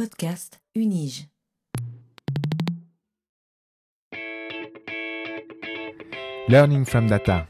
Podcast 0.00 0.58
Unige. 0.74 1.28
Learning 6.48 6.86
from 6.86 7.06
Data, 7.06 7.46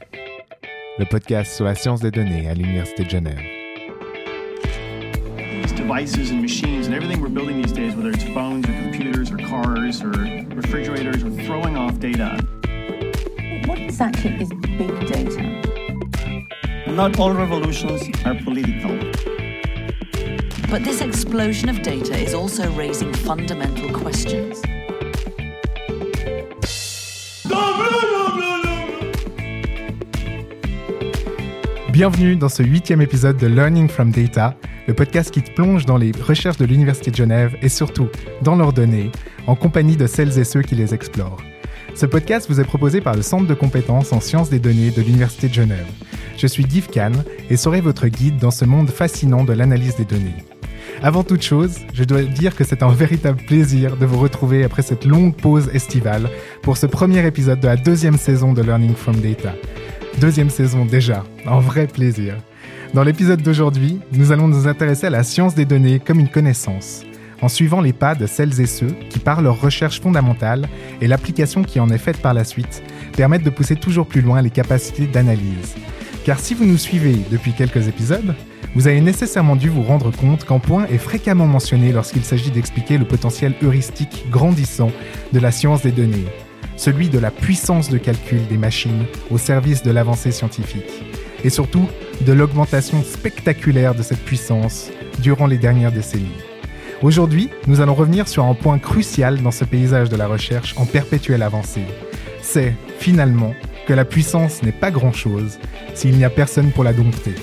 le 0.99 1.05
podcast 1.05 1.53
sur 1.53 1.63
la 1.63 1.75
science 1.75 2.01
des 2.01 2.11
données 2.11 2.49
à 2.49 2.53
l'Université 2.53 3.05
de 3.05 3.09
Genève. 3.09 3.39
These 5.61 5.71
devices 5.71 6.31
and 6.31 6.41
machines 6.41 6.87
and 6.87 6.93
everything 6.93 7.21
we're 7.21 7.29
building 7.29 7.61
these 7.61 7.71
days, 7.71 7.95
whether 7.95 8.09
it's 8.09 8.25
phones 8.33 8.67
or 8.67 8.73
computers 8.73 9.31
or 9.31 9.37
cars 9.37 10.01
or 10.03 10.11
refrigerators, 10.53 11.23
are 11.23 11.31
throwing 11.45 11.77
off 11.77 11.97
data. 11.99 12.37
What 13.65 13.79
exactly 13.79 14.31
is 14.41 14.49
big 14.77 15.07
data? 15.07 15.41
Not 16.85 17.17
all 17.17 17.31
revolutions 17.31 18.09
are 18.25 18.35
political. 18.43 19.30
But 20.71 20.85
this 20.85 21.01
explosion 21.01 21.67
of 21.67 21.81
data 21.81 22.17
is 22.17 22.33
also 22.33 22.63
raising 22.77 23.11
fundamental 23.13 23.91
questions. 23.91 24.61
Bienvenue 31.91 32.37
dans 32.37 32.47
ce 32.47 32.63
huitième 32.63 33.01
épisode 33.01 33.35
de 33.35 33.47
Learning 33.47 33.89
from 33.89 34.11
Data, 34.11 34.55
le 34.87 34.93
podcast 34.93 35.31
qui 35.31 35.41
te 35.41 35.51
plonge 35.51 35.85
dans 35.85 35.97
les 35.97 36.13
recherches 36.23 36.55
de 36.55 36.63
l'Université 36.63 37.11
de 37.11 37.17
Genève 37.17 37.57
et 37.61 37.67
surtout 37.67 38.07
dans 38.41 38.55
leurs 38.55 38.71
données, 38.71 39.11
en 39.47 39.57
compagnie 39.57 39.97
de 39.97 40.07
celles 40.07 40.39
et 40.39 40.45
ceux 40.45 40.61
qui 40.61 40.75
les 40.75 40.93
explorent. 40.93 41.43
Ce 41.95 42.05
podcast 42.05 42.49
vous 42.49 42.61
est 42.61 42.63
proposé 42.63 43.01
par 43.01 43.15
le 43.15 43.23
Centre 43.23 43.45
de 43.45 43.53
compétences 43.53 44.13
en 44.13 44.21
sciences 44.21 44.49
des 44.49 44.59
données 44.59 44.91
de 44.91 45.01
l'Université 45.01 45.49
de 45.49 45.53
Genève. 45.53 45.91
Je 46.37 46.47
suis 46.47 46.63
Guy 46.63 46.81
Kahn 46.81 47.25
et 47.49 47.57
serai 47.57 47.81
votre 47.81 48.07
guide 48.07 48.37
dans 48.37 48.51
ce 48.51 48.63
monde 48.63 48.89
fascinant 48.89 49.43
de 49.43 49.51
l'analyse 49.51 49.97
des 49.97 50.05
données. 50.05 50.45
Avant 51.03 51.23
toute 51.23 51.41
chose, 51.41 51.79
je 51.95 52.03
dois 52.03 52.21
dire 52.21 52.55
que 52.55 52.63
c'est 52.63 52.83
un 52.83 52.91
véritable 52.91 53.41
plaisir 53.47 53.97
de 53.97 54.05
vous 54.05 54.19
retrouver 54.19 54.63
après 54.63 54.83
cette 54.83 55.03
longue 55.03 55.35
pause 55.35 55.67
estivale 55.73 56.29
pour 56.61 56.77
ce 56.77 56.85
premier 56.85 57.25
épisode 57.25 57.59
de 57.59 57.65
la 57.65 57.75
deuxième 57.75 58.17
saison 58.17 58.53
de 58.53 58.61
Learning 58.61 58.93
from 58.93 59.15
Data. 59.15 59.55
Deuxième 60.19 60.51
saison 60.51 60.85
déjà, 60.85 61.23
un 61.47 61.59
vrai 61.59 61.87
plaisir. 61.87 62.35
Dans 62.93 63.03
l'épisode 63.03 63.41
d'aujourd'hui, 63.41 63.99
nous 64.11 64.31
allons 64.31 64.47
nous 64.47 64.67
intéresser 64.67 65.07
à 65.07 65.09
la 65.09 65.23
science 65.23 65.55
des 65.55 65.65
données 65.65 65.99
comme 65.99 66.19
une 66.19 66.29
connaissance, 66.29 67.01
en 67.41 67.47
suivant 67.47 67.81
les 67.81 67.93
pas 67.93 68.13
de 68.13 68.27
celles 68.27 68.61
et 68.61 68.67
ceux 68.67 68.93
qui, 69.09 69.17
par 69.17 69.41
leur 69.41 69.59
recherche 69.59 70.01
fondamentale 70.01 70.69
et 71.01 71.07
l'application 71.07 71.63
qui 71.63 71.79
en 71.79 71.89
est 71.89 71.97
faite 71.97 72.21
par 72.21 72.35
la 72.35 72.43
suite, 72.43 72.83
permettent 73.17 73.43
de 73.43 73.49
pousser 73.49 73.75
toujours 73.75 74.05
plus 74.05 74.21
loin 74.21 74.43
les 74.43 74.51
capacités 74.51 75.07
d'analyse. 75.07 75.73
Car 76.25 76.39
si 76.39 76.53
vous 76.53 76.65
nous 76.65 76.77
suivez 76.77 77.17
depuis 77.31 77.53
quelques 77.53 77.87
épisodes, 77.87 78.35
vous 78.73 78.87
avez 78.87 79.01
nécessairement 79.01 79.55
dû 79.55 79.69
vous 79.69 79.83
rendre 79.83 80.11
compte 80.11 80.45
qu'un 80.45 80.59
point 80.59 80.85
est 80.87 80.97
fréquemment 80.97 81.47
mentionné 81.47 81.91
lorsqu'il 81.91 82.23
s'agit 82.23 82.51
d'expliquer 82.51 82.97
le 82.97 83.05
potentiel 83.05 83.53
heuristique 83.61 84.25
grandissant 84.29 84.91
de 85.33 85.39
la 85.39 85.51
science 85.51 85.81
des 85.81 85.91
données, 85.91 86.27
celui 86.77 87.09
de 87.09 87.19
la 87.19 87.31
puissance 87.31 87.89
de 87.89 87.97
calcul 87.97 88.47
des 88.47 88.57
machines 88.57 89.05
au 89.29 89.37
service 89.37 89.83
de 89.83 89.91
l'avancée 89.91 90.31
scientifique, 90.31 91.03
et 91.43 91.49
surtout 91.49 91.85
de 92.25 92.31
l'augmentation 92.31 93.03
spectaculaire 93.03 93.93
de 93.93 94.03
cette 94.03 94.23
puissance 94.23 94.89
durant 95.19 95.47
les 95.47 95.57
dernières 95.57 95.91
décennies. 95.91 96.29
Aujourd'hui, 97.01 97.49
nous 97.67 97.81
allons 97.81 97.95
revenir 97.95 98.27
sur 98.27 98.45
un 98.45 98.53
point 98.53 98.79
crucial 98.79 99.41
dans 99.41 99.51
ce 99.51 99.65
paysage 99.65 100.07
de 100.07 100.15
la 100.15 100.27
recherche 100.27 100.75
en 100.77 100.85
perpétuelle 100.85 101.43
avancée. 101.43 101.85
C'est, 102.41 102.75
finalement, 102.99 103.53
que 103.87 103.93
la 103.93 104.05
puissance 104.05 104.63
n'est 104.63 104.71
pas 104.71 104.91
grand-chose 104.91 105.57
s'il 105.93 106.15
n'y 106.15 106.23
a 106.23 106.29
personne 106.29 106.71
pour 106.71 106.83
la 106.83 106.93
dompter. 106.93 107.33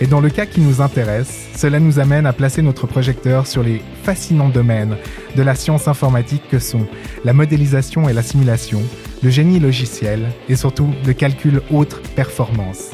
Et 0.00 0.06
dans 0.06 0.20
le 0.20 0.30
cas 0.30 0.46
qui 0.46 0.60
nous 0.60 0.80
intéresse, 0.80 1.48
cela 1.54 1.78
nous 1.78 1.98
amène 1.98 2.26
à 2.26 2.32
placer 2.32 2.62
notre 2.62 2.86
projecteur 2.86 3.46
sur 3.46 3.62
les 3.62 3.80
fascinants 4.02 4.48
domaines 4.48 4.96
de 5.36 5.42
la 5.42 5.54
science 5.54 5.86
informatique 5.86 6.42
que 6.50 6.58
sont 6.58 6.86
la 7.24 7.32
modélisation 7.32 8.08
et 8.08 8.12
la 8.12 8.22
simulation, 8.22 8.82
le 9.22 9.30
génie 9.30 9.60
logiciel 9.60 10.30
et 10.48 10.56
surtout 10.56 10.88
le 11.06 11.12
calcul 11.12 11.62
haute 11.70 12.00
performance. 12.16 12.90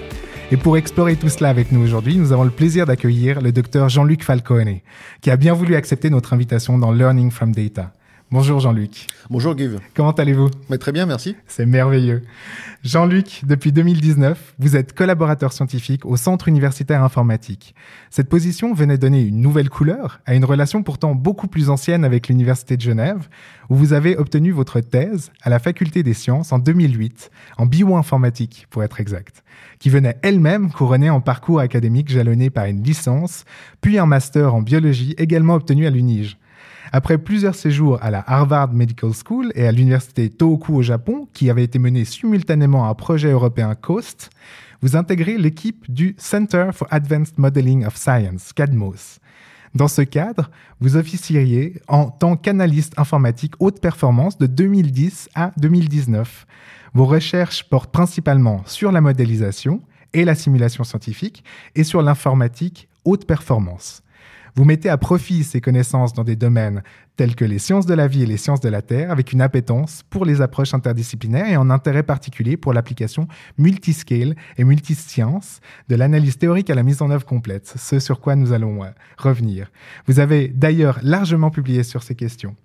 Et 0.50 0.56
pour 0.56 0.78
explorer 0.78 1.16
tout 1.16 1.28
cela 1.28 1.50
avec 1.50 1.72
nous 1.72 1.82
aujourd'hui, 1.82 2.16
nous 2.16 2.32
avons 2.32 2.44
le 2.44 2.50
plaisir 2.50 2.86
d'accueillir 2.86 3.40
le 3.40 3.52
docteur 3.52 3.88
Jean-Luc 3.88 4.22
Falcone, 4.22 4.78
qui 5.20 5.30
a 5.30 5.36
bien 5.36 5.52
voulu 5.52 5.76
accepter 5.76 6.08
notre 6.08 6.32
invitation 6.32 6.78
dans 6.78 6.90
Learning 6.90 7.30
from 7.30 7.54
Data. 7.54 7.92
Bonjour 8.30 8.60
Jean-Luc. 8.60 9.06
Bonjour 9.30 9.54
Guy. 9.54 9.70
Comment 9.94 10.10
allez-vous? 10.10 10.50
Mais 10.68 10.76
Très 10.76 10.92
bien, 10.92 11.06
merci. 11.06 11.34
C'est 11.46 11.64
merveilleux. 11.64 12.24
Jean-Luc, 12.84 13.40
depuis 13.46 13.72
2019, 13.72 14.54
vous 14.58 14.76
êtes 14.76 14.92
collaborateur 14.92 15.54
scientifique 15.54 16.04
au 16.04 16.18
Centre 16.18 16.46
universitaire 16.46 17.02
informatique. 17.02 17.74
Cette 18.10 18.28
position 18.28 18.74
venait 18.74 18.98
donner 18.98 19.22
une 19.22 19.40
nouvelle 19.40 19.70
couleur 19.70 20.20
à 20.26 20.34
une 20.34 20.44
relation 20.44 20.82
pourtant 20.82 21.14
beaucoup 21.14 21.48
plus 21.48 21.70
ancienne 21.70 22.04
avec 22.04 22.28
l'Université 22.28 22.76
de 22.76 22.82
Genève, 22.82 23.30
où 23.70 23.76
vous 23.76 23.94
avez 23.94 24.18
obtenu 24.18 24.50
votre 24.50 24.80
thèse 24.80 25.32
à 25.40 25.48
la 25.48 25.58
Faculté 25.58 26.02
des 26.02 26.12
sciences 26.12 26.52
en 26.52 26.58
2008, 26.58 27.30
en 27.56 27.64
bioinformatique 27.64 28.66
pour 28.68 28.84
être 28.84 29.00
exact, 29.00 29.42
qui 29.78 29.88
venait 29.88 30.18
elle-même 30.20 30.70
couronner 30.70 31.08
un 31.08 31.20
parcours 31.20 31.60
académique 31.60 32.10
jalonné 32.10 32.50
par 32.50 32.66
une 32.66 32.82
licence, 32.82 33.46
puis 33.80 33.98
un 33.98 34.04
master 34.04 34.54
en 34.54 34.60
biologie 34.60 35.14
également 35.16 35.54
obtenu 35.54 35.86
à 35.86 35.90
l'UNIGE. 35.90 36.36
Après 36.92 37.18
plusieurs 37.18 37.54
séjours 37.54 37.98
à 38.02 38.10
la 38.10 38.24
Harvard 38.26 38.72
Medical 38.72 39.10
School 39.12 39.52
et 39.54 39.66
à 39.66 39.72
l'université 39.72 40.30
Tohoku 40.30 40.74
au 40.74 40.82
Japon, 40.82 41.28
qui 41.34 41.50
avait 41.50 41.64
été 41.64 41.78
mené 41.78 42.04
simultanément 42.04 42.86
à 42.86 42.88
un 42.88 42.94
projet 42.94 43.30
européen 43.30 43.74
COAST, 43.74 44.30
vous 44.80 44.96
intégrez 44.96 45.36
l'équipe 45.36 45.84
du 45.90 46.14
Center 46.18 46.70
for 46.72 46.88
Advanced 46.90 47.38
Modeling 47.38 47.84
of 47.84 47.96
Science, 47.96 48.52
CADMOS. 48.52 49.18
Dans 49.74 49.88
ce 49.88 50.02
cadre, 50.02 50.50
vous 50.80 50.96
officieriez 50.96 51.80
en 51.88 52.06
tant 52.06 52.36
qu'analyste 52.36 52.98
informatique 52.98 53.54
haute 53.58 53.80
performance 53.80 54.38
de 54.38 54.46
2010 54.46 55.28
à 55.34 55.52
2019. 55.58 56.46
Vos 56.94 57.04
recherches 57.04 57.64
portent 57.68 57.92
principalement 57.92 58.62
sur 58.66 58.92
la 58.92 59.00
modélisation 59.00 59.82
et 60.14 60.24
la 60.24 60.34
simulation 60.34 60.84
scientifique 60.84 61.44
et 61.74 61.84
sur 61.84 62.00
l'informatique 62.00 62.88
haute 63.04 63.26
performance. 63.26 64.02
Vous 64.58 64.64
mettez 64.64 64.88
à 64.88 64.98
profit 64.98 65.44
ces 65.44 65.60
connaissances 65.60 66.14
dans 66.14 66.24
des 66.24 66.34
domaines 66.34 66.82
tels 67.14 67.36
que 67.36 67.44
les 67.44 67.60
sciences 67.60 67.86
de 67.86 67.94
la 67.94 68.08
vie 68.08 68.24
et 68.24 68.26
les 68.26 68.36
sciences 68.36 68.60
de 68.60 68.68
la 68.68 68.82
Terre, 68.82 69.12
avec 69.12 69.32
une 69.32 69.40
appétence 69.40 70.02
pour 70.10 70.24
les 70.24 70.40
approches 70.40 70.74
interdisciplinaires 70.74 71.48
et 71.48 71.54
un 71.54 71.70
intérêt 71.70 72.02
particulier 72.02 72.56
pour 72.56 72.72
l'application 72.72 73.28
multiscale 73.56 74.34
et 74.56 74.64
multiscience 74.64 75.60
de 75.88 75.94
l'analyse 75.94 76.38
théorique 76.38 76.70
à 76.70 76.74
la 76.74 76.82
mise 76.82 77.02
en 77.02 77.10
œuvre 77.10 77.24
complète, 77.24 77.72
ce 77.76 78.00
sur 78.00 78.20
quoi 78.20 78.34
nous 78.34 78.52
allons 78.52 78.82
euh, 78.82 78.88
revenir. 79.16 79.70
Vous 80.08 80.18
avez 80.18 80.48
d'ailleurs 80.48 80.98
largement 81.04 81.52
publié 81.52 81.84
sur 81.84 82.02
ces 82.02 82.16
questions. 82.16 82.56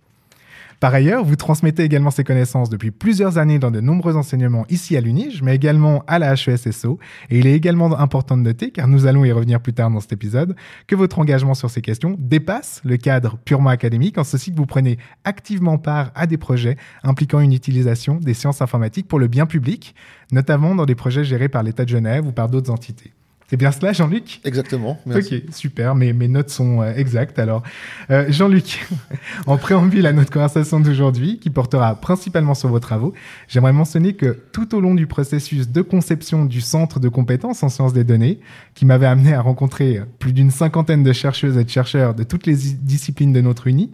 Par 0.83 0.93
ailleurs, 0.93 1.23
vous 1.23 1.37
transmettez 1.37 1.83
également 1.83 2.11
ces 2.11 2.25
connaissances 2.25 2.69
depuis 2.69 2.91
plusieurs 2.91 3.37
années 3.37 3.57
dans 3.57 3.71
de 3.71 3.79
nombreux 3.79 4.17
enseignements 4.17 4.65
ici 4.67 4.97
à 4.97 4.99
l'UNIGE, 4.99 5.41
mais 5.41 5.55
également 5.55 6.03
à 6.07 6.19
la 6.19 6.33
HESSO. 6.33 6.99
Et 7.29 7.39
il 7.39 7.47
est 7.47 7.53
également 7.53 7.97
important 7.97 8.35
de 8.35 8.41
noter, 8.41 8.69
car 8.69 8.89
nous 8.89 9.05
allons 9.05 9.23
y 9.23 9.31
revenir 9.31 9.61
plus 9.61 9.71
tard 9.71 9.89
dans 9.89 10.01
cet 10.01 10.11
épisode, 10.11 10.57
que 10.85 10.97
votre 10.97 11.19
engagement 11.19 11.53
sur 11.53 11.69
ces 11.69 11.81
questions 11.81 12.17
dépasse 12.19 12.81
le 12.83 12.97
cadre 12.97 13.37
purement 13.45 13.69
académique, 13.69 14.17
en 14.17 14.25
ceci 14.25 14.51
que 14.51 14.57
vous 14.57 14.65
prenez 14.65 14.97
activement 15.23 15.77
part 15.77 16.11
à 16.15 16.27
des 16.27 16.37
projets 16.37 16.75
impliquant 17.01 17.39
une 17.39 17.53
utilisation 17.53 18.17
des 18.17 18.33
sciences 18.33 18.61
informatiques 18.61 19.07
pour 19.07 19.19
le 19.19 19.29
bien 19.29 19.45
public, 19.45 19.95
notamment 20.33 20.75
dans 20.75 20.85
des 20.85 20.95
projets 20.95 21.23
gérés 21.23 21.47
par 21.47 21.63
l'État 21.63 21.85
de 21.85 21.89
Genève 21.91 22.27
ou 22.27 22.33
par 22.33 22.49
d'autres 22.49 22.71
entités. 22.71 23.13
C'est 23.53 23.57
bien 23.57 23.71
cela, 23.71 23.93
Jean-Luc? 23.93 24.41
Exactement. 24.45 24.99
Merci. 25.05 25.43
Ok, 25.47 25.53
super. 25.53 25.93
Mes, 25.93 26.11
mes 26.11 26.27
notes 26.27 26.49
sont 26.49 26.81
euh, 26.81 26.91
exactes. 26.95 27.37
Alors, 27.37 27.61
euh, 28.09 28.25
Jean-Luc, 28.29 28.83
en 29.45 29.57
préambule 29.57 30.07
à 30.07 30.11
notre 30.11 30.31
conversation 30.31 30.79
d'aujourd'hui, 30.79 31.37
qui 31.37 31.51
portera 31.51 31.93
principalement 31.93 32.55
sur 32.55 32.69
vos 32.69 32.79
travaux, 32.79 33.13
j'aimerais 33.47 33.71
mentionner 33.71 34.13
que 34.13 34.39
tout 34.53 34.73
au 34.73 34.81
long 34.81 34.95
du 34.95 35.05
processus 35.05 35.69
de 35.69 35.83
conception 35.83 36.45
du 36.45 36.61
centre 36.61 36.99
de 36.99 37.09
compétences 37.09 37.61
en 37.61 37.69
sciences 37.69 37.93
des 37.93 38.03
données, 38.03 38.39
qui 38.73 38.87
m'avait 38.87 39.05
amené 39.05 39.35
à 39.35 39.41
rencontrer 39.41 40.01
plus 40.17 40.33
d'une 40.33 40.49
cinquantaine 40.49 41.03
de 41.03 41.13
chercheuses 41.13 41.55
et 41.55 41.63
de 41.63 41.69
chercheurs 41.69 42.15
de 42.15 42.23
toutes 42.23 42.47
les 42.47 42.55
disciplines 42.55 43.33
de 43.33 43.41
notre 43.41 43.67
uni, 43.67 43.91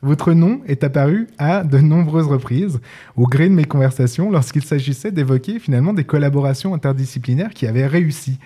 votre 0.00 0.32
nom 0.32 0.62
est 0.66 0.84
apparu 0.84 1.26
à 1.36 1.64
de 1.64 1.80
nombreuses 1.80 2.28
reprises 2.28 2.80
au 3.14 3.26
gré 3.26 3.50
de 3.50 3.54
mes 3.54 3.66
conversations 3.66 4.30
lorsqu'il 4.30 4.62
s'agissait 4.62 5.12
d'évoquer 5.12 5.58
finalement 5.58 5.92
des 5.92 6.04
collaborations 6.04 6.72
interdisciplinaires 6.72 7.52
qui 7.52 7.66
avaient 7.66 7.86
réussi. 7.86 8.38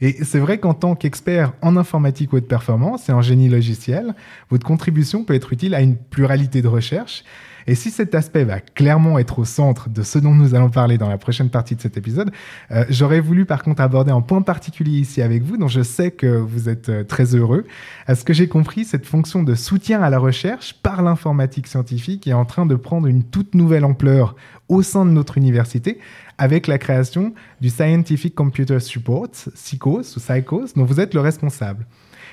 Et 0.00 0.24
c'est 0.24 0.38
vrai 0.38 0.58
qu'en 0.58 0.74
tant 0.74 0.94
qu'expert 0.94 1.52
en 1.60 1.76
informatique 1.76 2.32
haute 2.32 2.48
performance 2.48 3.08
et 3.08 3.12
en 3.12 3.20
génie 3.20 3.48
logiciel, 3.48 4.14
votre 4.48 4.66
contribution 4.66 5.24
peut 5.24 5.34
être 5.34 5.52
utile 5.52 5.74
à 5.74 5.80
une 5.80 5.96
pluralité 5.96 6.62
de 6.62 6.68
recherches. 6.68 7.24
Et 7.66 7.74
si 7.74 7.90
cet 7.90 8.14
aspect 8.14 8.44
va 8.44 8.60
clairement 8.60 9.18
être 9.18 9.38
au 9.38 9.44
centre 9.44 9.88
de 9.88 10.02
ce 10.02 10.18
dont 10.18 10.34
nous 10.34 10.54
allons 10.54 10.70
parler 10.70 10.98
dans 10.98 11.08
la 11.08 11.18
prochaine 11.18 11.50
partie 11.50 11.76
de 11.76 11.80
cet 11.80 11.96
épisode, 11.96 12.30
euh, 12.70 12.84
j'aurais 12.88 13.20
voulu 13.20 13.44
par 13.44 13.62
contre 13.62 13.82
aborder 13.82 14.10
un 14.10 14.22
point 14.22 14.42
particulier 14.42 14.98
ici 14.98 15.22
avec 15.22 15.42
vous, 15.42 15.56
dont 15.56 15.68
je 15.68 15.82
sais 15.82 16.10
que 16.10 16.26
vous 16.26 16.68
êtes 16.68 16.88
euh, 16.88 17.04
très 17.04 17.34
heureux. 17.34 17.66
À 18.06 18.14
ce 18.14 18.24
que 18.24 18.32
j'ai 18.32 18.48
compris, 18.48 18.84
cette 18.84 19.06
fonction 19.06 19.42
de 19.42 19.54
soutien 19.54 20.02
à 20.02 20.10
la 20.10 20.18
recherche 20.18 20.74
par 20.82 21.02
l'informatique 21.02 21.66
scientifique 21.66 22.26
est 22.26 22.32
en 22.32 22.44
train 22.44 22.66
de 22.66 22.74
prendre 22.74 23.06
une 23.06 23.24
toute 23.24 23.54
nouvelle 23.54 23.84
ampleur 23.84 24.36
au 24.68 24.82
sein 24.82 25.04
de 25.04 25.10
notre 25.10 25.36
université 25.36 25.98
avec 26.40 26.66
la 26.68 26.78
création 26.78 27.34
du 27.60 27.68
Scientific 27.68 28.34
Computer 28.34 28.80
Support, 28.80 29.28
SICOS 29.54 30.16
ou 30.16 30.20
SICOS, 30.20 30.72
dont 30.74 30.86
vous 30.86 30.98
êtes 30.98 31.12
le 31.12 31.20
responsable. 31.20 31.86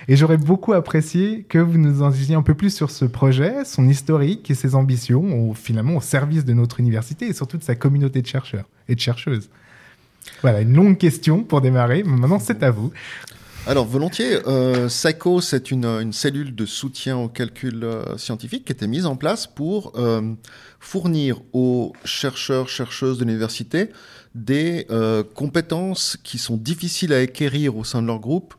Et 0.08 0.16
j'aurais 0.16 0.38
beaucoup 0.38 0.72
apprécié 0.72 1.44
que 1.50 1.58
vous 1.58 1.78
nous 1.78 2.02
en 2.02 2.10
disiez 2.10 2.34
un 2.34 2.42
peu 2.42 2.54
plus 2.54 2.74
sur 2.74 2.90
ce 2.90 3.04
projet, 3.04 3.66
son 3.66 3.90
historique 3.90 4.50
et 4.50 4.56
ses 4.56 4.76
ambitions, 4.76 5.54
finalement 5.54 5.98
au 5.98 6.02
service 6.02 6.46
de 6.46 6.54
notre 6.54 6.80
université 6.80 7.28
et 7.28 7.34
surtout 7.34 7.58
de 7.58 7.64
sa 7.64 7.76
communauté 7.76 8.22
de 8.22 8.28
chercheurs 8.28 8.70
et 8.88 8.96
de 8.96 9.00
chercheuses. 9.02 9.50
Voilà, 10.42 10.62
une 10.62 10.74
longue 10.74 10.98
question 10.98 11.44
pour 11.44 11.60
démarrer. 11.60 12.04
Maintenant, 12.04 12.40
c'est 12.40 12.64
à 12.64 12.72
vous. 12.72 12.94
Alors, 13.70 13.86
volontiers. 13.86 14.40
Euh, 14.48 14.88
Psycho, 14.88 15.42
c'est 15.42 15.72
une, 15.72 16.14
cellule 16.14 16.56
de 16.56 16.66
soutien 16.66 17.18
au 17.18 17.28
calcul 17.28 17.84
euh, 17.84 18.18
scientifique 18.18 18.64
qui 18.64 18.72
était 18.72 18.88
mise 18.88 19.06
en 19.06 19.18
place 19.18 19.46
pour 19.46 19.92
euh, 19.98 20.22
fournir 20.80 21.42
aux 21.52 21.92
chercheurs, 22.06 22.70
chercheuses 22.70 23.18
de 23.18 23.26
l'université 23.26 23.90
des 24.36 24.88
euh, 24.90 25.22
compétences 25.22 26.18
qui 26.24 26.38
sont 26.38 26.56
difficiles 26.56 27.12
à 27.12 27.18
acquérir 27.18 27.76
au 27.76 27.84
sein 27.84 28.02
de 28.02 28.08
leur 28.08 28.20
groupe 28.20 28.54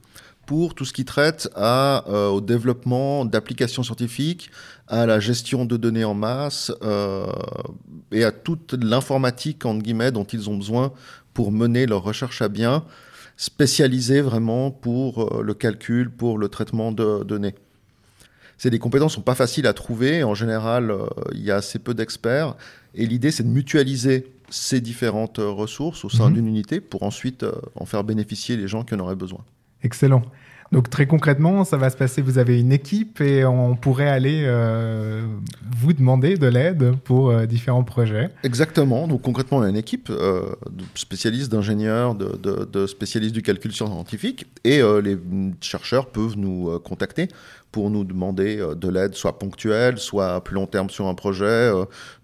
pour 0.45 0.75
tout 0.75 0.85
ce 0.85 0.93
qui 0.93 1.07
traite 1.07 1.49
à, 1.57 2.05
au 2.31 2.41
développement 2.41 3.27
d'applications 3.27 3.83
scientifiques, 3.83 4.51
à 4.89 5.05
la 5.05 5.21
gestion 5.21 5.67
de 5.67 5.77
données 5.77 6.05
en 6.05 6.15
masse 6.15 6.73
et 8.13 8.25
à 8.25 8.33
toute 8.33 8.73
l'informatique, 8.73 9.67
entre 9.67 9.83
guillemets, 9.83 10.11
dont 10.11 10.25
ils 10.25 10.49
ont 10.49 10.57
besoin 10.57 10.95
pour 11.35 11.53
mener 11.53 11.85
leur 11.85 12.03
recherche 12.03 12.41
à 12.41 12.49
bien 12.49 12.83
spécialisés 13.39 14.21
vraiment 14.21 14.71
pour 14.73 15.39
euh, 15.39 15.43
le 15.43 15.55
calcul, 15.55 16.11
pour 16.11 16.37
le 16.37 16.49
traitement 16.49 16.93
de 16.93 17.23
données. 17.23 17.55
C'est 18.59 18.69
des 18.69 18.81
compétences 18.81 19.13
qui 19.13 19.17
sont 19.17 19.23
pas 19.23 19.37
faciles 19.37 19.69
à 19.69 19.73
trouver. 19.73 20.25
En 20.25 20.35
général, 20.35 20.91
euh, 20.91 21.07
il 21.33 21.43
y 21.43 21.53
a 21.53 21.57
assez 21.57 21.79
peu 21.79 21.95
d'experts. 21.95 22.57
Et 22.95 23.07
l'idée, 23.07 23.31
c'est 23.31 23.45
de 23.45 23.49
mutualiser 23.49 24.27
ces 24.51 24.81
différentes 24.81 25.39
euh, 25.39 25.49
ressources 25.49 26.05
au 26.05 26.11
sein 26.11 26.29
mhm. 26.29 26.35
d'une 26.35 26.49
unité 26.49 26.81
pour 26.81 27.05
ensuite 27.05 27.47
en 27.77 27.87
faire 27.87 28.03
bénéficier 28.03 28.57
les 28.57 28.67
gens 28.67 28.83
qui 28.83 28.95
en 28.95 28.99
auraient 28.99 29.15
besoin. 29.15 29.45
Excellent. 29.85 30.23
Donc 30.71 30.91
très 30.91 31.07
concrètement, 31.07 31.65
ça 31.65 31.79
va 31.79 31.89
se 31.89 31.97
passer, 31.97 32.21
vous 32.21 32.37
avez 32.37 32.61
une 32.61 32.73
équipe 32.73 33.23
et 33.23 33.45
on 33.47 33.75
pourrait 33.75 34.09
aller 34.09 34.43
euh, 34.45 35.27
vous 35.79 35.95
demander 35.95 36.37
de 36.37 36.47
l'aide 36.47 36.95
pour 37.05 37.31
euh, 37.31 37.47
différents 37.47 37.85
projets. 37.85 38.29
Exactement, 38.45 39.09
donc 39.09 39.23
concrètement 39.23 39.59
on 39.59 39.63
a 39.63 39.69
une 39.71 39.77
équipe 39.77 40.11
euh, 40.11 40.55
de 40.71 40.85
spécialistes, 40.95 41.51
d'ingénieurs, 41.51 42.15
de, 42.15 42.87
spécialistes 42.87 43.35
du 43.35 43.43
calcul 43.43 43.73
scientifique. 43.73 44.47
Et 44.65 44.83
les 45.03 45.19
chercheurs 45.61 46.07
peuvent 46.07 46.37
nous 46.37 46.79
contacter 46.81 47.29
pour 47.73 47.91
nous 47.91 48.05
demander 48.05 48.63
de 48.77 48.89
l'aide, 48.89 49.15
soit 49.15 49.39
ponctuelle, 49.39 49.99
soit 49.99 50.35
à 50.35 50.41
plus 50.41 50.55
long 50.55 50.67
terme 50.67 50.91
sur 50.91 51.07
un 51.07 51.15
projet, 51.15 51.71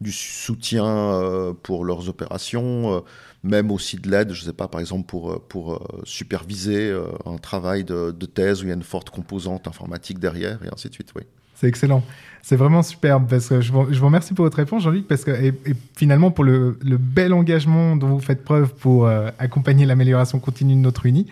du 0.00 0.12
soutien 0.12 1.55
pour 1.62 1.85
leurs 1.85 2.08
opérations 2.08 3.02
même 3.44 3.70
aussi 3.70 3.96
de 3.96 4.11
l'aide, 4.11 4.32
je 4.32 4.41
ne 4.41 4.46
sais 4.46 4.52
pas, 4.52 4.69
par 4.69 4.81
exemple 4.81 5.06
pour, 5.06 5.31
euh, 5.31 5.43
pour 5.49 5.75
euh, 5.75 5.79
superviser 6.05 6.91
euh, 6.91 7.05
un 7.26 7.37
travail 7.37 7.85
de, 7.85 8.11
thèse 8.26 8.62
où 8.62 8.64
il 8.64 8.69
y 8.69 8.73
a 8.73 8.75
une 8.75 8.82
forte 8.82 9.11
composante 9.11 9.69
informatique 9.69 10.19
derrière, 10.19 10.58
et 10.64 10.69
ainsi 10.73 10.88
de 10.88 10.94
suite, 10.94 11.12
oui. 11.14 11.23
C'est 11.55 11.69
excellent. 11.69 12.02
C'est 12.43 12.56
vraiment 12.56 12.82
superbe 12.82 13.26
parce 13.29 13.49
que 13.49 13.61
je 13.61 13.70
vous, 13.70 13.93
je 13.93 13.99
vous 14.00 14.06
remercie 14.06 14.35
pour 14.35 14.44
votre 14.44 14.56
réponse, 14.56 14.82
Jean-Luc, 14.82 15.06
parce 15.06 15.25
que 15.25 15.31
et, 15.31 15.55
finalement 15.94 16.31
pour 16.31 16.43
le, 16.43 16.79
le, 16.82 16.96
bel 16.96 17.32
engagement 17.32 17.96
dont 17.96 18.08
vous 18.08 18.20
faites 18.20 18.43
preuve 18.43 18.75
pour 18.75 19.08
accompagner 19.38 19.87
l'amélioration 19.87 20.40
continue 20.40 20.75
de 20.75 20.81
notre 20.81 21.06
uni. 21.06 21.26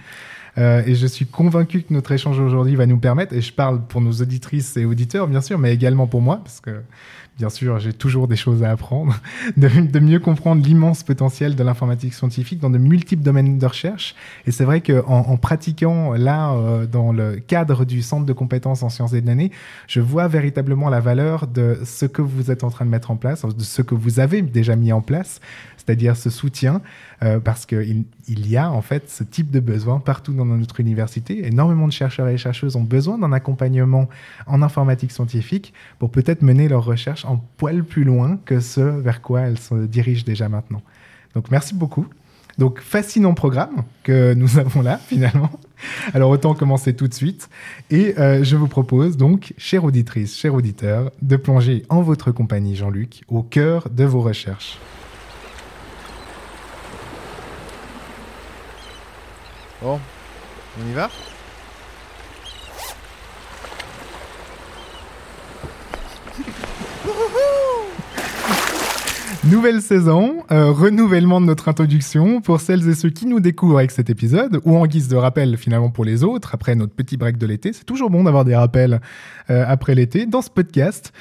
et 0.56 0.94
je 0.94 1.06
suis 1.06 1.26
convaincu 1.26 1.82
que 1.82 1.93
notre 1.93 2.12
échange 2.12 2.38
aujourd'hui 2.38 2.76
va 2.76 2.87
nous 2.87 2.99
permettre, 2.99 3.35
et 3.35 3.41
je 3.41 3.53
parle 3.53 3.82
pour 3.85 4.00
nos 4.00 4.12
auditrices 4.12 4.76
et 4.76 4.85
auditeurs 4.85 5.26
bien 5.26 5.41
sûr, 5.41 5.58
mais 5.58 5.75
également 5.75 6.06
pour 6.06 6.23
moi, 6.23 6.41
parce 6.44 6.61
que 6.61 6.82
bien 7.38 7.49
sûr, 7.49 7.79
j'ai 7.79 7.93
toujours 7.93 8.29
des 8.29 8.37
choses 8.37 8.62
à 8.62 8.70
apprendre, 8.70 9.19
de, 9.56 9.99
mieux 9.99 10.20
comprendre 10.20 10.62
l'immense 10.64 11.02
potentiel 11.02 11.56
de 11.56 11.62
l'informatique 11.62 12.14
scientifique 12.14 12.61
dans 12.61 12.70
de 12.70 12.79
multiples 12.79 13.23
domaines 13.23 13.58
de 13.58 13.67
recherche. 13.67 14.14
Et 14.46 14.50
c'est 14.50 14.64
vrai 14.64 14.81
qu'en 14.81 15.02
en, 15.06 15.37
pratiquant 15.37 16.12
là, 16.12 16.52
euh, 16.52 16.87
dans 16.87 17.12
le 17.12 17.37
cadre 17.37 17.84
du 17.84 18.02
centre 18.02 18.26
de 18.26 18.32
compétences 18.32 18.82
en 18.82 18.90
sciences 18.90 19.12
et 19.14 19.20
données, 19.20 19.50
je 19.88 20.00
vois 20.00 20.29
véritablement 20.29 20.88
la 20.88 21.00
valeur 21.00 21.46
de 21.46 21.79
ce 21.84 22.06
que 22.06 22.23
vous 22.23 22.50
êtes 22.50 22.64
en 22.64 22.70
train 22.70 22.84
de 22.84 22.90
mettre 22.90 23.11
en 23.11 23.17
place, 23.17 23.44
de 23.44 23.62
ce 23.62 23.82
que 23.82 23.94
vous 23.94 24.20
avez 24.20 24.43
déjà 24.43 24.76
mis 24.76 24.93
en 24.93 25.00
place, 25.00 25.40
c'est-à-dire 25.84 26.17
ce 26.17 26.31
soutien, 26.31 26.81
euh, 27.23 27.40
parce 27.40 27.67
qu'il 27.67 28.05
il 28.29 28.49
y 28.49 28.56
a 28.56 28.70
en 28.70 28.82
fait 28.82 29.11
ce 29.11 29.25
type 29.25 29.50
de 29.50 29.61
besoin 29.61 29.99
partout 29.99 30.32
dans 30.32 30.44
notre 30.44 30.79
université. 30.81 31.46
Énormément 31.46 31.88
de 31.88 31.93
chercheurs 31.93 32.29
et 32.29 32.37
chercheuses 32.37 32.76
ont 32.76 32.82
besoin 32.82 33.19
d'un 33.19 33.32
accompagnement 33.32 34.08
en 34.46 34.62
informatique 34.62 35.11
scientifique 35.11 35.73
pour 35.99 36.11
peut-être 36.11 36.43
mener 36.43 36.69
leurs 36.69 36.84
recherches 36.84 37.25
en 37.25 37.44
poil 37.56 37.82
plus 37.84 38.05
loin 38.05 38.38
que 38.44 38.61
ce 38.61 38.81
vers 38.81 39.23
quoi 39.23 39.40
elles 39.40 39.58
se 39.58 39.87
dirigent 39.87 40.25
déjà 40.25 40.49
maintenant. 40.49 40.82
Donc 41.34 41.50
merci 41.50 41.75
beaucoup. 41.75 42.06
Donc 42.58 42.81
fascinant 42.81 43.34
programme 43.34 43.84
que 44.05 44.34
nous 44.34 44.58
avons 44.58 44.82
là 44.82 44.99
finalement. 45.08 45.50
Alors 46.14 46.31
autant 46.31 46.55
commencer 46.55 46.94
tout 46.94 47.08
de 47.08 47.14
suite. 47.14 47.49
Et 47.90 48.17
euh, 48.19 48.44
je 48.44 48.55
vous 48.55 48.69
propose 48.69 49.17
donc, 49.17 49.52
chère 49.58 49.82
auditrice, 49.82 50.38
chers 50.38 50.55
auditeurs, 50.55 51.11
de 51.23 51.37
plonger 51.37 51.82
en 51.88 52.02
votre 52.02 52.31
compagnie, 52.31 52.76
Jean-Luc, 52.76 53.23
au 53.26 53.43
cœur 53.43 53.88
de 53.90 54.05
vos 54.05 54.20
recherches. 54.20 54.79
Bon, 59.82 59.99
on 60.81 60.88
y 60.88 60.93
va 60.93 61.11
Nouvelle 69.44 69.82
saison, 69.82 70.44
euh, 70.52 70.70
renouvellement 70.70 71.40
de 71.40 71.46
notre 71.46 71.69
introduction 71.69 72.40
pour 72.40 72.61
celles 72.61 72.88
et 72.88 72.94
ceux 72.94 73.11
qui 73.11 73.26
nous 73.26 73.40
découvrent 73.40 73.79
avec 73.79 73.90
cet 73.90 74.08
épisode, 74.08 74.61
ou 74.64 74.76
en 74.76 74.87
guise 74.87 75.08
de 75.08 75.17
rappel 75.17 75.56
finalement 75.56 75.90
pour 75.90 76.05
les 76.05 76.23
autres, 76.23 76.55
après 76.55 76.76
notre 76.76 76.94
petit 76.94 77.17
break 77.17 77.37
de 77.37 77.46
l'été. 77.46 77.73
C'est 77.73 77.82
toujours 77.82 78.08
bon 78.08 78.23
d'avoir 78.23 78.44
des 78.44 78.55
rappels 78.55 79.00
euh, 79.50 79.64
après 79.67 79.96
l'été. 79.96 80.26
Dans 80.26 80.43
ce 80.43 80.50
podcast, 80.50 81.12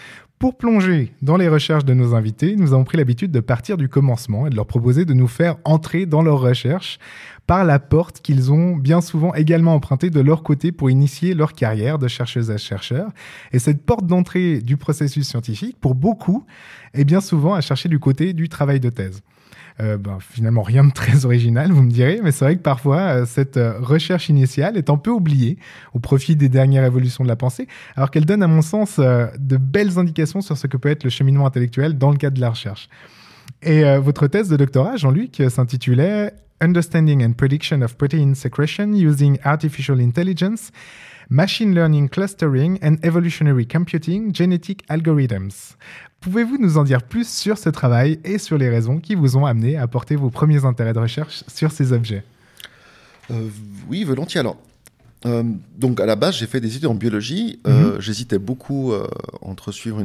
pour 0.41 0.57
plonger 0.57 1.13
dans 1.21 1.37
les 1.37 1.47
recherches 1.47 1.85
de 1.85 1.93
nos 1.93 2.15
invités, 2.15 2.55
nous 2.55 2.73
avons 2.73 2.83
pris 2.83 2.97
l'habitude 2.97 3.29
de 3.29 3.41
partir 3.41 3.77
du 3.77 3.87
commencement 3.87 4.47
et 4.47 4.49
de 4.49 4.55
leur 4.55 4.65
proposer 4.65 5.05
de 5.05 5.13
nous 5.13 5.27
faire 5.27 5.57
entrer 5.65 6.07
dans 6.07 6.23
leurs 6.23 6.39
recherches 6.39 6.97
par 7.45 7.63
la 7.63 7.77
porte 7.77 8.21
qu'ils 8.21 8.51
ont 8.51 8.75
bien 8.75 9.01
souvent 9.01 9.35
également 9.35 9.75
empruntée 9.75 10.09
de 10.09 10.19
leur 10.19 10.41
côté 10.41 10.71
pour 10.71 10.89
initier 10.89 11.35
leur 11.35 11.53
carrière 11.53 11.99
de 11.99 12.07
chercheuse 12.07 12.49
à 12.49 12.57
chercheur. 12.57 13.11
Et 13.51 13.59
cette 13.59 13.85
porte 13.85 14.07
d'entrée 14.07 14.61
du 14.61 14.77
processus 14.77 15.27
scientifique, 15.27 15.77
pour 15.79 15.93
beaucoup, 15.93 16.43
est 16.95 17.05
bien 17.05 17.21
souvent 17.21 17.53
à 17.53 17.61
chercher 17.61 17.87
du 17.87 17.99
côté 17.99 18.33
du 18.33 18.49
travail 18.49 18.79
de 18.79 18.89
thèse. 18.89 19.21
Euh, 19.81 19.97
ben, 19.97 20.19
finalement 20.19 20.61
rien 20.61 20.83
de 20.83 20.91
très 20.91 21.25
original, 21.25 21.71
vous 21.71 21.81
me 21.81 21.89
direz, 21.89 22.19
mais 22.23 22.31
c'est 22.31 22.45
vrai 22.45 22.55
que 22.55 22.61
parfois 22.61 22.99
euh, 22.99 23.25
cette 23.25 23.57
euh, 23.57 23.79
recherche 23.79 24.29
initiale 24.29 24.77
est 24.77 24.91
un 24.91 24.97
peu 24.97 25.09
oubliée 25.09 25.57
au 25.93 25.99
profit 25.99 26.35
des 26.35 26.49
dernières 26.49 26.85
évolutions 26.85 27.23
de 27.23 27.29
la 27.29 27.35
pensée, 27.35 27.67
alors 27.95 28.11
qu'elle 28.11 28.25
donne 28.25 28.43
à 28.43 28.47
mon 28.47 28.61
sens 28.61 28.99
de 28.99 29.57
belles 29.57 29.97
indications 29.97 30.41
sur 30.41 30.55
ce 30.57 30.67
que 30.67 30.77
peut 30.77 30.89
être 30.89 31.03
le 31.03 31.09
cheminement 31.09 31.47
intellectuel 31.47 31.97
dans 31.97 32.11
le 32.11 32.17
cadre 32.17 32.35
de 32.35 32.41
la 32.41 32.51
recherche. 32.51 32.89
Et 33.63 33.83
votre 33.97 34.27
thèse 34.27 34.49
de 34.49 34.57
doctorat, 34.57 34.97
Jean-Luc, 34.97 35.41
s'intitulait 35.49 36.33
Understanding 36.61 37.25
and 37.25 37.33
Prediction 37.33 37.81
of 37.81 37.95
Protein 37.95 38.33
Secretion 38.35 38.91
Using 38.93 39.37
Artificial 39.43 39.99
Intelligence, 39.99 40.71
Machine 41.31 41.73
Learning 41.73 42.09
Clustering 42.09 42.77
and 42.83 42.97
Evolutionary 43.03 43.65
Computing 43.65 44.35
Genetic 44.35 44.83
Algorithms. 44.89 45.77
Pouvez-vous 46.19 46.57
nous 46.57 46.77
en 46.77 46.83
dire 46.83 47.03
plus 47.03 47.25
sur 47.25 47.57
ce 47.57 47.69
travail 47.69 48.19
et 48.25 48.37
sur 48.37 48.57
les 48.57 48.67
raisons 48.67 48.99
qui 48.99 49.15
vous 49.15 49.37
ont 49.37 49.45
amené 49.45 49.77
à 49.77 49.87
porter 49.87 50.17
vos 50.17 50.29
premiers 50.29 50.65
intérêts 50.65 50.91
de 50.91 50.99
recherche 50.99 51.45
sur 51.47 51.71
ces 51.71 51.93
objets? 51.93 52.25
Euh, 53.31 53.47
Oui, 53.87 54.03
volontiers. 54.03 54.41
Alors, 54.41 54.57
euh, 55.25 55.43
donc 55.77 56.01
à 56.01 56.05
la 56.05 56.17
base, 56.17 56.35
j'ai 56.35 56.47
fait 56.47 56.59
des 56.59 56.75
études 56.75 56.87
en 56.87 56.95
biologie. 56.95 57.61
Euh, 57.65 57.93
mhm. 57.93 58.01
J'hésitais 58.01 58.37
beaucoup 58.37 58.91
entre 59.41 59.71
suivre 59.71 60.03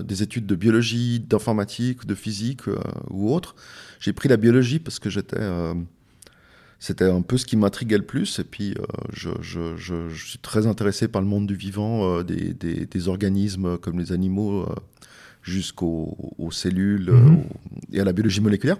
des 0.00 0.22
études 0.22 0.46
de 0.46 0.54
biologie, 0.54 1.18
d'informatique, 1.18 2.06
de 2.06 2.14
physique 2.14 2.62
ou 3.10 3.34
autre. 3.34 3.56
J'ai 3.98 4.12
pris 4.12 4.28
la 4.28 4.36
biologie 4.36 4.78
parce 4.78 5.00
que 5.00 5.10
j'étais, 5.10 5.40
c'était 6.80 7.04
un 7.04 7.22
peu 7.22 7.38
ce 7.38 7.46
qui 7.46 7.56
m'intriguait 7.56 7.98
le 7.98 8.06
plus. 8.06 8.40
Et 8.40 8.44
puis, 8.44 8.74
je, 9.12 9.30
suis 10.14 10.38
très 10.38 10.66
intéressé 10.66 11.06
par 11.06 11.22
le 11.22 11.28
monde 11.28 11.46
du 11.46 11.54
vivant, 11.54 12.22
des, 12.22 12.54
des, 12.54 13.08
organismes 13.08 13.78
comme 13.78 13.98
les 13.98 14.10
animaux 14.12 14.66
jusqu'aux 15.42 16.16
cellules 16.50 17.10
mhm. 17.10 17.34
euh, 17.34 17.96
et 17.96 18.00
à 18.00 18.04
la 18.04 18.12
biologie 18.12 18.40
moléculaire. 18.40 18.76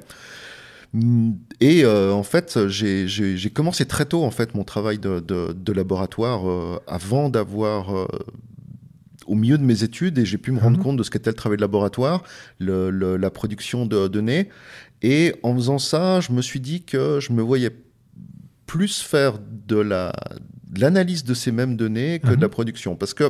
Mm, 0.93 1.33
et 1.61 1.85
euh, 1.85 2.13
en 2.13 2.23
fait, 2.23 2.69
j'ai 2.69 3.51
commencé 3.51 3.87
très 3.87 4.07
tôt 4.07 4.25
en 4.25 4.31
fait 4.31 4.55
mon 4.55 4.65
travail 4.65 4.99
de, 4.99 5.73
laboratoire 5.73 6.49
euh, 6.49 6.79
avant 6.87 7.31
d'avoir 7.31 8.09
au 9.27 9.35
milieu 9.35 9.59
de 9.59 9.63
mes 9.63 9.85
études 9.85 10.19
et 10.19 10.25
j'ai 10.25 10.39
pu 10.39 10.51
me 10.51 10.59
rendre 10.59 10.79
mhm. 10.79 10.83
compte 10.83 10.97
de 10.97 11.03
ce 11.03 11.11
qu'était 11.11 11.31
le 11.31 11.37
travail 11.37 11.57
de 11.57 11.63
laboratoire, 11.63 12.23
la 12.59 13.31
production 13.31 13.87
de 13.87 14.09
données. 14.09 14.49
Et 15.03 15.35
en 15.43 15.55
faisant 15.55 15.79
ça, 15.79 16.21
je 16.21 16.33
me 16.33 16.43
suis 16.43 16.61
dit 16.61 16.83
que 16.83 17.21
je 17.21 17.33
me 17.33 17.41
voyais 17.41 17.71
plus 18.71 19.03
faire 19.03 19.35
de 19.67 19.81
la 19.81 20.13
de 20.69 20.81
l'analyse 20.81 21.25
de 21.25 21.35
ces 21.35 21.51
mêmes 21.51 21.77
données 21.77 22.21
que 22.21 22.33
de 22.33 22.41
la 22.41 22.49
production. 22.49 22.95
Parce 22.95 23.15
que 23.15 23.25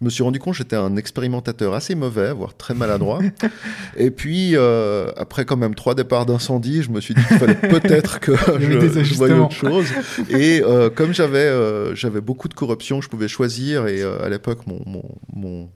je 0.00 0.02
me 0.02 0.08
suis 0.08 0.22
rendu 0.22 0.38
compte 0.38 0.54
que 0.54 0.58
j'étais 0.58 0.76
un 0.76 0.96
expérimentateur 0.96 1.74
assez 1.74 1.94
mauvais, 1.94 2.32
voire 2.32 2.56
très 2.56 2.72
maladroit. 2.72 3.20
et 3.98 4.10
puis, 4.10 4.56
euh, 4.56 5.10
après 5.18 5.44
quand 5.44 5.58
même 5.58 5.74
trois 5.74 5.94
départs 5.94 6.24
d'incendie, 6.24 6.82
je 6.82 6.90
me 6.90 7.02
suis 7.02 7.12
dit 7.12 7.22
qu'il 7.28 7.36
fallait 7.36 7.54
peut-être 7.80 8.18
que 8.18 8.34
je, 8.34 9.02
je 9.04 9.14
voyais 9.14 9.34
autre 9.34 9.52
chose. 9.52 9.88
Et 10.30 10.62
euh, 10.64 10.88
comme 10.88 11.12
j'avais 11.12 11.38
euh, 11.40 11.94
j'avais 11.94 12.22
beaucoup 12.22 12.48
de 12.48 12.54
corruption, 12.54 13.02
je 13.02 13.10
pouvais 13.10 13.28
choisir. 13.28 13.86
Et 13.88 14.02
à 14.02 14.30
l'époque, 14.30 14.66
mon, 14.66 14.80
mon, 14.86 15.04
mon- 15.34 15.68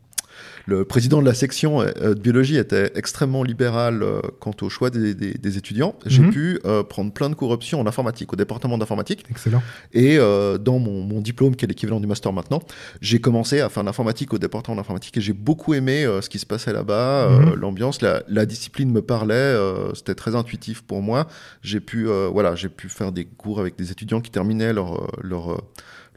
le 0.66 0.84
président 0.84 1.20
de 1.20 1.26
la 1.26 1.32
section 1.34 1.80
euh, 1.80 2.14
de 2.14 2.20
biologie 2.20 2.56
était 2.56 2.90
extrêmement 2.96 3.44
libéral 3.44 4.02
euh, 4.02 4.20
quant 4.40 4.50
au 4.62 4.68
choix 4.68 4.90
des, 4.90 5.14
des- 5.14 5.34
des 5.34 5.58
étudiants. 5.58 5.94
J'ai 6.06 6.22
Mhm. 6.22 6.30
pu 6.30 6.60
euh, 6.64 6.82
prendre 6.82 7.12
plein 7.12 7.30
de 7.30 7.34
corruption 7.36 7.80
en 7.80 7.86
informatique, 7.86 8.32
au 8.32 8.36
département 8.36 8.76
d'informatique. 8.76 9.24
Excellent. 9.30 9.62
Et 9.92 10.18
euh, 10.18 10.58
dans 10.58 10.78
mon, 10.80 11.02
mon 11.02 11.20
diplôme, 11.20 11.54
qui 11.54 11.64
est 11.64 11.68
l'équivalent 11.68 12.00
du 12.00 12.08
master 12.08 12.32
maintenant, 12.32 12.60
j'ai 13.00 13.20
commencé 13.20 13.60
à 13.60 13.68
faire 13.68 13.84
l'informatique 13.84 14.34
au 14.34 14.38
département 14.38 14.76
d'informatique 14.76 15.16
et 15.16 15.20
j'ai 15.20 15.32
beaucoup 15.32 15.72
aimé 15.74 16.04
euh, 16.04 16.20
ce 16.20 16.28
qui 16.28 16.38
se 16.40 16.46
passait 16.46 16.72
là-bas, 16.72 17.26
euh, 17.30 17.38
Mhm. 17.38 17.54
l'ambiance, 17.54 18.02
la, 18.02 18.22
la 18.28 18.44
discipline 18.44 18.90
me 18.90 19.02
parlait, 19.02 19.34
euh, 19.34 19.94
c'était 19.94 20.14
très 20.16 20.34
intuitif 20.34 20.82
pour 20.82 21.00
moi. 21.00 21.28
J'ai 21.62 21.78
pu, 21.80 22.08
euh, 22.08 22.28
voilà, 22.32 22.56
j'ai 22.56 22.68
pu 22.68 22.88
faire 22.88 23.12
des 23.12 23.24
cours 23.24 23.60
avec 23.60 23.76
des 23.76 23.92
étudiants 23.92 24.20
qui 24.20 24.32
terminaient 24.32 24.72
leur, 24.72 24.94
euh, 24.96 25.06
leur, 25.22 25.52
euh, 25.52 25.58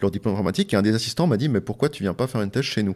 leur 0.02 0.10
diplôme 0.10 0.34
informatique 0.34 0.74
et 0.74 0.78
un 0.78 0.82
des 0.82 0.96
assistants 0.96 1.28
m'a 1.28 1.38
dit 1.38 1.50
mais 1.50 1.62
pourquoi 1.62 1.90
tu 1.90 2.02
viens 2.02 2.14
pas 2.16 2.26
faire 2.26 2.42
une 2.42 2.50
thèse 2.52 2.64
chez 2.64 2.82
nous? 2.84 2.96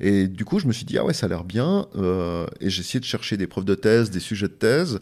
Et 0.00 0.28
du 0.28 0.44
coup, 0.44 0.58
je 0.58 0.66
me 0.66 0.72
suis 0.72 0.84
dit, 0.84 0.98
ah 0.98 1.04
ouais, 1.04 1.14
ça 1.14 1.26
a 1.26 1.28
l'air 1.28 1.44
bien. 1.44 1.86
euh, 1.96 2.46
et 2.60 2.70
j'ai 2.70 2.80
essayé 2.80 3.00
de 3.00 3.04
chercher 3.04 3.36
des 3.36 3.46
preuves 3.46 3.64
de 3.64 3.74
thèse, 3.74 4.10
des 4.10 4.20
sujets 4.20 4.48
de 4.48 4.52
thèse, 4.52 5.00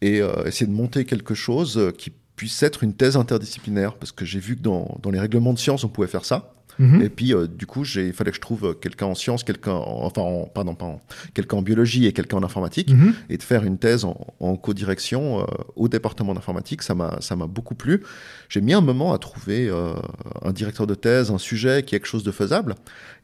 et 0.00 0.20
euh, 0.20 0.44
essayer 0.44 0.66
de 0.66 0.72
monter 0.72 1.04
quelque 1.04 1.34
chose 1.34 1.92
qui 1.98 2.12
puisse 2.36 2.62
être 2.62 2.82
une 2.82 2.94
thèse 2.94 3.16
interdisciplinaire. 3.16 3.94
Parce 3.94 4.12
que 4.12 4.24
j'ai 4.24 4.40
vu 4.40 4.56
que 4.56 4.62
dans, 4.62 4.98
dans 5.02 5.10
les 5.10 5.20
règlements 5.20 5.52
de 5.52 5.58
sciences, 5.58 5.84
on 5.84 5.88
pouvait 5.88 6.08
faire 6.08 6.24
ça. 6.24 6.52
Mhm. 6.78 7.02
Et 7.02 7.08
puis, 7.10 7.34
euh, 7.34 7.46
du 7.46 7.66
coup, 7.66 7.84
il 7.84 8.12
fallait 8.12 8.30
que 8.30 8.36
je 8.36 8.40
trouve 8.40 8.78
quelqu'un 8.80 9.06
en 9.06 9.14
sciences, 9.14 9.44
quelqu'un 9.44 9.72
en, 9.72 10.04
enfin, 10.04 10.22
en- 10.22 10.46
pardon, 10.46 10.74
pas 10.74 10.86
en- 10.86 11.00
quelqu'un 11.34 11.58
en 11.58 11.62
biologie 11.62 12.06
et 12.06 12.12
quelqu'un 12.12 12.38
en 12.38 12.42
informatique 12.42 12.90
Mhm. 12.90 13.14
et 13.28 13.36
de 13.36 13.42
faire 13.42 13.64
une 13.64 13.78
thèse 13.78 14.04
en, 14.04 14.18
en 14.40 14.56
co-direction 14.56 15.40
euh, 15.40 15.44
au 15.76 15.88
département 15.88 16.34
d'informatique, 16.34 16.82
ça 16.82 16.94
m'a 16.94 17.20
ça 17.20 17.36
m'a 17.36 17.46
beaucoup 17.46 17.74
plu. 17.74 18.02
J'ai 18.48 18.60
mis 18.60 18.72
un 18.72 18.80
moment 18.80 19.12
à 19.12 19.18
trouver 19.18 19.68
euh, 19.68 19.94
un 20.42 20.52
directeur 20.52 20.86
de 20.86 20.94
thèse, 20.94 21.30
un 21.30 21.38
sujet, 21.38 21.82
quelque 21.82 22.06
chose 22.06 22.22
de 22.24 22.30
faisable. 22.32 22.74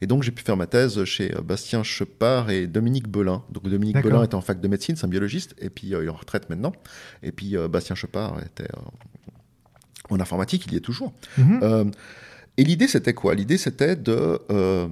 Et 0.01 0.07
donc 0.07 0.23
j'ai 0.23 0.31
pu 0.31 0.43
faire 0.43 0.57
ma 0.57 0.67
thèse 0.67 1.03
chez 1.05 1.33
Bastien 1.43 1.81
Chepard 1.83 2.49
et 2.51 2.67
Dominique 2.67 3.07
Belin. 3.07 3.43
Donc 3.51 3.63
Dominique 3.67 3.95
D'accord. 3.95 4.11
Belin 4.11 4.23
était 4.23 4.35
en 4.35 4.41
fac 4.41 4.61
de 4.61 4.67
médecine, 4.67 4.95
c'est 4.95 5.05
un 5.05 5.09
biologiste, 5.09 5.55
et 5.59 5.69
puis 5.69 5.87
il 5.87 5.93
est 5.93 6.09
en 6.09 6.13
retraite 6.13 6.49
maintenant. 6.49 6.73
Et 7.23 7.31
puis 7.31 7.55
Bastien 7.69 7.95
Chepard 7.95 8.37
était 8.45 8.69
en 10.09 10.19
informatique, 10.19 10.65
il 10.67 10.73
y 10.73 10.77
est 10.77 10.81
toujours. 10.81 11.13
Mhm. 11.37 11.91
Et 12.59 12.63
l'idée, 12.63 12.87
c'était 12.87 13.13
quoi? 13.13 13.35
L'idée, 13.35 13.57
c'était 13.57 13.95
de 13.95 14.39
euh, 14.51 14.87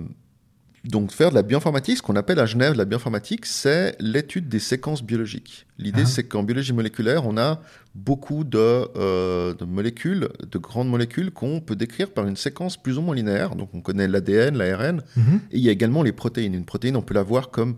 donc 0.85 1.11
faire 1.11 1.31
de 1.31 1.35
la 1.35 1.41
bioinformatique. 1.43 1.97
Ce 1.97 2.01
qu'on 2.01 2.15
appelle 2.15 2.39
à 2.39 2.45
Genève 2.45 2.73
la 2.75 2.85
bioinformatique, 2.85 3.45
c'est 3.45 3.95
l'étude 3.99 4.47
des 4.47 4.59
séquences 4.59 5.03
biologiques. 5.03 5.65
L'idée, 5.77 6.03
Ah. 6.03 6.13
c'est 6.13 6.23
qu'en 6.23 6.43
biologie 6.43 6.71
moléculaire, 6.71 7.27
on 7.27 7.37
a 7.37 7.61
beaucoup 7.93 8.43
de, 8.45 8.57
euh, 8.97 9.53
de 9.53 9.65
molécules, 9.65 10.29
de 10.49 10.57
grandes 10.57 10.87
molécules 10.89 11.29
qu'on 11.31 11.59
peut 11.59 11.75
décrire 11.75 12.09
par 12.11 12.25
une 12.25 12.37
séquence 12.37 12.77
plus 12.77 12.97
ou 12.97 13.01
moins 13.01 13.15
linéaire. 13.15 13.55
Donc, 13.55 13.69
on 13.73 13.81
connaît 13.81 14.07
l'ADN, 14.07 14.55
l'ARN, 14.57 15.01
Mhm. 15.17 15.41
et 15.51 15.57
il 15.57 15.61
y 15.63 15.67
a 15.67 15.71
également 15.73 16.03
les 16.03 16.13
protéines. 16.13 16.53
Une 16.53 16.65
protéine, 16.65 16.95
on 16.95 17.01
peut 17.01 17.15
la 17.15 17.23
voir 17.23 17.49
comme 17.51 17.75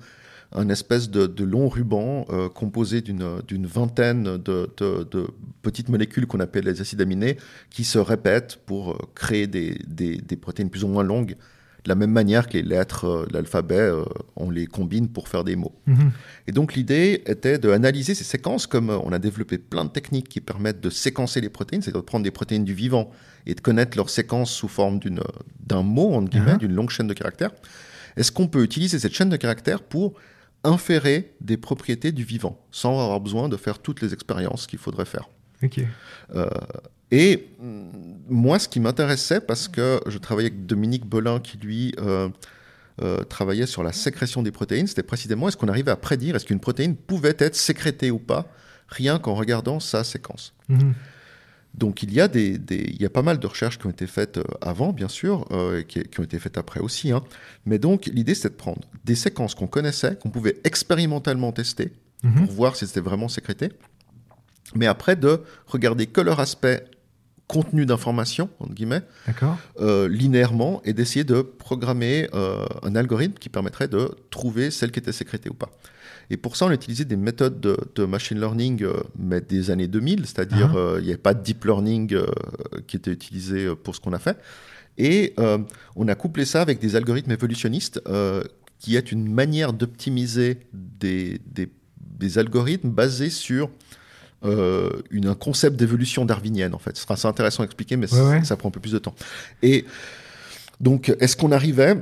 un 0.52 0.70
espèce 0.70 1.10
de, 1.10 1.28
de 1.28 1.44
long 1.44 1.70
ruban 1.70 2.26
euh, 2.32 2.50
composé 2.50 3.02
d'une 3.02 3.68
vingtaine 3.68 4.24
de, 4.38 4.70
de- 4.78 5.08
de 5.12 5.28
petites 5.62 5.90
molécules 5.90 6.26
qu'on 6.26 6.40
appelle 6.40 6.66
les 6.66 6.82
acides 6.82 7.02
aminés 7.02 7.38
qui 7.70 7.84
se 7.84 8.00
répètent 8.00 8.58
pour 8.66 8.92
euh, 8.92 8.98
créer 9.14 9.46
des, 9.48 9.78
des- 9.88 10.18
des 10.18 10.36
protéines 10.36 10.70
plus 10.72 10.84
ou 10.84 10.88
moins 10.88 11.04
longues. 11.04 11.36
De 11.86 11.90
la 11.90 11.96
même 11.96 12.12
manière 12.12 12.48
que 12.50 12.54
les 12.54 12.62
lettres 12.64 13.06
euh, 13.06 13.26
de 13.28 13.34
l'alphabet, 13.34 13.76
euh, 13.78 14.04
on 14.36 14.50
les 14.50 14.66
combine 14.66 15.08
pour 15.08 15.28
faire 15.28 15.44
des 15.44 15.56
mots. 15.56 15.76
Mhm. 15.86 16.12
Et 16.48 16.52
donc 16.52 16.74
l'idée 16.74 17.22
était 17.28 17.58
d'analyser 17.60 18.16
ces 18.16 18.24
séquences, 18.26 18.66
comme 18.68 18.90
on 18.90 19.12
a 19.12 19.20
développé 19.20 19.60
plein 19.60 19.86
de 19.86 19.90
techniques 19.92 20.30
qui 20.30 20.42
permettent 20.42 20.82
de 20.82 20.90
séquencer 20.90 21.42
les 21.42 21.50
protéines, 21.50 21.82
c'est-à-dire 21.84 22.02
de 22.02 22.06
prendre 22.06 22.24
des 22.24 22.32
protéines 22.32 22.66
du 22.66 22.74
vivant 22.74 23.12
et 23.46 23.54
de 23.54 23.62
connaître 23.62 23.96
leur 23.98 24.10
séquence 24.10 24.52
sous 24.52 24.68
forme 24.68 25.00
d'un 25.68 25.84
mot, 25.84 26.14
entre 26.16 26.30
guillemets, 26.32 26.54
Mhm. 26.54 26.58
d'une 26.58 26.74
longue 26.74 26.90
chaîne 26.90 27.08
de 27.08 27.14
caractères. 27.14 27.52
Est-ce 28.18 28.32
qu'on 28.32 28.48
peut 28.48 28.64
utiliser 28.64 28.98
cette 29.00 29.14
chaîne 29.14 29.30
de 29.30 29.38
caractères 29.38 29.82
pour 29.84 30.16
inférer 30.64 31.34
des 31.42 31.58
propriétés 31.58 32.12
du 32.12 32.24
vivant, 32.24 32.60
sans 32.72 33.02
avoir 33.02 33.20
besoin 33.20 33.50
de 33.50 33.58
faire 33.58 33.80
toutes 33.80 34.02
les 34.02 34.14
expériences 34.14 34.68
qu'il 34.68 34.80
faudrait 34.80 35.06
faire 35.06 35.30
euh, 36.36 36.48
et 37.12 37.50
mm, 37.60 37.90
moi, 38.30 38.60
ce 38.60 38.68
qui 38.68 38.80
m'intéressait, 38.80 39.42
parce 39.42 39.68
que 39.68 40.00
je 40.08 40.18
travaillais 40.18 40.50
avec 40.50 40.66
Dominique 40.66 41.06
Belin, 41.06 41.40
qui 41.40 41.58
lui 41.58 41.94
euh, 42.00 42.30
euh, 43.02 43.24
travaillait 43.24 43.66
sur 43.66 43.84
la 43.84 43.92
sécrétion 43.92 44.44
des 44.44 44.52
protéines, 44.52 44.88
c'était 44.88 45.04
précisément 45.04 45.48
est-ce 45.48 45.58
qu'on 45.58 45.68
arrivait 45.68 45.92
à 45.92 45.96
prédire 45.96 46.36
est-ce 46.36 46.46
qu'une 46.46 46.60
protéine 46.60 46.96
pouvait 46.96 47.36
être 47.40 47.56
sécrétée 47.56 48.12
ou 48.12 48.20
pas, 48.20 48.48
rien 48.88 49.20
qu'en 49.20 49.36
regardant 49.36 49.80
sa 49.80 50.04
séquence. 50.04 50.54
Mhm. 50.70 50.94
Donc 51.76 52.04
il 52.04 52.12
y, 52.14 52.20
a 52.20 52.28
des, 52.28 52.58
des- 52.58 52.90
il 52.90 53.02
y 53.02 53.06
a 53.06 53.10
pas 53.10 53.22
mal 53.22 53.40
de 53.40 53.48
recherches 53.48 53.78
qui 53.78 53.86
ont 53.88 53.92
été 53.92 54.08
faites 54.08 54.38
euh, 54.38 54.44
avant, 54.62 54.92
bien 54.92 55.08
sûr, 55.08 55.46
euh, 55.52 55.80
et 55.80 55.86
qui, 55.86 56.02
qui 56.04 56.20
ont 56.20 56.24
été 56.24 56.40
faites 56.40 56.58
après 56.58 56.80
aussi. 56.80 57.12
hein. 57.12 57.24
Mais 57.66 57.78
donc 57.80 58.08
l'idée, 58.08 58.34
c'était 58.36 58.50
de 58.50 58.56
prendre 58.56 58.82
des 59.06 59.16
séquences 59.16 59.56
qu'on 59.56 59.68
connaissait, 59.68 60.16
qu'on 60.18 60.30
pouvait 60.30 60.58
expérimentalement 60.64 61.52
tester, 61.52 61.94
Mhm. 62.24 62.46
pour 62.48 62.52
voir 62.54 62.76
si 62.76 62.86
c'était 62.86 63.00
vraiment 63.00 63.30
sécrété. 63.30 63.70
Mais 64.76 64.88
après, 64.88 65.16
de 65.16 65.42
regarder 65.68 66.06
que 66.08 66.20
leur 66.22 66.40
aspect 66.42 66.84
contenu 67.48 67.86
d'information, 67.86 68.50
entre 68.60 68.74
guillemets, 68.74 69.02
euh, 69.80 70.08
linéairement, 70.10 70.82
et 70.86 70.94
d'essayer 70.94 71.24
de 71.24 71.42
programmer 71.42 72.28
euh, 72.34 72.66
un 72.84 72.96
algorithme 72.96 73.36
qui 73.40 73.50
permettrait 73.50 73.88
de 73.88 74.12
trouver 74.32 74.70
celle 74.70 74.92
qui 74.92 75.00
était 75.00 75.12
sécrétée 75.14 75.50
ou 75.50 75.54
pas. 75.56 75.70
Et 76.30 76.38
pour 76.38 76.56
ça, 76.56 76.66
on 76.66 76.70
a 76.70 76.74
utilisé 76.74 77.06
des 77.06 77.16
méthodes 77.16 77.60
de, 77.60 77.78
de 77.96 78.06
machine 78.06 78.40
learning, 78.40 78.84
euh, 78.84 78.94
mais 79.18 79.42
des 79.42 79.72
années 79.72 79.88
2000, 79.88 80.26
c'est-à-dire 80.26 80.72
Ah. 80.76 80.78
euh, 80.78 80.98
il 81.00 81.06
n'y 81.06 81.10
avait 81.10 81.18
pas 81.18 81.34
de 81.34 81.42
deep 81.42 81.66
learning 81.66 82.14
euh, 82.14 82.26
qui 82.88 82.98
était 82.98 83.12
utilisé 83.12 83.68
pour 83.84 83.96
ce 83.96 84.00
qu'on 84.02 84.14
a 84.14 84.20
fait. 84.20 84.38
Et 84.98 85.34
on 85.96 86.08
a 86.10 86.16
couplé 86.16 86.44
ça 86.44 86.62
avec 86.62 86.80
des 86.80 86.98
algorithmes 86.98 87.32
évolutionnistes, 87.32 88.02
qui 88.80 88.98
est 88.98 89.12
une 89.14 89.32
manière 89.34 89.72
d'optimiser 89.72 90.60
des, 90.74 91.40
des- 91.46 91.70
des 92.00 92.38
algorithmes 92.38 92.90
basés 92.90 93.30
sur 93.30 93.70
euh, 94.44 94.90
une, 95.10 95.28
un 95.28 95.36
concept 95.36 95.78
d'évolution 95.78 96.26
darwinienne, 96.26 96.74
en 96.74 96.80
fait. 96.80 96.98
Ce 96.98 97.04
sera 97.08 97.30
intéressant 97.30 97.64
à 97.64 97.66
expliquer, 97.66 97.96
mais 97.96 98.12
Ouais, 98.14 98.20
ça- 98.20 98.30
ouais. 98.30 98.44
ça 98.44 98.58
prend 98.58 98.68
un 98.68 98.72
peu 98.74 98.82
plus 98.82 98.92
de 98.92 99.00
temps. 99.00 99.16
Et 99.64 99.86
donc, 100.82 101.14
est-ce 101.22 101.38
qu'on 101.38 101.54
arrivait 101.54 101.96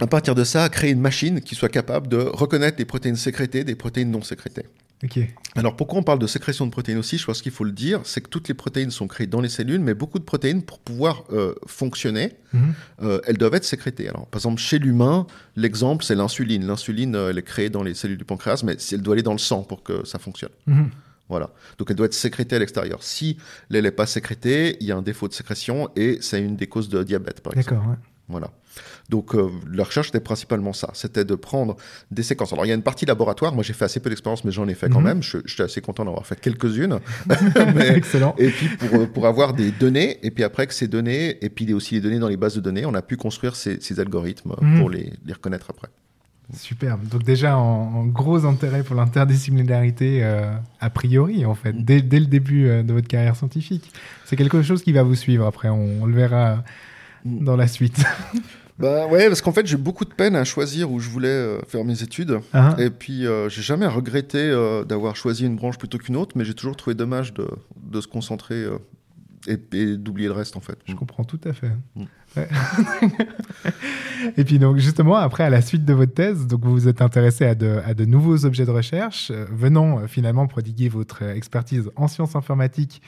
à 0.00 0.06
partir 0.06 0.34
de 0.34 0.44
ça, 0.44 0.68
créer 0.68 0.90
une 0.92 1.00
machine 1.00 1.40
qui 1.40 1.54
soit 1.54 1.68
capable 1.68 2.08
de 2.08 2.18
reconnaître 2.18 2.78
les 2.78 2.84
protéines 2.84 3.16
sécrétées 3.16 3.64
des 3.64 3.74
protéines 3.74 4.10
non 4.10 4.22
sécrétées. 4.22 4.66
Ok. 5.04 5.18
Alors 5.56 5.76
pourquoi 5.76 5.98
on 5.98 6.02
parle 6.02 6.18
de 6.18 6.26
sécrétion 6.26 6.64
de 6.64 6.70
protéines 6.70 6.96
aussi? 6.98 7.18
Je 7.18 7.26
pense 7.26 7.42
qu'il 7.42 7.52
faut 7.52 7.64
le 7.64 7.72
dire, 7.72 8.00
c'est 8.04 8.22
que 8.22 8.28
toutes 8.30 8.48
les 8.48 8.54
protéines 8.54 8.90
sont 8.90 9.06
créées 9.06 9.26
dans 9.26 9.42
les 9.42 9.50
cellules, 9.50 9.80
mais 9.80 9.92
beaucoup 9.92 10.18
de 10.18 10.24
protéines, 10.24 10.62
pour 10.62 10.78
pouvoir 10.78 11.24
euh, 11.32 11.54
fonctionner, 11.66 12.32
Mhm. 12.54 12.74
euh, 13.02 13.20
elles 13.26 13.36
doivent 13.36 13.54
être 13.54 13.64
sécrétées. 13.64 14.08
Alors 14.08 14.26
par 14.26 14.38
exemple, 14.40 14.60
chez 14.60 14.78
l'humain, 14.78 15.26
l'exemple 15.54 16.02
c'est 16.04 16.14
l'insuline. 16.14 16.66
L'insuline, 16.66 17.14
euh, 17.14 17.28
elle 17.30 17.36
est 17.38 17.42
créée 17.42 17.68
dans 17.68 17.82
les 17.82 17.92
cellules 17.94 18.16
du 18.18 18.24
pancréas, 18.24 18.62
mais 18.64 18.76
elle 18.92 19.02
doit 19.02 19.12
aller 19.14 19.22
dans 19.22 19.32
le 19.32 19.38
sang 19.38 19.62
pour 19.64 19.82
que 19.82 20.06
ça 20.06 20.18
fonctionne. 20.18 20.52
Mhm. 20.66 20.88
Voilà. 21.28 21.50
Donc 21.76 21.90
elle 21.90 21.96
doit 21.96 22.06
être 22.06 22.14
sécrétée 22.14 22.56
à 22.56 22.58
l'extérieur. 22.58 23.02
Si 23.02 23.36
elle 23.70 23.82
n'est 23.82 23.90
pas 23.90 24.06
sécrétée, 24.06 24.76
il 24.80 24.86
y 24.86 24.92
a 24.92 24.96
un 24.96 25.02
défaut 25.02 25.28
de 25.28 25.34
sécrétion 25.34 25.90
et 25.96 26.18
c'est 26.22 26.40
une 26.40 26.56
des 26.56 26.68
causes 26.68 26.88
de 26.88 27.02
diabète, 27.02 27.40
par 27.42 27.52
exemple. 27.52 27.70
D'accord. 27.74 27.90
ouais. 27.90 27.96
Voilà. 28.28 28.50
Donc 29.08 29.34
euh, 29.34 29.48
la 29.72 29.84
recherche 29.84 30.08
était 30.08 30.20
principalement 30.20 30.72
ça, 30.72 30.90
c'était 30.92 31.24
de 31.24 31.34
prendre 31.36 31.76
des 32.10 32.22
séquences. 32.24 32.52
Alors 32.52 32.64
il 32.66 32.68
y 32.68 32.72
a 32.72 32.74
une 32.74 32.82
partie 32.82 33.06
laboratoire, 33.06 33.54
moi 33.54 33.62
j'ai 33.62 33.72
fait 33.72 33.84
assez 33.84 34.00
peu 34.00 34.10
d'expériences, 34.10 34.44
mais 34.44 34.50
j'en 34.50 34.66
ai 34.66 34.74
fait 34.74 34.88
quand 34.88 34.98
Mhm. 35.00 35.04
même. 35.06 35.22
Je, 35.22 35.38
j'étais 35.44 35.62
assez 35.62 35.80
content 35.80 36.04
d'avoir 36.04 36.26
fait 36.26 36.40
quelques-unes. 36.40 36.98
Mais- 37.74 37.88
Excellent. 37.96 38.34
et 38.38 38.48
puis 38.50 38.68
pour, 38.68 39.00
euh, 39.00 39.06
pour 39.06 39.26
avoir 39.26 39.52
des 39.54 39.70
données, 39.70 40.18
et 40.22 40.30
puis 40.30 40.42
après 40.44 40.66
que 40.66 40.74
ces 40.74 40.88
données, 40.88 41.38
et 41.44 41.48
puis 41.50 41.72
aussi 41.72 41.94
les 41.94 42.00
données 42.00 42.18
dans 42.18 42.28
les 42.28 42.36
bases 42.36 42.56
de 42.56 42.60
données, 42.60 42.84
on 42.84 42.94
a 42.94 43.02
pu 43.02 43.16
construire 43.16 43.54
ces, 43.54 43.80
ces 43.80 44.00
algorithmes 44.00 44.54
Mhm. 44.60 44.78
pour 44.80 44.90
les, 44.90 45.12
les 45.24 45.32
reconnaître 45.32 45.66
après. 45.70 45.88
Superbe. 46.56 47.06
Donc 47.08 47.24
déjà, 47.24 47.56
en, 47.58 47.62
en 47.62 48.04
gros 48.06 48.44
intérêt 48.44 48.82
pour 48.84 48.94
l'interdisciplinarité, 48.96 50.20
euh, 50.22 50.50
a 50.80 50.90
priori, 50.90 51.44
en 51.44 51.54
fait, 51.54 51.72
dès, 51.72 52.02
dès 52.02 52.20
le 52.20 52.26
début 52.26 52.66
euh, 52.68 52.82
de 52.84 52.92
votre 52.92 53.08
carrière 53.08 53.34
scientifique. 53.36 53.90
C'est 54.24 54.36
quelque 54.36 54.62
chose 54.62 54.82
qui 54.82 54.92
va 54.92 55.02
vous 55.02 55.16
suivre 55.16 55.44
après, 55.46 55.68
on, 55.68 56.02
on 56.02 56.06
le 56.06 56.14
verra 56.14 56.62
dans 57.24 57.56
la 57.56 57.66
suite. 57.66 58.04
Bah 58.78 59.06
ouais, 59.06 59.28
parce 59.28 59.40
qu'en 59.40 59.52
fait 59.52 59.66
j'ai 59.66 59.76
beaucoup 59.76 60.04
de 60.04 60.12
peine 60.12 60.36
à 60.36 60.44
choisir 60.44 60.90
où 60.90 61.00
je 61.00 61.08
voulais 61.08 61.28
euh, 61.28 61.60
faire 61.66 61.84
mes 61.84 62.02
études. 62.02 62.38
Hein 62.52 62.76
Et 62.78 62.90
puis, 62.90 63.26
euh, 63.26 63.48
j'ai 63.48 63.62
jamais 63.62 63.86
regretté 63.86 64.38
euh, 64.38 64.84
d'avoir 64.84 65.16
choisi 65.16 65.46
une 65.46 65.56
branche 65.56 65.78
plutôt 65.78 65.98
qu'une 65.98 66.16
autre, 66.16 66.36
mais 66.36 66.44
j'ai 66.44 66.54
toujours 66.54 66.76
trouvé 66.76 66.94
dommage 66.94 67.32
de, 67.32 67.48
de 67.82 68.00
se 68.00 68.06
concentrer 68.06 68.56
euh, 68.56 68.78
et, 69.46 69.58
et 69.72 69.96
d'oublier 69.96 70.28
le 70.28 70.34
reste, 70.34 70.56
en 70.56 70.60
fait. 70.60 70.78
Je 70.84 70.94
comprends 70.94 71.24
tout 71.24 71.40
à 71.44 71.52
fait. 71.52 71.70
Mm. 71.94 72.04
Ouais. 72.36 72.48
Et 74.36 74.44
puis 74.44 74.58
donc 74.58 74.76
justement, 74.78 75.16
après, 75.16 75.44
à 75.44 75.50
la 75.50 75.62
suite 75.62 75.84
de 75.84 75.94
votre 75.94 76.12
thèse, 76.12 76.46
donc 76.46 76.64
vous 76.64 76.72
vous 76.72 76.88
êtes 76.88 77.00
intéressé 77.00 77.46
à 77.46 77.54
de, 77.54 77.80
à 77.86 77.94
de 77.94 78.04
nouveaux 78.04 78.44
objets 78.44 78.66
de 78.66 78.70
recherche, 78.70 79.30
venant 79.30 80.06
finalement 80.06 80.46
prodiguer 80.46 80.88
votre 80.88 81.22
expertise 81.22 81.88
en 81.96 82.08
sciences 82.08 82.36
informatiques 82.36 83.00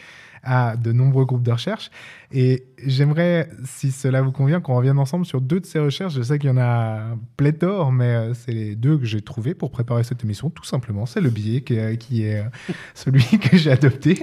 à 0.42 0.76
de 0.76 0.92
nombreux 0.92 1.24
groupes 1.24 1.42
de 1.42 1.52
recherche. 1.52 1.90
Et 2.32 2.64
j'aimerais, 2.84 3.48
si 3.64 3.90
cela 3.90 4.22
vous 4.22 4.32
convient, 4.32 4.60
qu'on 4.60 4.76
revienne 4.76 4.98
ensemble 4.98 5.24
sur 5.24 5.40
deux 5.40 5.60
de 5.60 5.66
ces 5.66 5.78
recherches. 5.78 6.14
Je 6.14 6.22
sais 6.22 6.38
qu'il 6.38 6.50
y 6.50 6.52
en 6.52 6.58
a 6.58 7.16
pléthore, 7.36 7.92
mais 7.92 8.04
euh, 8.04 8.34
c'est 8.34 8.52
les 8.52 8.76
deux 8.76 8.98
que 8.98 9.06
j'ai 9.06 9.22
trouvés 9.22 9.54
pour 9.54 9.70
préparer 9.70 10.04
cette 10.04 10.22
émission, 10.24 10.50
tout 10.50 10.64
simplement. 10.64 11.06
C'est 11.06 11.20
le 11.20 11.30
billet 11.30 11.62
qui 11.62 11.76
est, 11.76 11.96
qui 11.96 12.24
est 12.24 12.40
euh, 12.40 12.48
celui 12.94 13.24
que 13.38 13.56
j'ai 13.56 13.70
adopté. 13.70 14.22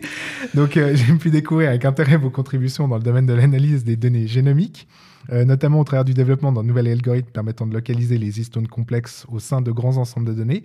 Donc, 0.54 0.78
euh, 0.78 0.96
j'ai 0.96 1.14
pu 1.16 1.32
découvrir 1.32 1.70
avec 1.70 1.86
intérêt 1.86 2.18
vos 2.18 2.30
contributions 2.30 2.88
dans 2.88 2.98
le 2.98 3.04
domaine 3.04 3.26
de 3.26 3.34
l'analyse 3.34 3.84
des 3.84 3.96
données 3.96 4.28
génomiques. 4.28 4.88
Euh, 5.32 5.44
notamment 5.44 5.80
au 5.80 5.84
travers 5.84 6.06
du 6.06 6.14
développement 6.14 6.52
d'un 6.52 6.64
nouvel 6.64 6.88
algorithme 6.88 7.30
permettant 7.32 7.66
de 7.66 7.74
localiser 7.74 8.18
les 8.18 8.40
histones 8.40 8.68
complexes 8.68 9.26
au 9.30 9.40
sein 9.40 9.62
de 9.62 9.72
grands 9.72 9.98
ensembles 9.98 10.28
de 10.28 10.34
données. 10.34 10.64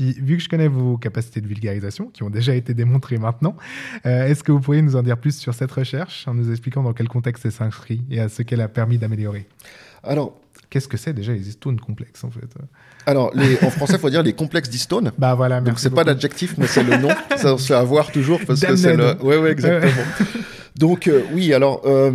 Puis, 0.00 0.14
vu 0.18 0.38
que 0.38 0.42
je 0.42 0.48
connais 0.48 0.66
vos 0.66 0.96
capacités 0.96 1.42
de 1.42 1.46
vulgarisation, 1.46 2.06
qui 2.06 2.22
ont 2.22 2.30
déjà 2.30 2.54
été 2.54 2.72
démontrées 2.72 3.18
maintenant, 3.18 3.54
euh, 4.06 4.28
est-ce 4.28 4.42
que 4.42 4.50
vous 4.50 4.58
pourriez 4.58 4.80
nous 4.80 4.96
en 4.96 5.02
dire 5.02 5.18
plus 5.18 5.36
sur 5.36 5.52
cette 5.52 5.70
recherche 5.70 6.26
en 6.26 6.32
nous 6.32 6.50
expliquant 6.50 6.82
dans 6.82 6.94
quel 6.94 7.06
contexte 7.06 7.44
elle 7.44 7.52
s'inscrit 7.52 8.00
et 8.10 8.18
à 8.18 8.30
ce 8.30 8.40
qu'elle 8.40 8.62
a 8.62 8.68
permis 8.68 8.96
d'améliorer? 8.96 9.46
Alors, 10.02 10.40
Qu'est-ce 10.70 10.86
que 10.86 10.96
c'est 10.96 11.12
déjà 11.12 11.32
les 11.32 11.48
histones 11.48 11.80
complexes 11.80 12.22
en 12.22 12.30
fait? 12.30 12.46
alors 13.04 13.32
les, 13.34 13.56
en 13.64 13.70
français, 13.70 13.94
il 13.94 13.98
faut 13.98 14.08
dire 14.08 14.22
les 14.22 14.34
complexes 14.34 14.70
d'histones. 14.70 15.10
Bah 15.18 15.34
voilà, 15.34 15.56
Donc 15.56 15.66
merci 15.66 15.82
c'est 15.82 15.90
pas 15.90 16.04
l'adjectif, 16.04 16.54
mais 16.58 16.68
c'est 16.68 16.84
le 16.84 16.96
nom. 16.96 17.08
Ça, 17.36 17.58
c'est 17.58 17.74
à 17.74 17.82
voir 17.82 18.12
toujours 18.12 18.38
parce 18.46 18.60
que 18.60 18.76
c'est 18.76 18.96
le. 18.96 19.20
Ouais, 19.20 19.36
ouais, 19.36 19.50
exactement. 19.50 20.04
Donc 20.76 21.06
euh, 21.08 21.22
oui, 21.32 21.52
alors 21.52 21.82
euh, 21.84 22.10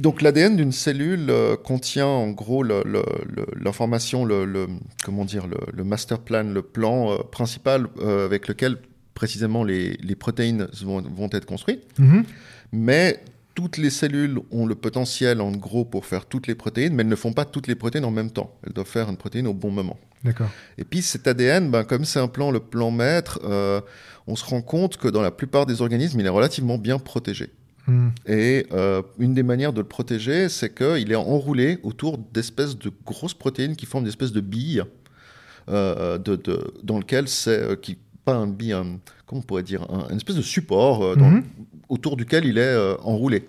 donc 0.00 0.22
l'ADN 0.22 0.56
d'une 0.56 0.72
cellule 0.72 1.26
euh, 1.30 1.56
contient 1.56 2.06
en 2.06 2.30
gros 2.30 2.62
le- 2.62 2.82
le- 2.84 3.04
le- 3.34 3.46
l'information, 3.62 4.24
le, 4.24 4.66
comment 5.04 5.24
dire, 5.24 5.46
le, 5.72 5.84
master 5.84 6.18
plan, 6.18 6.44
le 6.44 6.62
plan 6.62 7.18
principal 7.30 7.86
avec 8.02 8.48
lequel 8.48 8.78
précisément 9.14 9.62
les, 9.64 9.96
les 10.02 10.14
protéines 10.16 10.66
vont, 10.82 11.00
vont 11.02 11.28
être 11.32 11.46
construites. 11.46 11.84
Mhm. 11.98 12.24
Mais 12.72 13.20
toutes 13.54 13.76
les 13.76 13.90
cellules 13.90 14.40
ont 14.50 14.66
le 14.66 14.74
potentiel 14.74 15.40
en 15.40 15.52
gros 15.52 15.84
pour 15.84 16.06
faire 16.06 16.26
toutes 16.26 16.48
les 16.48 16.56
protéines, 16.56 16.92
mais 16.94 17.02
elles 17.04 17.08
ne 17.08 17.14
font 17.14 17.32
pas 17.32 17.44
toutes 17.44 17.68
les 17.68 17.76
protéines 17.76 18.04
en 18.04 18.10
même 18.10 18.32
temps. 18.32 18.52
Elles 18.66 18.72
doivent 18.72 18.88
faire 18.88 19.08
une 19.08 19.16
protéine 19.16 19.46
au 19.46 19.54
bon 19.54 19.70
moment. 19.70 19.96
D'accord. 20.24 20.48
Et 20.78 20.84
puis 20.84 21.02
cet 21.02 21.28
ADN, 21.28 21.70
ben, 21.70 21.84
comme 21.84 22.04
c'est 22.04 22.18
un 22.18 22.26
plan, 22.26 22.50
le 22.50 22.58
plan 22.58 22.90
maître, 22.90 23.38
euh, 23.44 23.80
on 24.26 24.34
se 24.34 24.44
rend 24.44 24.62
compte 24.62 24.96
que 24.96 25.06
dans 25.06 25.22
la 25.22 25.30
plupart 25.30 25.66
des 25.66 25.82
organismes, 25.82 26.18
il 26.18 26.26
est 26.26 26.30
relativement 26.30 26.78
bien 26.78 26.98
protégé. 26.98 27.50
Mhm. 27.86 28.12
Et 28.26 28.66
euh, 28.72 29.02
une 29.18 29.34
des 29.34 29.42
manières 29.42 29.72
de 29.72 29.80
le 29.80 29.86
protéger, 29.86 30.48
c'est 30.48 30.74
qu'il 30.74 31.12
est 31.12 31.16
enroulé 31.16 31.78
autour 31.82 32.18
d'espèces 32.18 32.78
de 32.78 32.90
grosses 33.04 33.34
protéines 33.34 33.76
qui 33.76 33.86
forment 33.86 34.04
des 34.04 34.10
espèces 34.10 34.32
de 34.32 34.40
billes, 34.40 34.82
euh, 35.68 36.18
de, 36.18 36.36
de- 36.36 36.74
dans 36.82 36.98
lequel 36.98 37.28
c'est 37.28 37.50
euh, 37.58 37.76
qui 37.76 37.98
pas 38.24 38.34
un 38.34 38.46
bille, 38.46 38.72
un- 38.72 38.98
comment 39.26 39.40
on 39.40 39.42
pourrait 39.42 39.62
dire, 39.62 39.82
un- 39.90 40.08
une 40.10 40.16
espèce 40.16 40.36
de 40.36 40.42
support 40.42 41.02
euh, 41.04 41.14
dans- 41.16 41.28
Mhm. 41.30 41.44
autour 41.90 42.16
duquel 42.16 42.46
il 42.46 42.56
est 42.56 42.62
euh, 42.62 42.94
enroulé. 43.02 43.46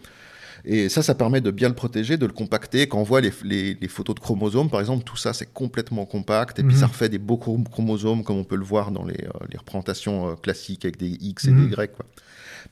Et 0.68 0.90
ça, 0.90 1.04
ça 1.04 1.14
permet 1.14 1.42
de 1.42 1.52
bien 1.52 1.70
le 1.70 1.76
protéger, 1.76 2.18
de 2.18 2.26
le 2.26 2.34
compacter. 2.34 2.88
Quand 2.88 2.98
on 3.00 3.04
voit 3.04 3.22
les, 3.22 3.32
les- 3.44 3.76
les 3.80 3.88
photos 3.88 4.16
de 4.16 4.20
chromosomes, 4.20 4.70
par 4.70 4.80
exemple, 4.80 5.04
tout 5.04 5.16
ça, 5.16 5.32
c'est 5.32 5.46
complètement 5.54 6.06
compact. 6.06 6.58
Et 6.60 6.64
puis, 6.64 6.76
ça 6.76 6.88
refait 6.88 7.08
des 7.08 7.20
beaux 7.20 7.38
chrom- 7.38 7.64
chromosomes, 7.70 8.24
comme 8.24 8.38
on 8.38 8.44
peut 8.44 8.56
le 8.58 8.64
voir 8.66 8.90
dans 8.92 9.06
les, 9.06 9.14
euh, 9.26 9.46
les 9.52 9.58
représentations 9.60 10.30
euh, 10.30 10.34
classiques 10.36 10.84
avec 10.84 10.98
des 10.98 11.18
X 11.22 11.48
et 11.48 11.52
des 11.52 11.66
Y. 11.68 11.92
Quoi. 11.96 12.06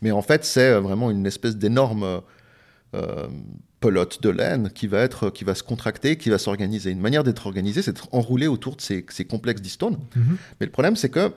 Mais 0.01 0.11
en 0.11 0.21
fait, 0.21 0.45
c'est 0.45 0.71
euh, 0.71 0.79
vraiment 0.79 1.11
une 1.11 1.25
espèce 1.25 1.57
d'énorme 1.57 2.03
euh, 2.03 2.19
euh, 2.95 3.27
pelote 3.79 4.21
de 4.21 4.29
laine 4.29 4.69
qui 4.73 4.87
va, 4.87 4.99
être, 4.99 5.29
qui 5.29 5.43
va 5.43 5.55
se 5.55 5.63
contracter, 5.63 6.17
qui 6.17 6.29
va 6.29 6.37
s'organiser. 6.37 6.91
Une 6.91 7.01
manière 7.01 7.23
d'être 7.23 7.45
organisé, 7.45 7.81
c'est 7.81 7.93
d'être 7.93 8.09
enroulé 8.11 8.47
autour 8.47 8.75
de 8.75 8.81
ces, 8.81 9.05
ces 9.09 9.25
complexes 9.25 9.61
d'histones. 9.61 9.97
Mhm. 10.15 10.37
Mais 10.59 10.65
le 10.65 10.71
problème, 10.71 10.95
c'est 10.95 11.09
que 11.09 11.31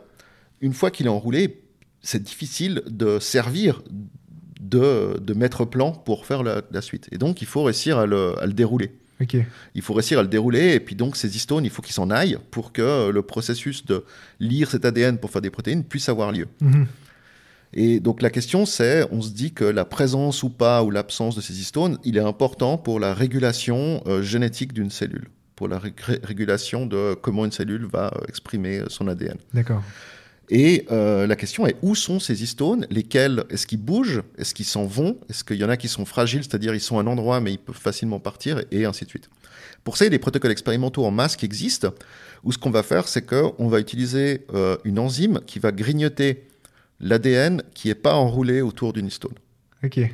une 0.60 0.72
fois 0.72 0.90
qu'il 0.90 1.06
est 1.06 1.10
enroulé, 1.10 1.62
c'est 2.02 2.22
difficile 2.22 2.82
de 2.88 3.18
servir 3.18 3.82
de, 4.60 5.18
de 5.20 5.34
maître 5.34 5.64
plan 5.64 5.92
pour 5.92 6.24
faire 6.24 6.42
la, 6.42 6.62
la 6.70 6.80
suite. 6.80 7.08
Et 7.12 7.18
donc, 7.18 7.42
il 7.42 7.46
faut 7.46 7.62
réussir 7.64 7.98
à 7.98 8.06
le, 8.06 8.38
à 8.40 8.46
le 8.46 8.52
dérouler. 8.52 8.92
Il 9.74 9.82
faut 9.82 9.94
réussir 9.94 10.18
à 10.18 10.22
le 10.22 10.28
dérouler, 10.28 10.74
et 10.74 10.80
puis 10.80 10.94
donc 10.94 11.16
ces 11.16 11.36
histones, 11.36 11.64
il 11.64 11.70
faut 11.70 11.82
qu'ils 11.82 11.94
s'en 11.94 12.10
aillent 12.10 12.38
pour 12.50 12.72
que 12.72 13.10
le 13.10 13.22
processus 13.22 13.84
de 13.86 14.04
lire 14.40 14.70
cet 14.70 14.84
ADN 14.84 15.18
pour 15.18 15.30
faire 15.30 15.42
des 15.42 15.50
protéines 15.50 15.84
puisse 15.84 16.08
avoir 16.08 16.32
lieu. 16.32 16.46
Mhm. 16.60 16.86
Et 17.72 18.00
donc 18.00 18.22
la 18.22 18.30
question, 18.30 18.64
c'est, 18.66 19.06
on 19.10 19.20
se 19.20 19.30
dit 19.30 19.52
que 19.52 19.64
la 19.64 19.84
présence 19.84 20.42
ou 20.42 20.48
pas, 20.50 20.82
ou 20.82 20.90
l'absence 20.90 21.36
de 21.36 21.40
ces 21.40 21.58
histones, 21.60 21.98
il 22.04 22.16
est 22.16 22.20
important 22.20 22.78
pour 22.78 23.00
la 23.00 23.12
régulation 23.12 24.02
euh, 24.06 24.22
génétique 24.22 24.72
d'une 24.72 24.90
cellule, 24.90 25.28
pour 25.56 25.68
la 25.68 25.78
ré- 25.78 25.92
régulation 26.22 26.86
de 26.86 27.14
comment 27.14 27.44
une 27.44 27.52
cellule 27.52 27.86
va 27.92 28.06
euh, 28.14 28.24
exprimer 28.28 28.78
euh, 28.80 28.86
son 28.88 29.08
ADN. 29.08 29.36
D'accord. 29.52 29.82
Et 30.48 30.86
euh, 30.92 31.26
la 31.26 31.34
question 31.34 31.66
est 31.66 31.74
où 31.82 31.96
sont 31.96 32.20
ces 32.20 32.42
histones? 32.44 32.86
Lesquels 32.88 33.42
Est-ce 33.50 33.66
qu'ils 33.66 33.82
bougent? 33.82 34.22
Est-ce 34.38 34.54
qu'ils 34.54 34.64
s'en 34.64 34.84
vont? 34.86 35.18
Est-ce 35.28 35.42
qu'il 35.42 35.56
y 35.56 35.64
en 35.64 35.68
a 35.68 35.76
qui 35.76 35.88
sont 35.88 36.04
fragiles, 36.04 36.44
c'est-à-dire 36.44 36.72
ils 36.72 36.80
sont 36.80 36.98
à 36.98 37.02
un 37.02 37.06
endroit 37.08 37.40
mais 37.40 37.52
ils 37.52 37.58
peuvent 37.58 37.74
facilement 37.76 38.20
partir? 38.20 38.62
Et 38.70 38.84
ainsi 38.84 39.04
de 39.04 39.10
suite. 39.10 39.28
Pour 39.82 39.96
ça, 39.96 40.04
il 40.04 40.06
y 40.06 40.08
a 40.08 40.10
des 40.10 40.20
protocoles 40.20 40.52
expérimentaux 40.52 41.04
en 41.04 41.10
masse 41.10 41.34
qui 41.34 41.44
existent 41.46 41.92
où 42.44 42.52
ce 42.52 42.58
qu'on 42.58 42.70
va 42.70 42.84
faire, 42.84 43.08
c'est 43.08 43.22
qu'on 43.22 43.66
va 43.68 43.80
utiliser 43.80 44.46
euh, 44.54 44.76
une 44.84 45.00
enzyme 45.00 45.40
qui 45.46 45.58
va 45.58 45.72
grignoter 45.72 46.44
l'ADN 47.00 47.62
qui 47.74 47.88
n'est 47.88 47.94
pas 47.94 48.14
enroulé 48.14 48.60
autour 48.62 48.92
d'une 48.92 49.06
histone. 49.06 49.34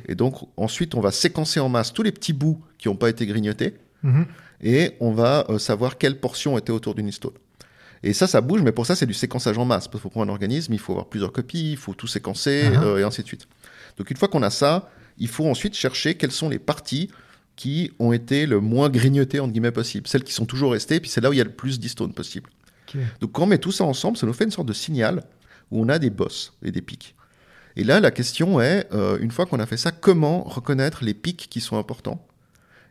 Et 0.07 0.15
donc 0.15 0.35
ensuite, 0.57 0.95
on 0.95 1.01
va 1.01 1.11
séquencer 1.11 1.59
en 1.59 1.69
masse 1.69 1.93
tous 1.93 2.03
les 2.03 2.11
petits 2.11 2.33
bouts 2.33 2.61
qui 2.77 2.87
n'ont 2.89 2.95
pas 2.95 3.09
été 3.09 3.25
grignotés 3.25 3.75
Mhm. 4.03 4.25
et 4.61 4.91
on 4.99 5.11
va 5.13 5.45
euh, 5.49 5.57
savoir 5.59 5.97
quelle 5.97 6.19
portion 6.19 6.57
était 6.57 6.71
autour 6.73 6.93
d'une 6.95 7.07
histone. 7.07 7.31
Et 8.05 8.11
ça, 8.11 8.27
ça 8.27 8.41
bouge, 8.41 8.61
mais 8.61 8.73
pour 8.73 8.85
ça, 8.85 8.95
c'est 8.97 9.05
du 9.05 9.13
séquençage 9.13 9.57
en 9.57 9.63
masse. 9.63 9.87
Parce 9.87 9.93
qu'il 9.93 10.01
faut 10.01 10.09
prendre 10.09 10.29
un 10.29 10.33
organisme, 10.33 10.73
il 10.73 10.79
faut 10.79 10.91
avoir 10.91 11.07
plusieurs 11.07 11.31
copies, 11.31 11.71
il 11.71 11.77
faut 11.77 11.93
tout 11.93 12.07
séquencer, 12.07 12.63
Ah. 12.75 12.83
euh, 12.83 12.97
et 12.97 13.03
ainsi 13.03 13.21
de 13.23 13.27
suite. 13.27 13.47
Donc 13.97 14.11
une 14.11 14.17
fois 14.17 14.27
qu'on 14.27 14.43
a 14.43 14.49
ça, 14.49 14.89
il 15.17 15.29
faut 15.29 15.47
ensuite 15.47 15.73
chercher 15.73 16.15
quelles 16.15 16.31
sont 16.33 16.49
les 16.49 16.59
parties 16.59 17.09
qui 17.55 17.91
ont 17.99 18.11
été 18.11 18.45
le 18.45 18.59
moins 18.59 18.89
grignotées, 18.89 19.39
entre 19.39 19.53
guillemets, 19.53 19.71
possible. 19.71 20.07
Celles 20.07 20.23
qui 20.25 20.33
sont 20.33 20.45
toujours 20.45 20.73
restées, 20.73 20.99
puis 20.99 21.09
c'est 21.09 21.21
là 21.21 21.29
où 21.29 21.33
il 21.33 21.37
y 21.37 21.41
a 21.41 21.45
le 21.45 21.51
plus 21.51 21.79
d'histones 21.79 22.13
possible. 22.13 22.49
Donc 23.21 23.31
quand 23.31 23.43
on 23.43 23.47
met 23.47 23.57
tout 23.57 23.71
ça 23.71 23.85
ensemble, 23.85 24.17
ça 24.17 24.27
nous 24.27 24.33
fait 24.33 24.43
une 24.43 24.51
sorte 24.51 24.67
de 24.67 24.73
signal 24.73 25.23
où 25.73 25.81
on 25.81 25.89
a 25.89 25.97
des 25.99 26.09
bosses 26.11 26.53
et 26.63 26.71
des 26.71 26.81
pics. 26.81 27.15
Et 27.75 27.83
là, 27.83 27.99
la 27.99 28.11
question 28.11 28.61
est, 28.61 28.87
euh, 28.93 29.17
une 29.19 29.31
fois 29.31 29.45
qu'on 29.47 29.59
a 29.59 29.65
fait 29.65 29.77
ça, 29.77 29.91
comment 29.91 30.43
reconnaître 30.43 31.03
les 31.03 31.15
pics 31.15 31.47
qui 31.49 31.59
sont 31.59 31.77
importants 31.77 32.25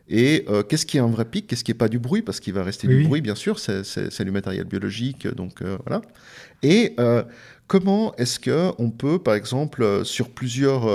et 0.09 0.43
euh, 0.49 0.63
qu'est-ce 0.63 0.85
qui 0.85 0.97
est 0.97 0.99
un 0.99 1.07
vrai 1.07 1.23
pic, 1.23 1.47
qu'est-ce 1.47 1.63
qui 1.63 1.71
n'est 1.71 1.77
pas 1.77 1.87
du 1.87 1.97
bruit, 1.97 2.21
parce 2.21 2.41
qu'il 2.41 2.51
va 2.53 2.61
rester 2.63 2.87
Oui, 2.87 2.95
du 2.95 2.99
oui. 3.03 3.07
bruit, 3.07 3.21
bien 3.21 3.35
sûr, 3.35 3.57
c'est- 3.57 4.21
du 4.21 4.31
matériel 4.31 4.65
biologique, 4.65 5.25
donc 5.27 5.61
euh, 5.61 5.77
voilà. 5.85 6.01
Et 6.61 6.93
euh, 6.99 7.23
comment 7.67 8.13
est-ce 8.17 8.37
que 8.37 8.71
on 8.79 8.91
peut, 8.91 9.17
par 9.19 9.35
exemple, 9.35 10.03
sur 10.03 10.29
plusieurs 10.29 10.85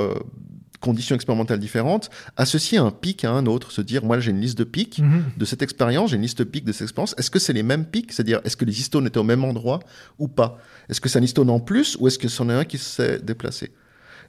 conditions 0.81 1.15
expérimentales 1.17 1.59
différentes, 1.59 2.09
associer 2.37 2.79
un 2.79 2.91
pic 2.91 3.25
à 3.25 3.33
un 3.33 3.47
autre, 3.47 3.73
se 3.73 3.81
dire, 3.81 4.05
moi 4.05 4.21
j'ai 4.21 4.31
une 4.31 4.41
liste 4.41 4.57
de 4.59 4.65
pics, 4.65 4.99
Mhm. 5.01 5.25
de 5.37 5.45
cette 5.45 5.63
expérience, 5.63 6.11
j'ai 6.11 6.17
une 6.17 6.23
liste 6.23 6.39
de 6.39 6.45
pics 6.45 6.65
de 6.65 6.73
cette 6.73 6.83
expérience. 6.83 7.15
Est-ce 7.19 7.31
que 7.31 7.39
c'est 7.39 7.53
les 7.53 7.63
mêmes 7.65 7.85
pics? 7.85 8.13
C'est-à-dire, 8.13 8.41
est-ce 8.45 8.57
que 8.57 8.65
les 8.65 8.81
histones 8.81 9.07
étaient 9.07 9.19
au 9.19 9.25
même 9.25 9.45
endroit 9.45 9.81
ou 10.19 10.29
pas? 10.29 10.59
Est-ce 10.89 11.01
que 11.01 11.09
c'est 11.09 11.19
un 11.19 11.23
histone 11.23 11.51
en 11.51 11.61
plus 11.61 11.97
ou 11.99 12.07
est-ce 12.09 12.19
que 12.19 12.29
c'en 12.29 12.49
est 12.51 12.55
un 12.55 12.65
qui 12.65 12.79
s'est 12.79 13.19
déplacé? 13.19 13.73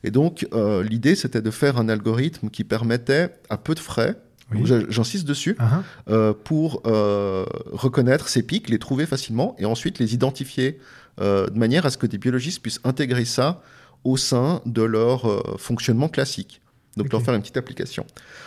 Et 0.03 0.11
donc, 0.11 0.47
euh, 0.53 0.81
l'idée, 0.83 1.15
c'était 1.15 1.41
de 1.41 1.51
faire 1.51 1.77
un 1.77 1.89
algorithme 1.89 2.49
qui 2.49 2.63
permettait, 2.63 3.35
à 3.49 3.57
peu 3.57 3.75
de 3.75 3.79
frais, 3.79 4.15
Oui. 4.51 4.61
j'insiste 4.89 5.27
dessus, 5.27 5.55
Ah, 5.59 5.83
euh, 6.09 6.33
pour 6.33 6.81
euh, 6.87 7.45
reconnaître 7.71 8.27
ces 8.29 8.41
pics, 8.41 8.69
les 8.69 8.79
trouver 8.79 9.05
facilement 9.05 9.55
et 9.59 9.65
ensuite 9.65 9.99
les 9.99 10.13
identifier 10.13 10.79
de 11.19 11.51
manière 11.59 11.85
à 11.85 11.89
ce 11.89 11.97
que 11.97 12.07
des 12.07 12.17
biologistes 12.17 12.61
puissent 12.61 12.79
intégrer 12.85 13.25
ça 13.25 13.61
au 14.03 14.17
sein 14.17 14.61
de 14.65 14.81
leur 14.81 15.25
euh, 15.29 15.41
fonctionnement 15.57 16.07
classique. 16.09 16.61
Donc 16.97 17.11
leur 17.13 17.21
faire 17.21 17.33
une 17.35 17.41
petite 17.41 17.55
application. 17.57 18.05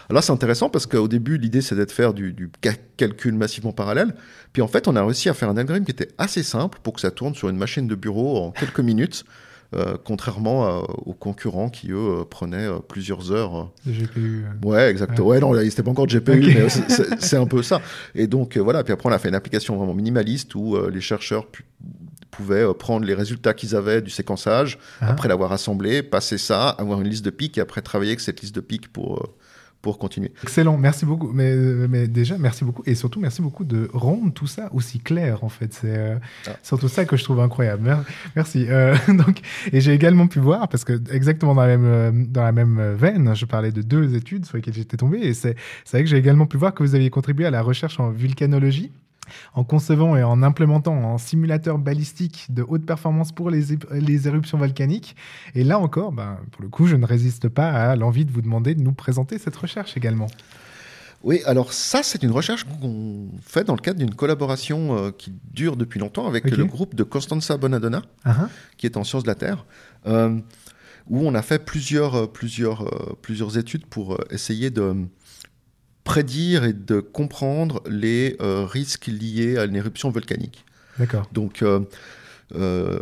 Alors 0.08 0.16
là, 0.16 0.22
c'est 0.22 0.32
intéressant 0.32 0.68
parce 0.68 0.84
qu'au 0.84 1.08
début, 1.08 1.38
l'idée, 1.38 1.62
c'était 1.62 1.86
de 1.86 1.90
faire 1.90 2.12
du, 2.12 2.32
du 2.32 2.50
ca- 2.62 2.74
calcul 2.96 3.32
massivement 3.34 3.72
parallèle. 3.72 4.14
Puis 4.52 4.60
en 4.60 4.68
fait, 4.68 4.88
on 4.88 4.96
a 4.96 5.02
réussi 5.04 5.28
à 5.30 5.34
faire 5.34 5.48
un 5.48 5.56
algorithme 5.56 5.86
qui 5.86 5.92
était 5.92 6.08
assez 6.18 6.42
simple 6.42 6.78
pour 6.82 6.92
que 6.94 7.00
ça 7.00 7.10
tourne 7.10 7.34
sur 7.34 7.48
une 7.48 7.56
machine 7.56 7.86
de 7.86 7.94
bureau 7.94 8.36
en 8.38 8.50
quelques 8.60 8.80
minutes, 8.80 9.24
euh, 9.74 9.96
contrairement 10.04 10.66
à- 10.66 10.82
aux 11.06 11.14
concurrents 11.14 11.70
qui, 11.70 11.92
eux, 11.92 11.96
euh, 12.20 12.24
prenaient 12.24 12.66
euh, 12.66 12.80
plusieurs 12.80 13.32
heures. 13.32 13.56
euh, 13.58 13.64
le 13.86 13.92
GPU. 13.92 14.44
euh. 14.44 14.68
Ouais, 14.68 14.90
exactement. 14.90 15.26
Ouais, 15.28 15.40
non, 15.40 15.54
c'était 15.70 15.82
pas 15.84 15.92
encore 15.92 16.06
de 16.08 16.12
GPU, 16.18 16.40
mais 16.42 16.56
euh, 16.62 16.68
c'est- 17.20 17.36
un 17.36 17.46
peu 17.46 17.62
ça. 17.62 17.80
Et 18.14 18.26
donc, 18.26 18.56
euh, 18.58 18.60
voilà. 18.60 18.82
Puis 18.84 18.92
après, 18.92 19.08
on 19.08 19.12
a 19.12 19.18
fait 19.18 19.28
une 19.30 19.34
application 19.34 19.76
vraiment 19.76 19.94
minimaliste 19.94 20.54
où 20.56 20.76
euh, 20.76 20.90
les 20.92 21.00
chercheurs 21.00 21.46
pouvaient 22.32 22.64
euh, 22.68 22.72
prendre 22.74 23.06
les 23.06 23.14
résultats 23.14 23.54
qu'ils 23.54 23.76
avaient 23.76 24.02
du 24.02 24.10
séquençage, 24.10 24.78
Ah. 25.00 25.10
après 25.10 25.28
l'avoir 25.28 25.52
assemblé, 25.52 26.02
passer 26.02 26.38
ça, 26.38 26.70
avoir 26.70 27.00
une 27.00 27.08
liste 27.08 27.24
de 27.24 27.30
pics 27.30 27.56
et 27.58 27.60
après 27.60 27.82
travailler 27.82 28.10
avec 28.10 28.20
cette 28.20 28.40
liste 28.40 28.54
de 28.56 28.60
pics 28.60 28.88
pour, 28.92 29.18
euh, 29.18 29.26
pour 29.82 29.98
continuer. 29.98 30.32
Excellent, 30.44 30.78
merci 30.78 31.04
beaucoup. 31.04 31.30
Mais, 31.32 31.50
euh, 31.52 31.86
mais 31.90 32.06
déjà, 32.08 32.38
merci 32.38 32.64
beaucoup. 32.64 32.82
Et 32.86 32.94
surtout, 32.94 33.18
merci 33.20 33.42
beaucoup 33.42 33.64
de 33.64 33.90
rendre 33.92 34.32
tout 34.32 34.46
ça 34.46 34.70
aussi 34.72 35.00
clair, 35.00 35.42
en 35.44 35.48
fait. 35.48 35.74
C'est 35.74 35.96
euh, 35.98 36.16
Ah. 36.46 36.50
surtout 36.62 36.88
ça 36.88 37.04
que 37.04 37.16
je 37.16 37.24
trouve 37.24 37.40
incroyable. 37.40 37.82
Mer- 37.82 38.04
Merci. 38.36 38.64
Euh, 38.68 38.94
donc, 39.08 39.40
et 39.72 39.80
j'ai 39.80 39.92
également 39.92 40.26
pu 40.28 40.38
voir, 40.38 40.68
parce 40.68 40.84
que 40.84 40.94
exactement 41.12 41.54
dans 41.54 41.66
la 41.66 41.76
même, 41.76 42.26
dans 42.28 42.44
la 42.44 42.52
même 42.52 42.94
veine, 42.94 43.34
je 43.34 43.44
parlais 43.44 43.72
de 43.72 43.82
deux 43.82 44.14
études 44.14 44.46
sur 44.46 44.56
lesquelles 44.56 44.74
j'étais 44.74 44.96
tombé. 44.96 45.18
Et 45.18 45.34
c'est 45.34 45.56
c'est 45.84 45.96
vrai 45.98 46.04
que 46.04 46.08
j'ai 46.10 46.16
également 46.16 46.46
pu 46.46 46.56
voir 46.56 46.72
que 46.74 46.82
vous 46.82 46.94
aviez 46.94 47.10
contribué 47.10 47.44
à 47.46 47.50
la 47.50 47.60
recherche 47.60 47.98
en 48.00 48.10
vulcanologie. 48.10 48.90
En 49.54 49.64
concevant 49.64 50.16
et 50.16 50.22
en 50.22 50.42
implémentant 50.42 51.14
un 51.14 51.18
simulateur 51.18 51.78
balistique 51.78 52.46
de 52.50 52.64
haute 52.66 52.84
performance 52.84 53.32
pour 53.32 53.50
les, 53.50 53.64
les 53.92 54.28
éruptions 54.28 54.58
volcaniques. 54.58 55.16
Et 55.54 55.64
là 55.64 55.78
encore, 55.78 56.12
ben, 56.12 56.38
pour 56.50 56.62
le 56.62 56.68
coup, 56.68 56.86
je 56.86 56.96
ne 56.96 57.06
résiste 57.06 57.48
pas 57.48 57.70
à 57.70 57.96
l'envie 57.96 58.24
de 58.24 58.30
vous 58.30 58.42
demander 58.42 58.74
de 58.74 58.82
nous 58.82 58.92
présenter 58.92 59.38
cette 59.38 59.56
recherche 59.56 59.96
également. 59.96 60.28
Oui, 61.24 61.40
alors 61.46 61.72
ça, 61.72 62.02
c'est 62.02 62.22
une 62.22 62.32
recherche 62.32 62.64
qu'on 62.64 63.28
fait 63.42 63.64
dans 63.64 63.74
le 63.74 63.80
cadre 63.80 63.98
d'une 63.98 64.14
collaboration 64.14 64.96
euh, 64.96 65.10
qui 65.12 65.32
dure 65.52 65.76
depuis 65.76 66.00
longtemps 66.00 66.26
avec 66.26 66.50
le 66.50 66.64
groupe 66.64 66.94
de 66.94 67.04
Constanza 67.04 67.56
Bonadonna, 67.56 68.02
Ah, 68.24 68.36
ah. 68.40 68.48
qui 68.76 68.86
est 68.86 68.96
en 68.96 69.04
sciences 69.04 69.22
de 69.22 69.28
la 69.28 69.36
Terre, 69.36 69.64
euh, 70.06 70.36
où 71.08 71.20
on 71.20 71.34
a 71.34 71.42
fait 71.42 71.64
plusieurs, 71.64 72.14
euh, 72.16 72.26
plusieurs, 72.26 73.16
plusieurs 73.22 73.56
études 73.56 73.86
pour 73.86 74.18
essayer 74.30 74.70
de 74.70 74.96
prédire 76.04 76.64
et 76.64 76.72
de 76.72 77.00
comprendre 77.00 77.82
les 77.88 78.36
euh, 78.40 78.64
risques 78.64 79.06
liés 79.06 79.56
à 79.58 79.64
une 79.64 79.76
éruption 79.76 80.10
volcanique. 80.10 80.64
D'accord. 80.98 81.28
Donc, 81.32 81.62
euh, 81.62 81.80
euh, 82.54 82.98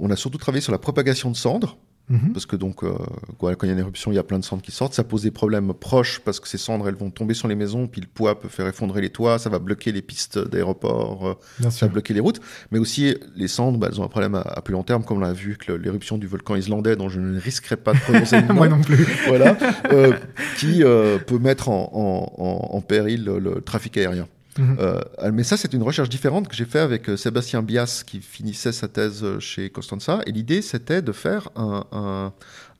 on 0.00 0.10
a 0.10 0.16
surtout 0.16 0.38
travaillé 0.38 0.60
sur 0.60 0.72
la 0.72 0.78
propagation 0.78 1.30
de 1.30 1.36
cendres, 1.36 1.78
Mhm. 2.08 2.32
parce 2.32 2.46
que 2.46 2.54
donc, 2.54 2.84
euh, 2.84 2.92
quand 3.38 3.50
il 3.62 3.66
y 3.66 3.70
a 3.70 3.72
une 3.72 3.78
éruption, 3.80 4.12
il 4.12 4.14
y 4.14 4.18
a 4.18 4.22
plein 4.22 4.38
de 4.38 4.44
cendres 4.44 4.62
qui 4.62 4.70
sortent. 4.70 4.94
Ça 4.94 5.02
pose 5.02 5.22
des 5.22 5.32
problèmes 5.32 5.74
proches 5.74 6.20
parce 6.20 6.38
que 6.38 6.46
ces 6.46 6.56
cendres, 6.58 6.88
elles 6.88 6.94
vont 6.94 7.10
tomber 7.10 7.34
sur 7.34 7.48
les 7.48 7.56
maisons, 7.56 7.88
puis 7.88 8.00
le 8.00 8.06
poids 8.06 8.38
peut 8.38 8.48
faire 8.48 8.66
effondrer 8.68 9.00
les 9.00 9.10
toits, 9.10 9.38
ça 9.40 9.50
va 9.50 9.58
bloquer 9.58 9.90
les 9.90 10.02
pistes 10.02 10.38
d'aéroports, 10.38 11.26
euh, 11.28 11.34
ça 11.64 11.70
sûr. 11.70 11.86
va 11.88 11.92
bloquer 11.94 12.14
les 12.14 12.20
routes. 12.20 12.40
Mais 12.70 12.78
aussi, 12.78 13.16
les 13.34 13.48
cendres, 13.48 13.78
bah, 13.78 13.88
elles 13.90 14.00
ont 14.00 14.04
un 14.04 14.08
problème 14.08 14.34
à, 14.36 14.40
à 14.42 14.62
plus 14.62 14.72
long 14.72 14.82
terme, 14.84 15.02
comme 15.04 15.16
on 15.18 15.20
l'a 15.20 15.32
vu 15.32 15.56
avec 15.60 15.82
l'éruption 15.82 16.16
du 16.18 16.26
volcan 16.28 16.54
islandais, 16.56 16.94
dont 16.96 17.08
je 17.08 17.18
ne 17.20 17.40
risquerai 17.40 17.76
pas 17.76 17.92
de 17.92 17.98
prononcer 17.98 18.40
le 18.40 18.46
nom. 18.48 18.54
Moi 18.54 18.68
non 18.68 18.80
plus. 18.80 19.04
voilà, 19.26 19.56
euh, 19.92 20.12
qui 20.58 20.84
euh, 20.84 21.18
peut 21.18 21.38
mettre 21.38 21.68
en, 21.68 21.90
en- 21.92 22.42
en- 22.42 22.76
en 22.76 22.80
péril 22.82 23.24
le, 23.24 23.38
le 23.40 23.60
trafic 23.62 23.96
aérien. 23.96 24.28
Mhm. 24.58 24.76
Euh, 24.78 25.00
mais 25.32 25.42
ça, 25.44 25.56
c'est 25.56 25.72
une 25.74 25.82
recherche 25.82 26.08
différente 26.08 26.48
que 26.48 26.54
j'ai 26.56 26.64
fait 26.64 26.78
avec 26.80 27.08
euh, 27.08 27.16
Sébastien 27.16 27.62
Bias, 27.62 28.02
qui 28.06 28.20
finissait 28.20 28.72
sa 28.72 28.88
thèse 28.88 29.22
euh, 29.24 29.38
chez 29.40 29.70
Constanza. 29.70 30.20
Et 30.26 30.32
l'idée, 30.32 30.62
c'était 30.62 31.02
de 31.02 31.12
faire 31.12 31.48
un, 31.56 31.84
un, 31.92 32.32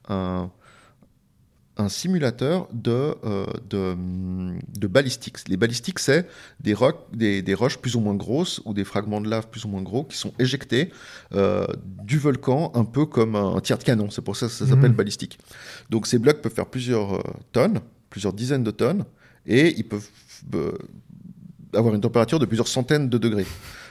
un- 0.08 0.50
un 1.78 1.90
simulateur 1.90 2.68
de, 2.72 3.14
euh, 3.24 3.44
de, 3.68 3.94
de 4.78 4.86
balistiques. 4.86 5.46
Les 5.46 5.58
balistiques, 5.58 5.98
c'est 5.98 6.26
des, 6.58 6.72
rocs, 6.72 7.04
des, 7.12 7.42
des 7.42 7.52
roches 7.52 7.76
plus 7.76 7.96
ou 7.96 8.00
moins 8.00 8.14
grosses 8.14 8.62
ou 8.64 8.72
des 8.72 8.84
fragments 8.84 9.20
de 9.20 9.28
lave 9.28 9.48
plus 9.50 9.66
ou 9.66 9.68
moins 9.68 9.82
gros 9.82 10.04
qui 10.04 10.16
sont 10.16 10.32
éjectés 10.38 10.90
euh, 11.34 11.66
du 12.02 12.16
volcan, 12.18 12.72
un 12.74 12.84
peu 12.86 13.04
comme 13.04 13.36
un, 13.36 13.60
tir 13.60 13.76
de 13.76 13.84
canon. 13.84 14.08
C'est 14.08 14.22
pour 14.22 14.36
ça 14.38 14.46
que 14.46 14.52
ça 14.52 14.66
s'appelle 14.66 14.92
Mhm. 14.92 14.96
balistique. 14.96 15.38
Donc 15.90 16.06
ces 16.06 16.18
blocs 16.18 16.40
peuvent 16.40 16.54
faire 16.54 16.64
plusieurs 16.64 17.22
tonnes, 17.52 17.80
plusieurs 18.08 18.32
dizaines 18.32 18.64
de 18.64 18.70
tonnes, 18.70 19.04
et 19.44 19.76
ils 19.76 19.84
peuvent 19.86 20.08
avoir 21.76 21.94
une 21.94 22.00
température 22.00 22.38
de 22.38 22.46
plusieurs 22.46 22.68
centaines 22.68 23.08
de 23.08 23.18
degrés. 23.18 23.46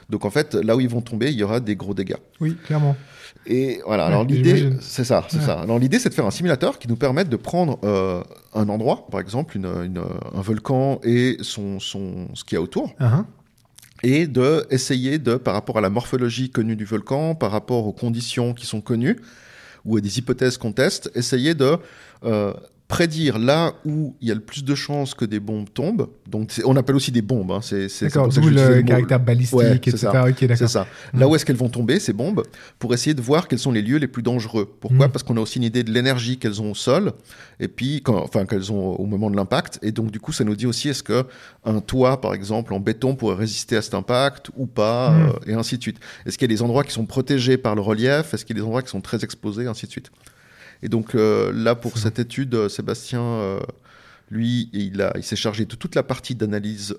Donc 0.10 0.26
en 0.26 0.30
fait, 0.30 0.54
là 0.56 0.76
où 0.76 0.80
ils 0.80 0.90
vont 0.90 1.02
tomber, 1.02 1.32
il 1.32 1.38
y 1.38 1.44
aura 1.44 1.60
des 1.60 1.76
gros 1.76 1.94
dégâts. 1.94 2.18
Oui, 2.40 2.56
clairement. 2.66 2.96
Et 3.48 3.80
voilà, 3.86 4.06
Ouais, 4.08 4.12
alors 4.14 4.24
l'idée, 4.26 4.72
c'est 4.82 5.04
ça, 5.04 5.26
c'est 5.30 5.38
Ouais. 5.38 5.44
ça. 5.46 5.60
Alors 5.62 5.78
l'idée, 5.80 6.00
c'est 6.00 6.10
de 6.10 6.14
faire 6.14 6.26
un 6.26 6.32
simulateur 6.32 6.80
qui 6.80 6.88
nous 6.88 6.96
permette 6.96 7.30
de 7.30 7.36
prendre 7.36 7.80
euh, 7.84 8.24
un 8.54 8.70
endroit, 8.70 9.08
par 9.12 9.20
exemple 9.20 9.56
une, 9.58 9.66
une- 9.66 10.04
un 10.34 10.42
volcan 10.42 11.00
et 11.04 11.38
son, 11.42 11.80
son, 11.80 12.28
ce 12.34 12.44
qu'il 12.44 12.56
y 12.56 12.60
a 12.60 12.62
autour, 12.62 12.94
Ah, 13.00 13.20
ah. 13.22 13.26
et 14.04 14.28
de 14.28 14.66
essayer 14.72 15.20
de, 15.20 15.36
par 15.36 15.54
rapport 15.54 15.78
à 15.78 15.82
la 15.82 15.90
morphologie 15.90 16.50
connue 16.50 16.76
du 16.76 16.86
volcan, 16.86 17.36
par 17.36 17.52
rapport 17.52 17.86
aux 17.88 17.94
conditions 17.94 18.54
qui 18.54 18.66
sont 18.66 18.82
connues, 18.82 19.18
ou 19.86 19.98
à 19.98 20.02
des 20.02 20.18
hypothèses 20.18 20.58
qu'on 20.58 20.72
teste, 20.72 21.12
essayer 21.16 21.54
de 21.54 21.78
euh, 22.24 22.54
prédire 22.88 23.40
là 23.40 23.74
où 23.84 24.16
il 24.22 24.28
y 24.28 24.32
a 24.32 24.36
le 24.36 24.42
plus 24.42 24.64
de 24.64 24.76
chances 24.76 25.16
que 25.16 25.26
des 25.26 25.40
bombes 25.40 25.68
tombent. 25.74 26.08
Donc 26.28 26.52
on 26.66 26.76
appelle 26.76 26.96
aussi 26.96 27.12
des 27.12 27.24
bombes. 27.24 27.52
hein, 27.52 27.60
c'est 27.62 27.88
D'accord, 28.02 28.28
d'où 28.30 28.48
le 28.48 28.76
mot- 28.82 28.84
caractère 28.86 29.20
balistique, 29.20 29.58
Ouais, 29.58 29.76
etc. 29.78 29.92
c'est 29.92 29.98
ça. 29.98 30.26
Ok, 30.28 30.36
c'est 30.56 30.68
ça. 30.68 30.88
Mm. 31.14 31.20
Là 31.20 31.28
où 31.28 31.36
est-ce 31.36 31.46
qu'elles 31.46 31.56
vont 31.56 31.70
tomber, 31.70 32.00
ces 32.00 32.14
bombes, 32.14 32.44
pour 32.78 32.94
essayer 32.94 33.16
de 33.16 33.22
voir 33.22 33.48
quels 33.48 33.58
sont 33.58 33.72
les 33.72 33.82
lieux 33.82 33.98
les 33.98 34.08
plus 34.08 34.22
dangereux. 34.22 34.70
Pourquoi? 34.80 35.08
Mm. 35.08 35.12
Parce 35.12 35.24
qu'on 35.24 35.36
a 35.38 35.40
aussi 35.42 35.58
une 35.58 35.64
idée 35.64 35.84
de 35.84 35.92
l'énergie 35.92 36.38
qu'elles 36.38 36.62
ont 36.62 36.72
au 36.72 36.76
sol, 36.76 37.14
et 37.60 37.68
puis, 37.68 38.02
quand, 38.04 38.18
enfin, 38.22 38.46
qu'elles 38.46 38.72
ont 38.72 38.92
au 38.96 39.06
moment 39.06 39.32
de 39.32 39.36
l'impact. 39.36 39.80
Et 39.82 39.92
donc, 39.92 40.12
du 40.12 40.20
coup, 40.20 40.32
ça 40.32 40.44
nous 40.44 40.56
dit 40.56 40.68
aussi 40.68 40.90
est-ce 40.90 41.02
que 41.04 41.26
un 41.64 41.80
toit, 41.80 42.22
par 42.22 42.36
exemple, 42.36 42.74
en 42.74 42.80
béton, 42.80 43.16
pourrait 43.16 43.36
résister 43.36 43.78
à 43.78 43.82
cet 43.82 43.96
impact 43.96 44.52
ou 44.58 44.68
pas, 44.68 45.10
Mm. 45.10 45.22
euh, 45.48 45.52
et 45.52 45.54
ainsi 45.56 45.78
de 45.78 45.82
suite. 45.82 45.98
Est-ce 46.28 46.38
qu'il 46.38 46.50
y 46.50 46.54
a 46.54 46.56
des 46.56 46.62
endroits 46.62 46.84
qui 46.84 46.92
sont 46.92 47.06
protégés 47.08 47.58
par 47.58 47.74
le 47.74 47.82
relief? 47.82 48.34
Est-ce 48.34 48.46
qu'il 48.46 48.56
y 48.56 48.60
a 48.60 48.62
des 48.62 48.66
endroits 48.66 48.84
qui 48.84 48.90
sont 48.90 49.02
très 49.02 49.24
exposés, 49.24 49.64
et 49.64 49.68
ainsi 49.68 49.88
de 49.88 49.92
suite. 49.92 50.12
Et 50.84 50.90
donc, 50.90 51.16
euh, 51.16 51.52
là, 51.54 51.76
pour 51.76 51.98
cette 51.98 52.20
étude, 52.20 52.54
euh, 52.56 52.70
Sébastien. 52.70 53.22
euh, 53.22 53.60
lui, 54.32 54.70
il, 54.74 55.02
a- 55.04 55.14
il 55.18 55.24
s'est 55.24 55.36
chargé 55.36 55.66
de 55.66 55.76
toute 55.76 55.94
la 55.94 56.02
partie 56.02 56.34
d'analyse 56.34 56.96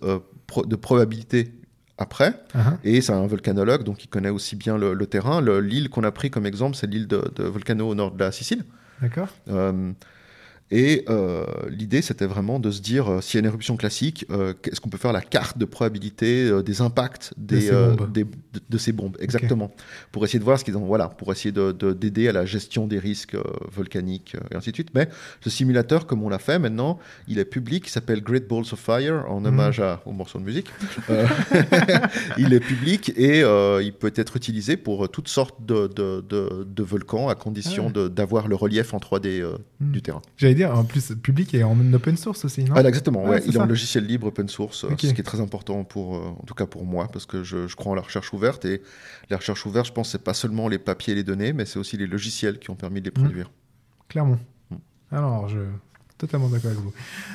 pro- 0.46 0.64
de 0.64 0.76
probabilité 0.76 1.52
après. 1.98 2.34
Ah. 2.54 2.78
Et 2.84 3.00
c'est 3.00 3.12
un 3.12 3.26
volcanologue, 3.26 3.82
donc 3.82 4.04
il 4.04 4.08
connaît 4.08 4.28
aussi 4.30 4.54
bien 4.54 4.78
le, 4.78 4.94
le 4.94 5.06
terrain. 5.06 5.40
Le- 5.40 5.60
L'île 5.60 5.88
qu'on 5.90 6.04
a 6.04 6.12
pris 6.12 6.30
comme 6.30 6.46
exemple, 6.46 6.76
c'est 6.76 6.86
l'île 6.86 7.08
de, 7.08 7.24
de 7.34 7.42
Volcano 7.44 7.88
au 7.88 7.94
nord 7.96 8.12
de 8.12 8.20
la 8.20 8.30
Sicile. 8.30 8.64
D'accord. 9.02 9.28
Et 10.72 11.04
euh, 11.08 11.44
l'idée, 11.68 12.02
c'était 12.02 12.26
vraiment 12.26 12.58
de 12.58 12.72
se 12.72 12.80
dire, 12.82 13.08
euh, 13.08 13.20
s'il 13.20 13.36
y 13.36 13.38
a 13.38 13.40
une 13.40 13.46
éruption 13.46 13.76
classique, 13.76 14.26
euh, 14.32 14.52
est-ce 14.64 14.80
qu'on 14.80 14.88
peut 14.88 14.98
faire 14.98 15.12
la 15.12 15.20
carte 15.20 15.58
de 15.58 15.64
probabilité 15.64 16.48
euh, 16.48 16.62
des 16.62 16.80
impacts 16.80 17.32
des, 17.36 17.60
ces 17.60 17.70
euh, 17.72 17.94
des- 18.12 18.24
de, 18.24 18.30
de 18.68 18.78
ces 18.78 18.90
bombes 18.90 19.16
Exactement. 19.20 19.70
Pour 20.10 20.24
essayer 20.24 20.40
de 20.40 20.44
voir 20.44 20.58
ce 20.58 20.64
qu'ils 20.64 20.76
ont, 20.76 20.84
voilà, 20.84 21.08
pour 21.08 21.30
essayer 21.30 21.52
de- 21.52 21.70
de- 21.70 21.92
d'aider 21.92 22.26
à 22.26 22.32
la 22.32 22.44
gestion 22.46 22.88
des 22.88 22.98
risques 22.98 23.36
volcaniques 23.72 24.34
et 24.50 24.56
ainsi 24.56 24.70
de 24.70 24.76
suite. 24.76 24.88
Mais 24.94 25.08
ce 25.40 25.50
simulateur, 25.50 26.04
comme 26.06 26.22
on 26.24 26.28
l'a 26.28 26.40
fait 26.40 26.58
maintenant, 26.58 26.98
il 27.28 27.38
est 27.38 27.44
public, 27.44 27.84
il 27.86 27.90
s'appelle 27.90 28.20
Great 28.20 28.48
Balls 28.48 28.64
of 28.72 28.80
Fire, 28.80 29.24
en 29.30 29.38
Mhm. 29.40 29.46
hommage 29.46 29.78
à- 29.80 30.02
au 30.04 30.10
morceau 30.12 30.40
de 30.40 30.44
musique. 30.44 30.66
Il 32.38 32.52
est 32.52 32.60
public 32.60 33.12
et 33.16 33.40
il 33.40 33.92
peut 33.92 34.12
être 34.16 34.36
utilisé 34.36 34.76
pour 34.76 35.08
toutes 35.08 35.28
sortes 35.28 35.64
de, 35.64 35.86
de- 35.86 36.24
de- 36.28 36.66
de 36.68 36.82
volcans 36.82 37.28
à 37.28 37.34
condition 37.34 37.92
Ah 37.94 37.98
ouais. 38.00 38.08
d'avoir 38.10 38.48
le 38.48 38.56
relief 38.56 38.94
en 38.94 38.98
3D 38.98 39.40
euh, 39.40 39.56
Mm. 39.80 39.90
du 39.92 40.02
terrain. 40.02 40.22
Dire, 40.56 40.74
en 40.76 40.84
plus, 40.84 41.12
public 41.22 41.54
et 41.54 41.62
en 41.62 41.76
open 41.92 42.16
source 42.16 42.44
aussi, 42.44 42.64
non? 42.64 42.74
Ah, 42.76 42.82
là, 42.82 42.88
exactement, 42.88 43.24
ouais. 43.24 43.40
c'est 43.40 43.48
il 43.48 43.56
est 43.56 43.60
en 43.60 43.66
logiciel 43.66 44.04
libre, 44.06 44.26
open 44.28 44.48
source, 44.48 44.84
euh, 44.84 44.88
ce 44.90 44.94
qui 44.94 45.06
est 45.08 45.22
très 45.22 45.40
important 45.40 45.84
pour, 45.84 46.16
euh, 46.16 46.20
en 46.40 46.44
tout 46.46 46.54
cas 46.54 46.66
pour 46.66 46.84
moi, 46.84 47.08
parce 47.12 47.26
que 47.26 47.44
je, 47.44 47.68
je 47.68 47.76
crois 47.76 47.92
en 47.92 47.94
la 47.94 48.02
recherche 48.02 48.32
ouverte 48.32 48.64
et 48.64 48.82
la 49.30 49.36
recherche 49.36 49.64
ouverte, 49.66 49.86
je 49.86 49.92
pense, 49.92 50.10
c'est 50.10 50.24
pas 50.24 50.34
seulement 50.34 50.68
les 50.68 50.78
papiers 50.78 51.12
et 51.12 51.16
les 51.16 51.24
données, 51.24 51.52
mais 51.52 51.64
c'est 51.66 51.78
aussi 51.78 51.96
les 51.96 52.06
logiciels 52.06 52.58
qui 52.58 52.70
ont 52.70 52.74
permis 52.76 53.00
de 53.00 53.06
les 53.06 53.10
Mm. 53.10 53.22
produire. 53.24 53.50
Clairement. 54.08 54.38
Mm. 54.70 54.76
Alors, 55.12 55.48
je 55.48 55.58
totalement 56.18 56.48
d'accord 56.48 56.70
avec 56.70 56.82
vous. 56.82 56.92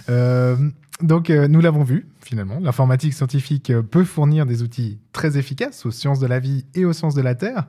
Euh, 0.09 0.57
donc, 1.03 1.29
euh, 1.29 1.47
nous 1.47 1.61
l'avons 1.61 1.83
vu, 1.83 2.07
finalement, 2.21 2.59
l'informatique 2.59 3.13
scientifique 3.13 3.69
euh, 3.69 3.81
peut 3.81 4.03
fournir 4.03 4.45
des 4.45 4.63
outils 4.63 4.99
très 5.13 5.37
efficaces 5.37 5.85
aux 5.85 5.91
sciences 5.91 6.19
de 6.19 6.27
la 6.27 6.39
vie 6.39 6.65
et 6.75 6.85
aux 6.85 6.93
sciences 6.93 7.15
de 7.15 7.21
la 7.21 7.35
Terre 7.35 7.67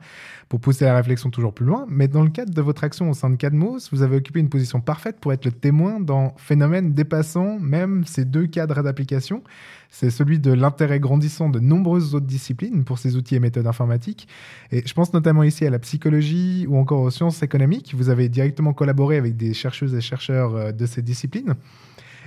pour 0.49 0.59
pousser 0.59 0.85
la 0.85 0.95
réflexion 0.95 1.29
toujours 1.29 1.53
plus 1.53 1.65
loin. 1.65 1.85
Mais 1.89 2.07
dans 2.07 2.23
le 2.23 2.29
cadre 2.29 2.53
de 2.53 2.61
votre 2.61 2.83
action 2.83 3.09
au 3.09 3.13
sein 3.13 3.29
de 3.29 3.35
Cadmos, 3.35 3.89
vous 3.91 4.01
avez 4.01 4.15
occupé 4.15 4.39
une 4.39 4.49
position 4.49 4.81
parfaite 4.81 5.19
pour 5.19 5.33
être 5.33 5.45
le 5.45 5.51
témoin 5.51 5.99
dans 5.99 6.33
phénomènes 6.37 6.93
dépassant 6.93 7.59
même 7.59 8.05
ces 8.05 8.25
deux 8.25 8.47
cadres 8.47 8.81
d'application. 8.83 9.43
C'est 9.89 10.09
celui 10.09 10.39
de 10.39 10.51
l'intérêt 10.51 10.99
grandissant 10.99 11.49
de 11.49 11.59
nombreuses 11.59 12.15
autres 12.15 12.25
disciplines 12.25 12.83
pour 12.83 12.97
ces 12.97 13.15
outils 13.15 13.35
et 13.35 13.39
méthodes 13.39 13.67
informatiques. 13.67 14.27
Et 14.71 14.83
je 14.85 14.93
pense 14.93 15.13
notamment 15.13 15.43
ici 15.43 15.65
à 15.65 15.69
la 15.69 15.79
psychologie 15.79 16.65
ou 16.67 16.77
encore 16.77 17.01
aux 17.01 17.11
sciences 17.11 17.43
économiques. 17.43 17.93
Vous 17.95 18.09
avez 18.09 18.29
directement 18.29 18.73
collaboré 18.73 19.17
avec 19.17 19.37
des 19.37 19.53
chercheuses 19.53 19.93
et 19.93 20.01
chercheurs 20.01 20.55
euh, 20.55 20.71
de 20.71 20.85
ces 20.85 21.01
disciplines. 21.01 21.55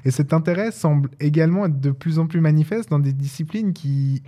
Et 0.07 0.13
cet 0.13 0.33
intérêt 0.33 0.71
semble 0.71 1.11
également 1.19 1.67
être 1.67 1.81
de 1.81 1.91
plus 1.91 2.21
en 2.21 2.29
plus 2.29 2.41
manifeste 2.41 2.91
dans 2.91 3.01
des 3.01 3.13
disciplines 3.13 3.73
qui 3.73 4.23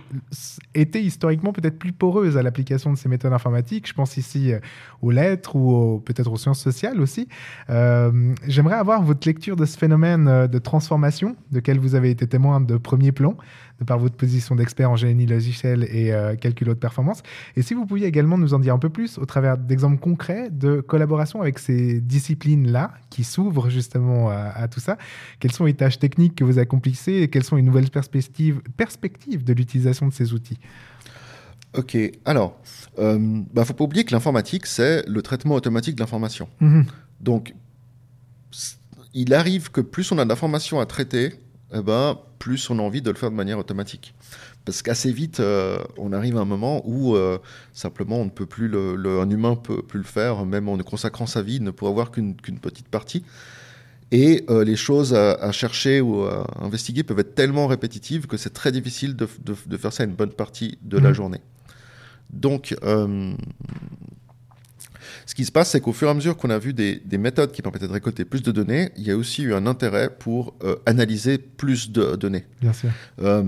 étaient 0.75 1.01
historiquement 1.01 1.53
peut-être 1.53 1.79
plus 1.79 1.93
poreuses 1.93 2.35
à 2.35 2.43
l'application 2.43 2.91
de 2.91 2.97
ces 2.97 3.07
méthodes 3.07 3.31
informatiques. 3.31 3.87
Je 3.87 3.93
pense 3.93 4.17
ici 4.17 4.51
euh, 4.51 4.59
aux 5.01 5.11
lettres 5.11 5.55
ou 5.55 6.01
peut-être 6.03 6.29
aux 6.29 6.35
sciences 6.35 6.59
sociales 6.59 6.99
aussi. 6.99 7.29
Euh, 7.69 8.33
J'aimerais 8.45 8.75
avoir 8.75 9.01
votre 9.01 9.25
lecture 9.25 9.55
de 9.55 9.63
ce 9.63 9.77
phénomène 9.77 10.27
euh, 10.27 10.47
de 10.47 10.59
transformation, 10.59 11.37
de 11.53 11.61
quel 11.61 11.79
vous 11.79 11.95
avez 11.95 12.09
été 12.09 12.27
témoin 12.27 12.59
de 12.59 12.75
premier 12.75 13.13
plan, 13.13 13.37
de 13.79 13.85
par 13.85 13.99
votre 13.99 14.15
position 14.15 14.55
d'expert 14.55 14.91
en 14.91 14.95
génie 14.95 15.25
logiciel 15.25 15.87
et 15.91 16.11
euh, 16.11 16.35
calcul 16.35 16.69
haute 16.69 16.79
performance. 16.79 17.21
Et 17.55 17.61
si 17.61 17.73
vous 17.73 17.85
pouviez 17.85 18.07
également 18.07 18.37
nous 18.37 18.53
en 18.53 18.59
dire 18.59 18.73
un 18.73 18.79
peu 18.79 18.89
plus 18.89 19.17
au 19.17 19.25
travers 19.25 19.57
d'exemples 19.57 19.99
concrets 19.99 20.49
de 20.49 20.81
collaboration 20.81 21.41
avec 21.41 21.59
ces 21.59 22.01
disciplines-là 22.01 22.91
qui 23.09 23.23
s'ouvrent 23.23 23.69
justement 23.69 24.29
à, 24.29 24.35
à 24.35 24.67
tout 24.67 24.79
ça, 24.79 24.97
quelles 25.39 25.53
sont 25.53 25.65
les 25.65 25.73
tâches 25.73 25.99
techniques 25.99 26.35
que 26.35 26.43
vous 26.43 26.59
accomplissez 26.59 27.13
et 27.13 27.27
quelles 27.29 27.43
sont 27.43 27.55
les 27.55 27.61
nouvelles 27.61 27.89
perspectives, 27.89 28.61
perspectives 28.77 29.43
de 29.43 29.53
l'utilisation 29.53 30.07
de 30.07 30.13
ces 30.13 30.33
outils? 30.33 30.59
Ok, 31.77 31.97
alors, 32.25 32.59
euh, 32.97 33.41
bah, 33.53 33.63
faut 33.63 33.73
pas 33.73 33.83
oublier 33.83 34.03
que 34.03 34.11
l'informatique, 34.11 34.65
c'est 34.65 35.07
le 35.07 35.21
traitement 35.21 35.55
automatique 35.55 35.95
de 35.95 36.01
l'information. 36.01 36.49
Mhm. 36.59 36.85
Donc, 37.21 37.53
il 39.13 39.33
arrive 39.33 39.69
que 39.69 39.81
plus 39.81 40.11
on 40.11 40.17
a 40.17 40.25
d'informations 40.25 40.79
à 40.79 40.85
traiter, 40.85 41.33
eh 41.73 41.81
ben, 41.81 42.17
plus 42.39 42.69
on 42.69 42.79
a 42.79 42.81
envie 42.81 43.01
de 43.01 43.09
le 43.11 43.17
faire 43.17 43.31
de 43.31 43.35
manière 43.35 43.57
automatique. 43.59 44.13
Parce 44.65 44.81
qu'assez 44.81 45.11
vite, 45.11 45.39
euh, 45.39 45.79
on 45.97 46.13
arrive 46.13 46.37
à 46.37 46.41
un 46.41 46.45
moment 46.45 46.81
où 46.85 47.15
euh, 47.15 47.37
simplement 47.73 48.17
on 48.17 48.25
ne 48.25 48.29
peut 48.29 48.45
plus, 48.45 48.67
le, 48.67 48.95
le- 48.95 49.19
un 49.19 49.29
humain 49.29 49.55
peut 49.55 49.81
plus 49.81 49.99
le 49.99 50.05
faire, 50.05 50.45
même 50.45 50.69
en 50.69 50.77
ne 50.77 50.83
consacrant 50.83 51.25
sa 51.25 51.41
vie, 51.41 51.55
il 51.55 51.63
ne 51.63 51.71
pourra 51.71 51.91
avoir 51.91 52.11
qu'une 52.11 52.35
petite 52.35 52.87
partie. 52.87 53.23
Et 54.11 54.43
euh, 54.49 54.63
les 54.63 54.75
choses 54.75 55.13
à, 55.13 55.33
à 55.33 55.51
chercher 55.51 56.01
ou 56.01 56.23
à 56.23 56.45
investiguer 56.61 57.03
peuvent 57.03 57.19
être 57.19 57.35
tellement 57.35 57.67
répétitives 57.67 58.25
que 58.27 58.37
c'est 58.37 58.49
très 58.53 58.71
difficile 58.71 59.15
de, 59.15 59.27
de- 59.45 59.55
de 59.65 59.77
faire 59.77 59.93
ça 59.93 60.03
une 60.03 60.15
bonne 60.15 60.31
partie 60.33 60.77
de 60.81 60.97
la 60.97 61.09
Mhm. 61.09 61.15
journée. 61.15 61.41
Donc, 62.31 62.75
ce 65.29 65.35
qui 65.35 65.45
se 65.45 65.51
passe, 65.51 65.69
c'est 65.69 65.79
qu'au 65.79 65.93
fur 65.93 66.07
et 66.07 66.11
à 66.11 66.15
mesure 66.15 66.35
qu'on 66.37 66.49
a 66.49 66.57
vu 66.57 66.73
des, 66.73 66.99
des 67.05 67.19
méthodes 67.19 67.51
qui 67.51 67.61
permettaient 67.61 67.87
de 67.87 67.91
récolter 67.93 68.25
plus 68.25 68.41
de 68.41 68.51
données, 68.51 68.89
il 68.97 69.03
y 69.03 69.11
a 69.11 69.15
aussi 69.15 69.43
eu 69.43 69.53
un 69.53 69.67
intérêt 69.67 70.09
pour 70.09 70.55
euh, 70.63 70.75
analyser 70.87 71.37
plus 71.37 71.91
de 71.91 72.15
données. 72.15 72.45
Bien 72.61 72.73
sûr. 72.73 72.89
Euh, 73.21 73.43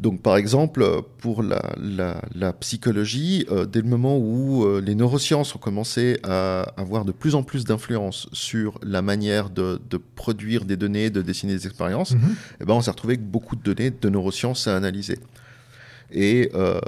donc, 0.00 0.22
par 0.22 0.36
exemple, 0.36 0.84
pour 1.18 1.44
la, 1.44 1.62
la- 1.80 2.20
la 2.34 2.52
psychologie, 2.52 3.46
euh, 3.52 3.64
dès 3.64 3.80
le 3.80 3.86
moment 3.86 4.18
où 4.18 4.64
euh, 4.64 4.80
les 4.84 4.96
neurosciences 4.96 5.54
ont 5.54 5.58
commencé 5.60 6.18
à 6.24 6.62
avoir 6.76 7.04
de 7.04 7.12
plus 7.12 7.36
en 7.36 7.44
plus 7.44 7.64
d'influence 7.64 8.26
sur 8.32 8.80
la 8.82 9.00
manière 9.00 9.50
de, 9.50 9.80
de 9.88 10.00
produire 10.16 10.64
des 10.64 10.76
données, 10.76 11.10
de 11.10 11.22
dessiner 11.22 11.52
des 11.54 11.66
expériences, 11.68 12.14
Mhm. 12.16 12.34
eh 12.60 12.64
ben, 12.64 12.74
on 12.74 12.80
s'est 12.80 12.90
retrouvé 12.90 13.14
avec 13.14 13.24
beaucoup 13.24 13.54
de 13.54 13.62
données 13.62 13.92
de 13.92 14.08
neurosciences 14.08 14.66
à 14.66 14.76
analyser. 14.76 15.16
Et 16.12 16.50
euh, 16.54 16.78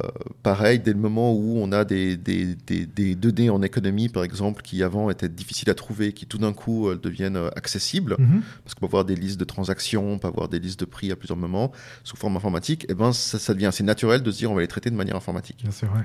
pareil, 0.42 0.78
dès 0.78 0.92
le 0.92 0.98
moment 0.98 1.32
où 1.32 1.56
on 1.58 1.72
a 1.72 1.84
des, 1.84 2.16
des, 2.16 2.54
des, 2.54 2.86
des 2.86 3.14
données 3.14 3.50
en 3.50 3.62
économie, 3.62 4.08
par 4.08 4.22
exemple, 4.24 4.62
qui 4.62 4.82
avant 4.82 5.10
étaient 5.10 5.28
difficiles 5.28 5.70
à 5.70 5.74
trouver, 5.74 6.12
qui 6.12 6.26
tout 6.26 6.38
d'un 6.38 6.52
coup 6.52 6.88
euh, 6.88 6.96
deviennent 7.02 7.36
euh, 7.36 7.48
accessibles, 7.56 8.16
Mhm. 8.18 8.42
parce 8.64 8.74
qu'on 8.74 8.80
peut 8.80 8.86
avoir 8.86 9.04
des 9.04 9.16
listes 9.16 9.40
de 9.40 9.44
transactions, 9.44 10.12
on 10.12 10.18
peut 10.18 10.28
avoir 10.28 10.48
des 10.48 10.58
listes 10.58 10.78
de 10.80 10.84
prix 10.84 11.10
à 11.10 11.16
plusieurs 11.16 11.38
moments, 11.38 11.72
sous 12.04 12.16
forme 12.16 12.36
informatique, 12.36 12.86
et 12.88 12.94
ben 12.94 13.12
ça, 13.12 13.38
ça 13.38 13.52
devient 13.54 13.66
assez 13.66 13.82
naturel 13.84 14.22
de 14.22 14.30
se 14.30 14.38
dire 14.38 14.50
on 14.52 14.54
va 14.54 14.60
les 14.60 14.68
traiter 14.68 14.90
de 14.90 14.96
manière 14.96 15.16
informatique. 15.16 15.58
Bien 15.62 15.72
sûr, 15.72 15.88
ouais. 15.92 16.04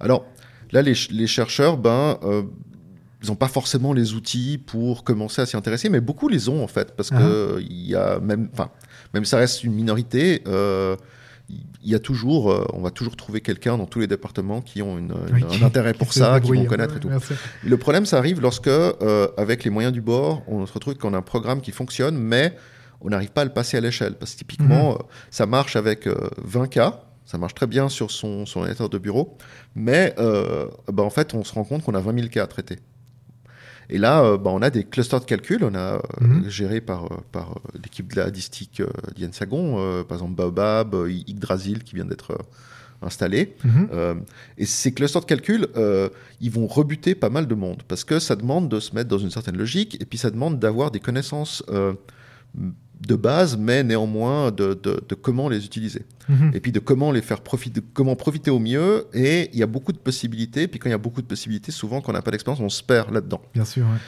Alors 0.00 0.24
là, 0.72 0.80
les, 0.82 0.94
ch- 0.94 1.10
les 1.10 1.26
chercheurs, 1.26 1.76
ben, 1.76 2.18
euh, 2.22 2.42
ils 3.22 3.28
n'ont 3.28 3.36
pas 3.36 3.48
forcément 3.48 3.92
les 3.92 4.14
outils 4.14 4.58
pour 4.58 5.02
commencer 5.02 5.42
à 5.42 5.46
s'y 5.46 5.56
intéresser, 5.56 5.88
mais 5.88 6.00
beaucoup 6.00 6.28
les 6.28 6.48
ont 6.48 6.62
en 6.62 6.68
fait, 6.68 6.94
parce 6.96 7.10
que 7.10 7.60
il 7.60 7.86
y 7.88 7.94
a 7.96 8.20
même, 8.20 8.48
enfin, 8.52 8.70
même 9.12 9.24
ça 9.24 9.38
reste 9.38 9.64
une 9.64 9.72
minorité. 9.74 10.42
euh, 10.46 10.96
il 11.48 11.90
y 11.90 11.94
a 11.94 11.98
toujours, 11.98 12.50
euh, 12.52 12.66
on 12.74 12.80
va 12.82 12.90
toujours 12.90 13.16
trouver 13.16 13.40
quelqu'un 13.40 13.78
dans 13.78 13.86
tous 13.86 14.00
les 14.00 14.06
départements 14.06 14.60
qui 14.60 14.82
ont 14.82 14.98
une, 14.98 15.12
Oui, 15.32 15.40
une- 15.40 15.46
qui- 15.46 15.62
un 15.62 15.66
intérêt 15.66 15.94
pour 15.94 16.12
ça, 16.12 16.40
qui 16.40 16.48
vont 16.48 16.64
connaître 16.66 16.92
ouais, 16.94 16.98
et 16.98 17.00
tout. 17.00 17.08
Le 17.64 17.76
problème, 17.78 18.04
ça 18.06 18.18
arrive 18.18 18.40
lorsque, 18.40 18.68
euh, 18.68 19.28
avec 19.36 19.64
les 19.64 19.70
moyens 19.70 19.92
du 19.94 20.00
bord, 20.02 20.42
on 20.46 20.66
se 20.66 20.72
retrouve 20.72 20.94
qu'on 20.96 21.14
a 21.14 21.18
un 21.18 21.22
programme 21.22 21.60
qui 21.60 21.70
fonctionne, 21.72 22.18
mais 22.18 22.54
on 23.00 23.08
n'arrive 23.10 23.30
pas 23.30 23.42
à 23.42 23.44
le 23.44 23.52
passer 23.52 23.76
à 23.76 23.80
l'échelle. 23.80 24.14
Parce 24.18 24.32
que 24.32 24.38
typiquement, 24.38 24.92
euh, 24.94 24.98
ça 25.30 25.46
marche 25.46 25.76
avec 25.76 26.06
euh, 26.06 26.28
20 26.44 26.66
cas, 26.66 27.02
ça 27.24 27.38
marche 27.38 27.54
très 27.54 27.66
bien 27.66 27.88
sur 27.88 28.10
son, 28.10 28.44
son 28.44 28.60
ordinateur 28.60 28.88
de 28.88 28.98
bureau, 28.98 29.36
mais 29.74 30.14
bah, 30.18 31.02
en 31.02 31.10
fait, 31.10 31.34
on 31.34 31.44
se 31.44 31.52
rend 31.54 31.64
compte 31.64 31.82
qu'on 31.82 31.94
a 31.94 32.00
20 32.00 32.14
000 32.14 32.28
cas 32.28 32.42
à 32.44 32.46
traiter. 32.46 32.78
Et 33.90 33.98
là, 33.98 34.22
euh, 34.22 34.36
bah, 34.38 34.50
on 34.52 34.60
a 34.62 34.70
des 34.70 34.84
clusters 34.84 35.20
de 35.20 35.24
calcul, 35.24 35.64
on 35.64 35.74
a 35.74 35.94
euh, 35.94 36.00
Mhm. 36.20 36.48
géré 36.48 36.80
par, 36.80 37.04
euh, 37.06 37.16
par 37.32 37.60
l'équipe 37.82 38.12
de 38.12 38.20
la 38.20 38.30
distique 38.30 38.82
d'Yann 39.16 39.32
Sagon, 39.32 40.04
par 40.04 40.18
exemple 40.18 40.34
Baobab, 40.34 40.94
Yggdrasil 41.26 41.82
qui 41.84 41.94
vient 41.94 42.04
d'être 42.04 42.32
euh, 42.32 42.42
installé. 43.00 43.54
Mhm. 43.64 43.88
Euh, 43.92 44.14
et 44.58 44.66
ces 44.66 44.92
clusters 44.92 45.22
de 45.22 45.26
calcul, 45.26 45.68
euh, 45.76 46.08
ils 46.40 46.50
vont 46.50 46.66
rebuter 46.66 47.14
pas 47.14 47.30
mal 47.30 47.46
de 47.46 47.54
monde 47.54 47.82
parce 47.88 48.04
que 48.04 48.18
ça 48.18 48.36
demande 48.36 48.68
de 48.68 48.80
se 48.80 48.94
mettre 48.94 49.08
dans 49.08 49.18
une 49.18 49.30
certaine 49.30 49.56
logique 49.56 49.96
et 50.02 50.04
puis 50.04 50.18
ça 50.18 50.30
demande 50.30 50.58
d'avoir 50.58 50.90
des 50.90 51.00
connaissances 51.00 51.62
euh, 51.70 51.92
de 53.06 53.14
base, 53.14 53.56
mais 53.56 53.84
néanmoins 53.84 54.50
de, 54.50 54.74
de- 54.74 55.02
de 55.08 55.14
comment 55.14 55.48
les 55.48 55.64
utiliser 55.64 56.04
Mhm. 56.28 56.50
et 56.52 56.60
puis 56.60 56.72
de 56.72 56.80
comment 56.80 57.12
les 57.12 57.22
faire 57.22 57.40
profiter, 57.40 57.80
comment 57.94 58.16
profiter 58.16 58.50
au 58.50 58.58
mieux. 58.58 59.06
Et 59.14 59.48
il 59.52 59.58
y 59.58 59.62
a 59.62 59.66
beaucoup 59.66 59.92
de 59.92 59.98
possibilités. 59.98 60.66
Puis 60.68 60.78
quand 60.80 60.88
il 60.88 60.92
y 60.92 60.94
a 60.94 60.98
beaucoup 60.98 61.22
de 61.22 61.26
possibilités, 61.26 61.70
souvent 61.72 62.00
quand 62.00 62.10
on 62.10 62.14
n'a 62.14 62.22
pas 62.22 62.32
d'expérience, 62.32 62.60
on 62.60 62.68
se 62.68 62.82
perd 62.82 63.12
là-dedans. 63.12 63.40
Bien 63.54 63.64
sûr, 63.64 63.84
ouais. 63.86 63.98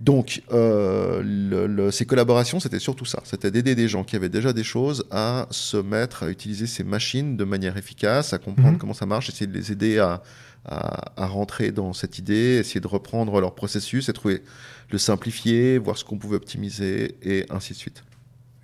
Donc, 0.00 0.42
euh, 0.52 1.22
le- 1.22 1.66
le- 1.66 1.90
ces 1.90 2.06
collaborations, 2.06 2.58
c'était 2.58 2.78
surtout 2.78 3.04
ça. 3.04 3.20
C'était 3.24 3.50
d'aider 3.50 3.74
des 3.74 3.86
gens 3.86 4.02
qui 4.02 4.16
avaient 4.16 4.30
déjà 4.30 4.52
des 4.54 4.64
choses 4.64 5.04
à 5.10 5.46
se 5.50 5.76
mettre 5.76 6.22
à 6.22 6.30
utiliser 6.30 6.66
ces 6.66 6.84
machines 6.84 7.36
de 7.36 7.44
manière 7.44 7.76
efficace, 7.76 8.32
à 8.32 8.38
comprendre 8.38 8.72
Mhm. 8.72 8.78
comment 8.78 8.94
ça 8.94 9.04
marche, 9.04 9.28
essayer 9.28 9.46
de 9.46 9.52
les 9.52 9.72
aider 9.72 9.98
à, 9.98 10.22
à- 10.64 11.22
à 11.22 11.26
rentrer 11.26 11.70
dans 11.70 11.92
cette 11.92 12.18
idée, 12.18 12.58
essayer 12.60 12.80
de 12.80 12.86
reprendre 12.86 13.38
leur 13.40 13.54
processus 13.54 14.08
et 14.08 14.12
trouver 14.14 14.42
le 14.90 14.96
simplifier, 14.98 15.76
voir 15.78 15.98
ce 15.98 16.04
qu'on 16.04 16.16
pouvait 16.18 16.36
optimiser 16.36 17.16
et 17.22 17.44
ainsi 17.50 17.74
de 17.74 17.78
suite. 17.78 18.02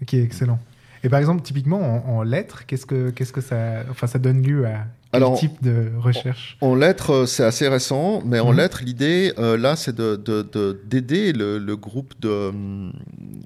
Ok, 0.03 0.15
excellent. 0.15 0.59
Et 1.05 1.09
par 1.09 1.21
exemple, 1.21 1.43
typiquement 1.43 1.81
en, 2.09 2.17
en 2.19 2.23
lettres, 2.23 2.65
qu'est-ce 2.67 2.87
que, 2.87 3.11
qu'est-ce 3.11 3.33
que 3.33 3.41
ça, 3.41 3.85
enfin, 3.91 4.07
ça 4.07 4.19
donne 4.19 4.43
lieu 4.43 4.67
à 4.67 4.71
quel 5.13 5.23
Alors, 5.23 5.39
type 5.39 5.63
de 5.63 5.93
recherche? 5.99 6.57
En 6.61 6.75
lettres, 6.75 7.11
euh, 7.11 7.27
c'est 7.27 7.45
assez 7.45 7.69
récent, 7.69 8.23
mais 8.25 8.41
en 8.41 8.51
Mhm. 8.51 8.57
lettres, 8.57 8.81
l'idée, 8.85 9.33
euh, 9.39 9.57
là, 9.57 9.77
c'est 9.77 9.95
de- 9.95 10.17
de- 10.17 10.43
de- 10.43 10.81
d'aider 10.85 11.33
le, 11.33 11.59
le 11.59 11.77
groupe 11.77 12.15
de 12.21 12.29
hum, 12.49 12.93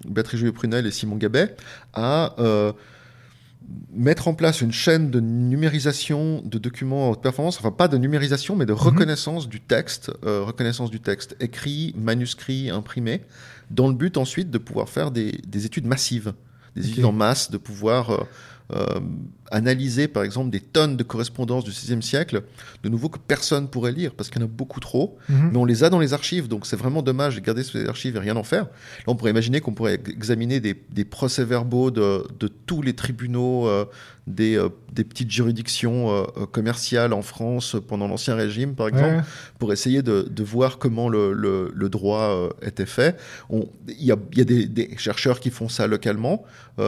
Béatrice 0.09 0.43
Prunel 0.53 0.87
et 0.87 0.91
Simon 0.91 1.17
Gabet 1.17 1.55
à 1.93 2.35
euh, 2.39 2.73
mettre 3.93 4.29
en 4.29 4.35
place 4.35 4.61
une 4.61 4.73
chaîne 4.73 5.11
de 5.11 5.21
numérisation 5.21 6.43
de 6.45 6.59
documents 6.59 7.09
en 7.09 7.11
haute 7.13 7.23
performance, 7.23 7.59
enfin 7.59 7.71
pas 7.71 7.89
de 7.89 7.99
numérisation, 7.99 8.57
mais 8.57 8.67
de 8.67 8.73
reconnaissance 8.73 9.49
du 9.49 9.61
texte, 9.61 10.11
euh, 10.25 10.43
reconnaissance 10.43 10.91
du 10.91 11.01
texte 11.01 11.37
écrit, 11.41 11.95
manuscrit, 11.97 12.71
imprimé, 12.71 13.23
dans 13.71 13.89
le 13.89 13.95
but 13.95 14.17
ensuite 14.17 14.51
de 14.51 14.59
pouvoir 14.59 14.89
faire 14.89 15.11
des, 15.11 15.33
des 15.47 15.67
études 15.67 15.87
massives, 15.87 16.33
des 16.77 16.89
études 16.89 17.05
en 17.05 17.13
masse, 17.13 17.51
de 17.51 17.59
pouvoir 17.59 18.11
euh, 18.11 18.25
euh, 18.73 19.01
analyser 19.51 20.07
par 20.07 20.23
exemple 20.23 20.51
des 20.51 20.61
tonnes 20.61 20.97
de 20.97 21.03
correspondances 21.03 21.65
du 21.65 21.71
VIe 21.73 22.03
siècle, 22.03 22.43
de 22.85 22.89
nouveau 22.89 23.09
que 23.09 23.19
personne 23.19 23.69
pourrait 23.69 23.91
lire 23.93 24.13
parce 24.17 24.31
qu'il 24.31 24.41
y 24.41 24.45
en 24.45 24.47
a 24.47 24.51
beaucoup 24.51 24.79
trop, 24.81 25.19
Mhm. 25.29 25.51
mais 25.53 25.59
on 25.59 25.65
les 25.65 25.83
a 25.83 25.91
dans 25.91 25.99
les 25.99 26.13
archives, 26.13 26.47
donc 26.47 26.67
c'est 26.67 26.77
vraiment 26.77 27.03
dommage 27.03 27.35
de 27.37 27.41
garder 27.41 27.63
ces 27.65 27.87
archives 27.87 28.15
et 28.17 28.21
rien 28.21 28.37
en 28.37 28.45
faire. 28.45 28.65
Là, 28.65 28.71
on 29.09 29.17
pourrait 29.17 29.33
imaginer 29.33 29.61
qu'on 29.61 29.75
pourrait 29.75 30.01
examiner 30.07 30.61
des, 30.61 30.81
des 30.93 31.05
procès-verbaux 31.05 31.91
de, 31.91 32.25
de 32.39 32.49
tous 32.49 32.83
les 32.83 32.93
tribunaux 32.95 33.67
euh, 33.67 33.85
des, 34.31 34.57
euh, 34.57 34.69
des 34.93 35.05
petites 35.05 35.31
juridictions 35.31 36.11
euh, 36.11 36.23
euh, 36.37 36.47
commerciales 36.47 37.13
en 37.13 37.23
France 37.23 37.77
pendant 37.89 38.09
l'Ancien 38.09 38.35
Régime, 38.35 38.75
par 38.75 38.89
exemple, 38.89 39.17
Ouais. 39.17 39.23
pour 39.59 39.73
essayer 39.73 40.03
de, 40.03 40.23
de 40.31 40.43
voir 40.43 40.79
comment 40.79 41.09
le, 41.09 41.33
le- 41.33 41.71
le 41.75 41.89
droit 41.89 42.49
était 42.63 42.87
fait. 42.87 43.17
Il 43.51 43.65
y 43.99 44.13
a, 44.13 44.17
il 44.33 44.39
y 44.39 44.41
a 44.41 44.45
des, 44.45 44.67
des 44.67 44.97
chercheurs 44.97 45.41
qui 45.41 45.51
font 45.51 45.69
ça 45.69 45.87
localement, 45.87 46.45
il 46.79 46.85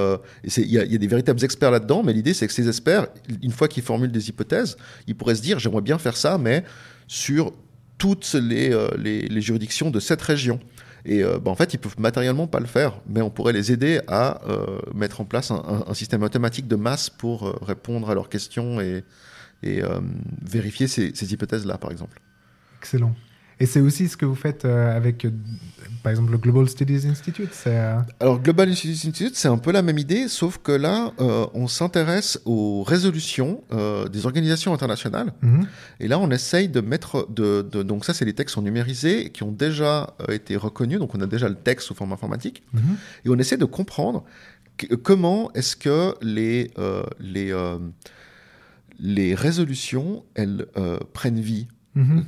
y, 0.56 0.78
a, 0.78 0.84
il 0.84 0.92
y 0.92 0.94
a 0.94 0.98
des 0.98 1.06
véritables 1.06 1.44
experts 1.44 1.70
là-dedans, 1.70 2.02
mais 2.02 2.12
l'idée 2.12 2.34
c'est 2.34 2.46
que 2.46 2.52
ces 2.52 2.68
experts, 2.68 3.08
une 3.42 3.52
fois 3.52 3.68
qu'ils 3.68 3.82
formulent 3.82 4.12
des 4.12 4.28
hypothèses, 4.28 4.76
ils 5.06 5.14
pourraient 5.14 5.34
se 5.34 5.42
dire 5.42 5.58
j'aimerais 5.58 5.82
bien 5.82 5.98
faire 5.98 6.16
ça, 6.16 6.38
mais 6.38 6.64
sur 7.06 7.52
toutes 7.98 8.32
les, 8.34 8.76
les, 8.98 9.22
les 9.28 9.40
juridictions 9.40 9.90
de 9.90 10.00
cette 10.00 10.22
région. 10.22 10.58
Et 11.04 11.24
euh, 11.24 11.38
bah, 11.38 11.50
en 11.50 11.54
fait, 11.54 11.74
ils 11.74 11.78
peuvent 11.78 11.98
matériellement 11.98 12.46
pas 12.46 12.60
le 12.60 12.66
faire, 12.66 13.00
mais 13.08 13.22
on 13.22 13.30
pourrait 13.30 13.52
les 13.52 13.72
aider 13.72 14.00
à 14.06 14.40
euh, 14.46 14.78
mettre 14.94 15.20
en 15.20 15.24
place 15.24 15.50
un, 15.50 15.94
système 15.94 16.22
automatique 16.22 16.68
de 16.68 16.76
masse 16.76 17.10
pour 17.10 17.46
euh, 17.46 17.58
répondre 17.62 18.08
à 18.08 18.14
leurs 18.14 18.28
questions 18.28 18.80
et, 18.80 19.04
vérifier 20.42 20.88
ces, 20.88 21.32
hypothèses-là, 21.32 21.78
par 21.78 21.92
exemple. 21.92 22.20
Excellent. 22.80 23.14
Et 23.60 23.66
c'est 23.66 23.80
aussi 23.80 24.08
ce 24.08 24.16
que 24.16 24.26
vous 24.26 24.34
faites 24.34 24.64
avec, 24.64 25.24
par 26.02 26.10
exemple, 26.10 26.32
le 26.32 26.38
Global 26.38 26.68
Studies 26.68 27.06
Institute. 27.06 27.50
C'est, 27.52 27.76
euh, 27.78 27.98
Alors, 28.20 28.40
Global 28.40 28.68
Institute 28.70 28.96
Institute, 28.96 29.36
c'est 29.36 29.48
un 29.48 29.58
peu 29.58 29.70
la 29.72 29.82
même 29.82 29.98
idée, 29.98 30.28
sauf 30.28 30.58
que 30.58 30.72
là, 30.72 31.12
euh, 31.20 31.46
on 31.54 31.68
s'intéresse 31.68 32.40
aux 32.44 32.82
résolutions 32.82 33.62
euh, 33.72 34.08
des 34.08 34.26
organisations 34.26 34.74
internationales. 34.74 35.32
mhm. 35.42 35.66
Et 36.00 36.08
là, 36.08 36.18
on 36.18 36.30
essaye 36.30 36.68
de 36.68 36.80
mettre. 36.80 37.28
De, 37.30 37.62
de- 37.62 37.82
donc, 37.82 38.04
ça, 38.04 38.14
c'est 38.14 38.24
les 38.24 38.32
textes 38.32 38.54
qui 38.54 38.54
sont 38.54 38.62
numérisés, 38.62 39.30
qui 39.30 39.42
ont 39.44 39.52
déjà 39.52 40.14
été 40.28 40.56
reconnus. 40.56 40.98
Donc, 40.98 41.14
on 41.14 41.20
a 41.20 41.26
déjà 41.26 41.48
le 41.48 41.54
texte 41.54 41.86
sous 41.88 41.94
forme 41.94 42.12
informatique. 42.12 42.62
Mhm. 42.72 42.96
Et 43.24 43.28
on 43.28 43.38
essaie 43.38 43.56
de 43.56 43.64
comprendre 43.64 44.24
que- 44.76 44.94
comment 44.94 45.52
est-ce 45.54 45.76
que 45.76 46.14
les, 46.22 46.70
euh, 46.78 47.04
les, 47.20 47.52
les 48.98 49.34
résolutions, 49.34 50.24
elles 50.34 50.66
euh, 50.76 50.98
prennent 51.12 51.40
vie. 51.40 51.66
Mhm. 51.94 52.24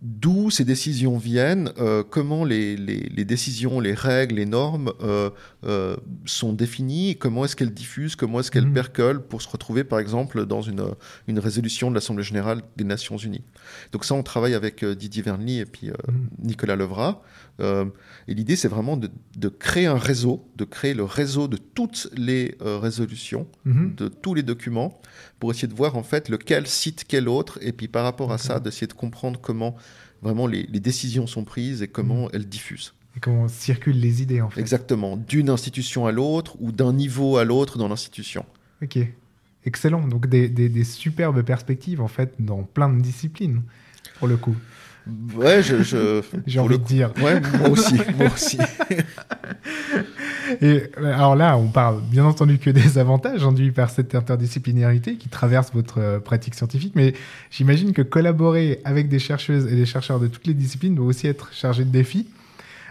D'où 0.00 0.48
ces 0.50 0.64
décisions 0.64 1.18
viennent, 1.18 1.72
euh, 1.78 2.04
comment 2.08 2.44
les, 2.44 2.76
les- 2.76 3.08
les 3.08 3.24
décisions, 3.24 3.80
les 3.80 3.94
règles, 3.94 4.36
les 4.36 4.46
normes 4.46 4.92
euh, 5.02 5.30
euh, 5.64 5.96
sont 6.24 6.52
définies, 6.52 7.16
comment 7.16 7.44
est-ce 7.44 7.56
qu'elles 7.56 7.74
diffusent, 7.74 8.14
comment 8.14 8.38
est-ce 8.38 8.52
qu'elles 8.52 8.66
Mhm. 8.66 8.74
percolent 8.74 9.20
pour 9.28 9.42
se 9.42 9.48
retrouver 9.48 9.82
par 9.82 9.98
exemple 9.98 10.46
dans 10.46 10.62
une, 10.62 10.84
une 11.26 11.40
résolution 11.40 11.90
de 11.90 11.96
l'Assemblée 11.96 12.22
générale 12.22 12.62
des 12.76 12.84
Nations 12.84 13.16
Unies. 13.16 13.42
Donc 13.90 14.04
ça, 14.04 14.14
on 14.14 14.22
travaille 14.22 14.54
avec 14.54 14.84
Didier 14.84 15.22
Vernely 15.22 15.58
et 15.58 15.66
puis 15.66 15.88
Mhm. 15.88 16.28
Nicolas 16.44 16.76
Levrat. 16.76 17.20
Euh, 17.60 17.86
et 18.28 18.34
l'idée, 18.34 18.54
c'est 18.54 18.68
vraiment 18.68 18.96
de, 18.96 19.10
de 19.36 19.48
créer 19.48 19.86
un 19.86 19.98
réseau, 19.98 20.48
de 20.56 20.64
créer 20.64 20.94
le 20.94 21.02
réseau 21.02 21.48
de 21.48 21.56
toutes 21.56 22.08
les 22.16 22.56
résolutions, 22.60 23.48
Mhm. 23.64 23.94
de 23.96 24.06
tous 24.06 24.34
les 24.34 24.44
documents, 24.44 25.00
pour 25.40 25.50
essayer 25.50 25.66
de 25.66 25.74
voir 25.74 25.96
en 25.96 26.04
fait 26.04 26.28
lequel 26.28 26.68
cite 26.68 27.04
quel 27.08 27.28
autre, 27.28 27.58
et 27.60 27.72
puis 27.72 27.88
par 27.88 28.04
rapport 28.04 28.30
à 28.32 28.38
ça, 28.38 28.60
d'essayer 28.60 28.86
de 28.86 28.92
comprendre 28.92 29.40
comment 29.40 29.74
vraiment 30.22 30.46
les, 30.46 30.64
les 30.64 30.80
décisions 30.80 31.26
sont 31.26 31.44
prises 31.44 31.82
et 31.82 31.88
comment 31.88 32.30
elles 32.32 32.48
diffusent. 32.48 32.94
Et 33.16 33.20
comment 33.20 33.48
circulent 33.48 33.98
les 33.98 34.22
idées, 34.22 34.40
en 34.40 34.50
fait. 34.50 34.60
Exactement, 34.60 35.16
d'une 35.16 35.50
institution 35.50 36.06
à 36.06 36.12
l'autre 36.12 36.56
ou 36.60 36.72
d'un 36.72 36.92
niveau 36.92 37.36
à 37.36 37.44
l'autre 37.44 37.78
dans 37.78 37.88
l'institution. 37.88 38.44
Ok. 38.82 38.98
Excellent. 39.64 40.06
Donc, 40.06 40.28
des, 40.28 40.48
des- 40.48 40.68
des 40.68 40.84
superbes 40.84 41.42
perspectives, 41.42 42.00
en 42.00 42.08
fait, 42.08 42.34
dans 42.38 42.62
plein 42.62 42.88
de 42.88 43.00
disciplines, 43.00 43.62
pour 44.18 44.28
le 44.28 44.36
coup. 44.36 44.56
Ouais, 45.34 45.62
je. 45.62 45.82
je 45.82 46.22
J'ai 46.46 46.60
envie 46.60 46.70
le 46.70 46.78
de 46.78 46.84
dire. 46.84 47.12
Ouais, 47.22 47.40
moi 47.58 47.68
aussi, 47.70 47.94
moi 48.18 48.28
aussi. 48.32 48.58
Et 50.60 50.82
alors 50.96 51.36
là, 51.36 51.56
on 51.56 51.68
parle 51.68 52.00
bien 52.02 52.24
entendu 52.24 52.58
que 52.58 52.70
des 52.70 52.98
avantages 52.98 53.44
induits 53.44 53.70
par 53.70 53.90
cette 53.90 54.14
interdisciplinarité 54.14 55.16
qui 55.16 55.28
traverse 55.28 55.72
votre 55.72 55.98
euh, 56.00 56.20
pratique 56.20 56.54
scientifique, 56.54 56.94
mais 56.96 57.14
j'imagine 57.50 57.92
que 57.92 58.02
collaborer 58.02 58.80
avec 58.84 59.08
des 59.08 59.18
chercheuses 59.18 59.70
et 59.70 59.76
des 59.76 59.86
chercheurs 59.86 60.20
de 60.20 60.26
toutes 60.26 60.46
les 60.46 60.54
disciplines 60.54 60.94
doit 60.94 61.06
aussi 61.06 61.26
être 61.26 61.52
chargé 61.52 61.84
de 61.84 61.90
défis. 61.90 62.26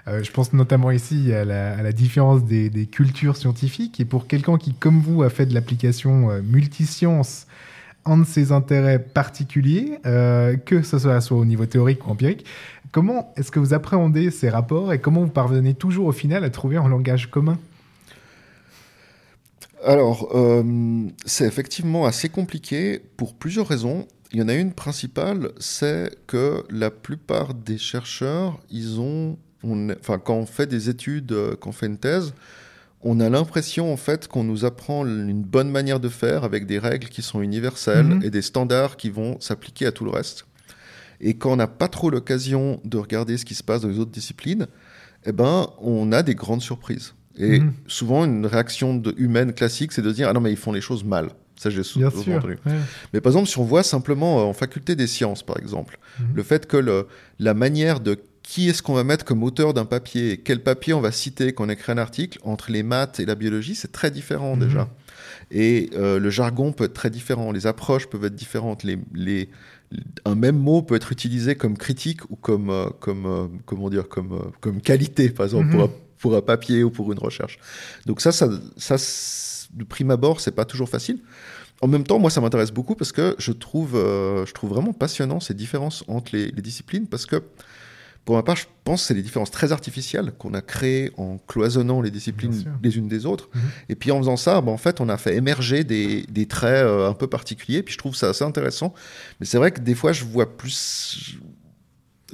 Euh, 0.07 0.23
je 0.23 0.31
pense 0.31 0.53
notamment 0.53 0.91
ici 0.91 1.33
à 1.33 1.43
la, 1.43 1.77
à 1.77 1.81
la 1.81 1.91
différence 1.91 2.43
des, 2.45 2.69
des 2.69 2.85
cultures 2.85 3.35
scientifiques. 3.35 3.99
Et 3.99 4.05
pour 4.05 4.27
quelqu'un 4.27 4.57
qui, 4.57 4.73
comme 4.73 5.01
vous, 5.01 5.23
a 5.23 5.29
fait 5.29 5.45
de 5.45 5.53
l'application 5.53 6.29
euh, 6.29 6.41
multiscience, 6.41 7.46
un 8.07 8.19
de 8.19 8.25
ses 8.25 8.51
intérêts 8.51 8.99
particuliers, 8.99 9.99
euh, 10.05 10.55
que 10.57 10.81
ce 10.81 10.97
soit, 10.99 11.21
soit 11.21 11.37
au 11.37 11.45
niveau 11.45 11.65
théorique 11.65 12.07
ou 12.07 12.11
empirique, 12.11 12.45
comment 12.91 13.33
est-ce 13.35 13.51
que 13.51 13.59
vous 13.59 13.73
appréhendez 13.73 14.31
ces 14.31 14.49
rapports 14.49 14.93
et 14.93 14.99
comment 14.99 15.21
vous 15.21 15.31
parvenez 15.31 15.73
toujours 15.73 16.07
au 16.07 16.11
final 16.11 16.43
à 16.43 16.49
trouver 16.49 16.77
un 16.77 16.87
langage 16.87 17.29
commun? 17.29 17.57
Alors, 19.85 20.29
euh, 20.33 21.07
c'est 21.25 21.45
effectivement 21.45 22.05
assez 22.05 22.29
compliqué 22.29 22.99
pour 23.15 23.35
plusieurs 23.35 23.67
raisons. 23.67 24.07
Il 24.31 24.39
y 24.39 24.41
en 24.41 24.49
a 24.49 24.53
une 24.53 24.73
principale, 24.73 25.51
c'est 25.59 26.17
que 26.27 26.63
la 26.69 26.91
plupart 26.91 27.53
des 27.53 27.77
chercheurs, 27.77 28.59
ils 28.69 28.99
ont, 28.99 29.37
on, 29.63 29.89
enfin, 29.91 30.19
quand 30.19 30.35
on 30.35 30.45
fait 30.45 30.67
des 30.67 30.89
études, 30.89 31.31
euh, 31.31 31.55
quand 31.59 31.69
on 31.69 31.73
fait 31.73 31.85
une 31.85 31.97
thèse, 31.97 32.33
on 33.01 33.19
a 33.19 33.29
l'impression 33.29 33.91
en 33.93 33.97
fait 33.97 34.27
qu'on 34.27 34.43
nous 34.43 34.65
apprend 34.65 35.05
une 35.05 35.43
bonne 35.43 35.69
manière 35.69 35.99
de 35.99 36.09
faire 36.09 36.43
avec 36.43 36.65
des 36.65 36.79
règles 36.79 37.07
qui 37.09 37.21
sont 37.21 37.41
universelles 37.41 38.05
Mhm. 38.05 38.23
et 38.23 38.29
des 38.29 38.41
standards 38.41 38.97
qui 38.97 39.09
vont 39.09 39.39
s'appliquer 39.39 39.85
à 39.85 39.91
tout 39.91 40.03
le 40.05 40.11
reste. 40.11 40.45
Et 41.21 41.35
quand 41.35 41.51
on 41.53 41.55
n'a 41.55 41.67
pas 41.67 41.87
trop 41.87 42.09
l'occasion 42.09 42.79
de 42.85 42.97
regarder 42.97 43.37
ce 43.37 43.45
qui 43.45 43.55
se 43.55 43.63
passe 43.63 43.81
dans 43.81 43.87
les 43.87 43.99
autres 43.99 44.11
disciplines, 44.11 44.67
eh 45.25 45.31
ben, 45.31 45.67
on 45.81 46.11
a 46.11 46.21
des 46.23 46.35
grandes 46.35 46.61
surprises. 46.61 47.13
Et 47.37 47.59
Mhm. 47.59 47.73
souvent, 47.87 48.25
une 48.25 48.45
réaction 48.45 48.95
de, 48.95 49.13
humaine 49.17 49.53
classique, 49.53 49.91
c'est 49.91 50.01
de 50.01 50.11
dire 50.11 50.27
Ah 50.29 50.33
non, 50.33 50.41
mais 50.41 50.51
ils 50.51 50.57
font 50.57 50.71
les 50.71 50.81
choses 50.81 51.03
mal. 51.03 51.29
Ça, 51.55 51.71
j'ai 51.71 51.81
souvent 51.83 52.07
entendu. 52.07 52.53
ouais. 52.65 52.71
Mais 53.13 53.21
par 53.21 53.31
exemple, 53.31 53.47
si 53.49 53.57
on 53.57 53.63
voit 53.63 53.81
simplement 53.83 54.39
euh, 54.39 54.43
en 54.43 54.53
faculté 54.53 54.95
des 54.95 55.07
sciences, 55.07 55.41
par 55.43 55.57
exemple, 55.57 55.97
Mhm. 56.19 56.25
le 56.35 56.43
fait 56.43 56.67
que 56.67 56.77
le- 56.77 57.07
la 57.39 57.53
manière 57.55 57.99
de 57.99 58.19
qui 58.49 58.69
est-ce 58.69 58.81
qu'on 58.81 58.93
va 58.93 59.03
mettre 59.03 59.25
comme 59.25 59.43
auteur 59.43 59.73
d'un 59.73 59.83
papier, 59.85 60.37
quel 60.37 60.63
papier 60.63 60.93
on 60.93 61.01
va 61.01 61.11
citer 61.11 61.51
quand 61.51 61.65
on 61.65 61.69
écrit 61.69 61.91
un 61.91 61.97
article, 61.97 62.39
entre 62.43 62.71
les 62.71 62.81
maths 62.81 63.19
et 63.19 63.25
la 63.25 63.35
biologie, 63.35 63.75
c'est 63.75 63.91
très 63.91 64.09
différent 64.09 64.55
Mhm. 64.55 64.65
déjà. 64.67 64.89
Et 65.51 65.89
euh, 65.95 66.17
le 66.17 66.29
jargon 66.29 66.71
peut 66.71 66.85
être 66.85 66.93
très 66.93 67.09
différent, 67.09 67.51
les 67.51 67.67
approches 67.67 68.07
peuvent 68.07 68.23
être 68.23 68.35
différentes, 68.35 68.83
les, 68.83 68.97
les- 69.13 69.49
un 70.23 70.35
même 70.35 70.57
mot 70.57 70.81
peut 70.81 70.95
être 70.95 71.11
utilisé 71.11 71.55
comme 71.55 71.77
critique 71.77 72.21
ou 72.29 72.35
comme, 72.37 72.69
euh, 72.69 72.85
comme 73.01 73.25
euh, 73.25 73.47
comment 73.65 73.89
dire, 73.89 74.07
comme, 74.07 74.51
comme 74.61 74.79
qualité, 74.81 75.29
par 75.29 75.45
exemple, 75.45 75.69
pour, 75.69 75.79
Mhm. 75.81 75.85
un, 75.87 75.91
pour 76.19 76.35
un 76.37 76.41
papier 76.41 76.83
ou 76.83 76.89
pour 76.89 77.11
une 77.11 77.19
recherche. 77.19 77.59
Donc 78.05 78.21
ça, 78.21 78.31
ça, 78.31 78.49
ça 78.77 78.95
de 79.73 79.83
prime 79.83 80.11
abord, 80.11 80.39
c'est 80.39 80.51
pas 80.55 80.65
toujours 80.65 80.87
facile. 80.89 81.19
En 81.81 81.87
même 81.87 82.05
temps, 82.05 82.17
moi, 82.17 82.29
ça 82.31 82.39
m'intéresse 82.39 82.71
beaucoup 82.71 82.95
parce 82.95 83.11
que 83.11 83.35
je 83.37 83.51
trouve, 83.51 83.91
je 83.95 84.51
trouve 84.53 84.69
vraiment 84.71 84.93
passionnant 84.93 85.39
ces 85.41 85.53
différences 85.53 86.03
entre 86.07 86.29
les, 86.35 86.45
les 86.51 86.61
disciplines 86.61 87.07
parce 87.07 87.25
que, 87.25 87.43
pour 88.27 88.35
ma 88.35 88.43
part, 88.43 88.57
je 88.57 88.65
pense 88.83 89.03
que 89.03 89.07
c'est 89.07 89.13
des 89.13 89.21
différences 89.21 89.51
très 89.51 89.71
artificielles 89.71 90.33
qu'on 90.37 90.53
a 90.53 90.59
créées 90.59 91.13
en 91.15 91.37
cloisonnant 91.47 92.01
les 92.01 92.11
disciplines 92.11 92.65
les 92.83 92.97
unes 92.97 93.07
des 93.07 93.25
autres. 93.25 93.47
Mhm. 93.55 93.61
Et 93.87 93.95
puis 93.95 94.11
en 94.11 94.17
faisant 94.17 94.35
ça, 94.35 94.59
ben, 94.59 94.73
en 94.73 94.77
fait, 94.77 94.99
on 94.99 95.07
a 95.07 95.15
fait 95.15 95.37
émerger 95.37 95.85
des, 95.85 96.23
des 96.23 96.45
traits 96.45 96.83
euh, 96.83 97.09
un 97.09 97.13
peu 97.13 97.27
particuliers. 97.27 97.83
Puis 97.83 97.93
je 97.93 97.97
trouve 97.97 98.17
ça 98.17 98.27
assez 98.27 98.43
intéressant. 98.43 98.93
Mais 99.39 99.45
c'est 99.45 99.57
vrai 99.57 99.71
que 99.71 99.79
des 99.79 99.95
fois, 99.95 100.11
je 100.11 100.25
vois 100.25 100.57
plus. 100.57 101.37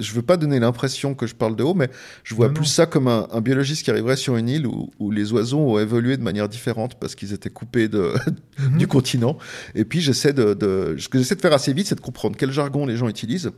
Je 0.00 0.12
veux 0.12 0.22
pas 0.22 0.36
donner 0.36 0.58
l'impression 0.58 1.14
que 1.14 1.26
je 1.26 1.34
parle 1.34 1.54
de 1.56 1.62
haut, 1.62 1.74
mais 1.74 1.88
je 2.24 2.34
vois 2.34 2.48
Non, 2.48 2.54
plus 2.54 2.62
non. 2.62 2.68
ça 2.68 2.86
comme 2.86 3.06
un, 3.08 3.28
un 3.30 3.40
biologiste 3.40 3.84
qui 3.84 3.90
arriverait 3.90 4.16
sur 4.16 4.36
une 4.36 4.48
île 4.48 4.66
où, 4.66 4.90
où 4.98 5.10
les 5.12 5.32
oiseaux 5.32 5.58
ont 5.58 5.78
évolué 5.78 6.16
de 6.16 6.22
manière 6.22 6.48
différente 6.48 6.96
parce 6.98 7.14
qu'ils 7.14 7.32
étaient 7.32 7.50
coupés 7.50 7.88
de, 7.88 8.12
Mhm. 8.58 8.78
du 8.78 8.86
continent. 8.86 9.36
Et 9.74 9.84
puis 9.84 10.00
j'essaie 10.00 10.32
de, 10.32 10.54
de- 10.54 10.96
ce 10.98 11.08
que 11.08 11.18
j'essaie 11.18 11.34
de 11.36 11.40
faire 11.40 11.52
assez 11.52 11.72
vite, 11.72 11.86
c'est 11.86 11.94
de 11.94 12.00
comprendre 12.00 12.36
quel 12.36 12.50
jargon 12.52 12.86
les 12.86 12.96
gens 12.96 13.08
utilisent 13.08 13.50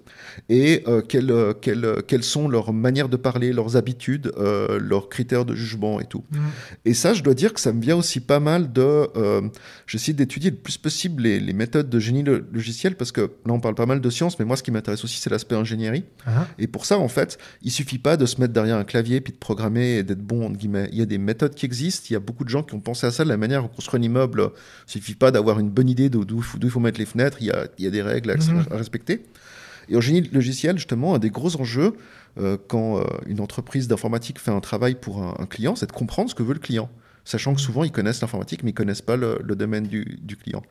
et 0.49 0.83
euh, 0.89 1.01
quelles, 1.03 1.31
euh, 1.31 1.53
quelles, 1.55 1.85
euh, 1.85 2.01
quelles 2.07 2.25
sont 2.25 2.49
leurs 2.49 2.73
manières 2.73 3.09
de 3.09 3.17
parler, 3.17 3.53
leurs 3.53 3.77
habitudes, 3.77 4.33
euh, 4.39 4.79
leurs 4.79 5.09
critères 5.09 5.45
de 5.45 5.55
jugement 5.55 6.01
et 6.01 6.05
tout. 6.07 6.25
Mhm. 6.33 6.41
Et 6.85 6.95
ça, 6.95 7.15
je 7.15 7.23
dois 7.23 7.35
dire 7.35 7.53
que 7.55 7.61
ça 7.61 7.73
me 7.73 7.81
vient 7.81 7.97
aussi 7.97 8.21
pas 8.21 8.41
mal 8.41 8.73
de. 8.73 9.07
J'essaie 9.87 10.13
d'étudier 10.13 10.51
le 10.51 10.57
plus 10.57 10.79
possible 10.79 11.23
les, 11.23 11.41
les 11.41 11.53
méthodes 11.53 11.89
de 11.89 11.99
génie 11.99 12.23
lo- 12.23 12.41
logiciel 12.53 12.97
parce 12.97 13.13
que 13.13 13.21
là, 13.23 13.29
on 13.53 13.61
parle 13.61 13.75
pas 13.75 13.87
mal 13.87 14.01
de 14.01 14.11
science, 14.11 14.39
mais 14.39 14.45
moi, 14.45 14.57
ce 14.57 14.63
qui 14.63 14.71
m'intéresse 14.71 15.05
aussi, 15.05 15.19
c'est 15.19 15.31
l'aspect 15.31 15.55
ingénierie. 15.55 16.05
Ah, 16.27 16.47
Et 16.59 16.67
pour 16.67 16.87
ça, 16.87 16.99
en 16.99 17.09
fait, 17.09 17.39
il 17.63 17.71
suffit 17.71 17.99
pas 17.99 18.17
de 18.17 18.27
se 18.27 18.41
mettre 18.41 18.53
derrière 18.53 18.77
un 18.77 18.85
clavier 18.85 19.21
puis 19.21 19.33
de 19.33 19.39
programmer 19.39 19.99
et 19.99 20.03
d'être 20.03 20.23
bon, 20.23 20.47
entre 20.47 20.57
guillemets. 20.57 20.89
Il 20.93 20.99
y 20.99 21.03
a 21.03 21.07
des 21.07 21.19
méthodes 21.19 21.55
qui 21.55 21.65
existent. 21.67 22.07
Il 22.11 22.15
y 22.15 22.17
a 22.17 22.21
beaucoup 22.21 22.43
de 22.45 22.49
gens 22.49 22.63
qui 22.65 22.75
ont 22.75 22.81
pensé 22.81 23.07
à 23.07 23.11
ça 23.13 23.23
de 23.25 23.29
la 23.29 23.37
manière 23.37 23.63
dont 23.63 23.71
on 23.73 23.77
construit 23.77 24.01
un 24.01 24.03
immeuble. 24.03 24.51
Il 24.89 24.91
suffit 24.93 25.15
pas 25.15 25.31
d'avoir 25.31 25.61
une 25.61 25.71
bonne 25.71 25.89
idée 25.89 26.11
d'où 26.11 26.25
il 26.63 26.71
faut, 26.71 26.81
mettre 26.81 26.99
les 26.99 27.07
fenêtres. 27.07 27.39
Il 27.41 27.47
y 27.47 27.51
a, 27.53 27.69
il 27.79 27.85
y 27.85 27.87
a 27.89 27.91
des 27.91 28.03
règles 28.03 28.31
à, 28.31 28.37
Mhm. 28.37 28.65
à 28.71 28.77
respecter. 28.77 29.25
Et 29.89 29.97
en 29.97 30.01
génie 30.01 30.23
logiciel, 30.33 30.77
justement, 30.79 31.15
un 31.15 31.19
des 31.21 31.31
gros 31.31 31.55
enjeux 31.61 31.95
euh, 32.39 32.57
quand 32.69 32.99
euh, 32.99 33.05
une 33.27 33.41
entreprise 33.41 33.87
d'informatique 33.89 34.41
fait 34.41 34.51
un 34.51 34.61
travail 34.61 34.97
pour 34.97 35.23
un, 35.23 35.37
un 35.39 35.47
client, 35.47 35.77
c'est 35.77 35.87
de 35.87 35.93
comprendre 35.93 36.29
ce 36.29 36.35
que 36.35 36.43
veut 36.43 36.55
le 36.55 36.59
client. 36.61 36.91
Sachant 37.25 37.55
que 37.55 37.61
souvent, 37.61 37.83
ils 37.83 37.91
connaissent 37.91 38.21
l'informatique, 38.21 38.63
mais 38.63 38.71
ils 38.71 38.75
connaissent 38.75 39.03
pas 39.03 39.17
le, 39.17 39.41
le 39.43 39.57
domaine 39.57 39.87
du, 39.87 40.19
du 40.23 40.37
client. 40.37 40.63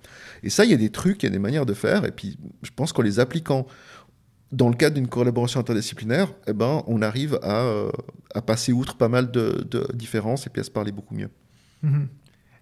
Et 0.43 0.49
ça, 0.49 0.63
il 0.63 0.71
y 0.71 0.73
a 0.73 0.77
des 0.77 0.89
trucs, 0.89 1.23
il 1.23 1.25
y 1.25 1.29
a 1.29 1.31
des 1.31 1.39
manières 1.39 1.65
de 1.65 1.73
faire. 1.73 2.05
Et 2.05 2.11
puis, 2.11 2.37
je 2.61 2.69
pense 2.73 2.93
qu'en 2.93 3.01
les 3.01 3.19
appliquant 3.19 3.67
dans 4.55 4.69
le 4.69 4.75
cadre 4.75 4.95
d'une 4.95 5.07
collaboration 5.07 5.59
interdisciplinaire, 5.59 6.33
eh 6.47 6.53
ben, 6.53 6.83
on 6.87 7.01
arrive 7.01 7.37
à, 7.43 7.63
euh, 7.63 7.91
à 8.33 8.41
passer 8.41 8.71
outre 8.71 8.95
pas 8.95 9.09
mal 9.09 9.29
de, 9.29 9.67
différences 9.93 10.47
et 10.47 10.49
puis 10.49 10.61
à 10.61 10.63
se 10.63 10.71
parler 10.71 10.91
beaucoup 10.91 11.13
mieux. 11.13 11.29
Mhm. 11.83 12.07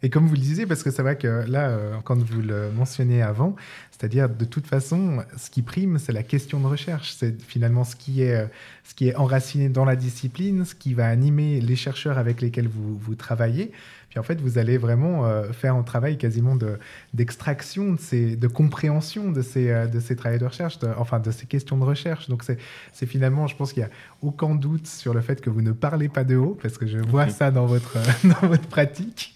Et 0.05 0.09
comme 0.09 0.27
vous 0.27 0.33
le 0.33 0.41
disiez, 0.41 0.65
parce 0.65 0.83
que 0.83 0.91
c'est 0.91 1.01
vrai 1.01 1.17
que 1.17 1.45
là, 1.47 1.69
euh, 1.69 1.95
quand 2.03 2.21
vous 2.21 2.41
le 2.41 2.71
mentionnez 2.71 3.21
avant, 3.21 3.55
c'est-à-dire 3.89 4.27
de 4.27 4.43
toute 4.43 4.67
façon, 4.67 5.23
ce 5.37 5.49
qui 5.49 5.61
prime, 5.61 5.97
c'est 5.97 6.11
la 6.11 6.23
question 6.23 6.59
de 6.59 6.67
recherche. 6.67 7.13
C'est 7.13 7.41
finalement 7.41 7.85
ce 7.85 7.95
qui 7.95 8.21
est, 8.21 8.35
euh, 8.35 8.47
ce 8.83 8.95
qui 8.95 9.07
est 9.07 9.15
enraciné 9.15 9.69
dans 9.69 9.85
la 9.85 9.95
discipline, 9.95 10.65
ce 10.65 10.75
qui 10.75 10.93
va 10.93 11.07
animer 11.07 11.61
les 11.61 11.77
chercheurs 11.77 12.17
avec 12.17 12.41
lesquels 12.41 12.67
vous, 12.67 12.97
vous 12.97 13.15
travaillez. 13.15 13.71
Puis 14.13 14.19
en 14.19 14.23
fait, 14.23 14.39
vous 14.39 14.59
allez 14.59 14.77
vraiment 14.77 15.25
euh, 15.25 15.51
faire 15.53 15.73
un 15.73 15.81
travail 15.81 16.19
quasiment 16.19 16.55
de, 16.55 16.77
d'extraction, 17.15 17.93
de, 17.93 17.99
ces, 17.99 18.35
de 18.35 18.47
compréhension 18.47 19.31
de 19.31 19.41
ces, 19.41 19.71
euh, 19.71 19.87
de 19.87 19.99
ces 19.99 20.15
travails 20.15 20.37
de 20.37 20.45
recherche, 20.45 20.77
de- 20.77 20.89
enfin 20.99 21.19
de 21.19 21.31
ces 21.31 21.47
questions 21.47 21.79
de 21.79 21.83
recherche. 21.83 22.29
Donc 22.29 22.43
c'est, 22.43 23.05
finalement, 23.07 23.47
je 23.47 23.55
pense 23.55 23.73
qu'il 23.73 23.81
n'y 23.81 23.89
a 23.89 23.91
aucun 24.21 24.53
doute 24.53 24.85
sur 24.85 25.15
le 25.15 25.21
fait 25.21 25.41
que 25.41 25.49
vous 25.49 25.63
ne 25.63 25.71
parlez 25.71 26.09
pas 26.09 26.23
de 26.23 26.35
haut, 26.35 26.55
parce 26.61 26.77
que 26.77 26.85
je 26.85 26.99
vois 26.99 27.27
ça 27.29 27.49
dans 27.49 27.65
votre, 27.65 27.97
dans 28.23 28.47
votre 28.47 28.67
pratique. 28.67 29.33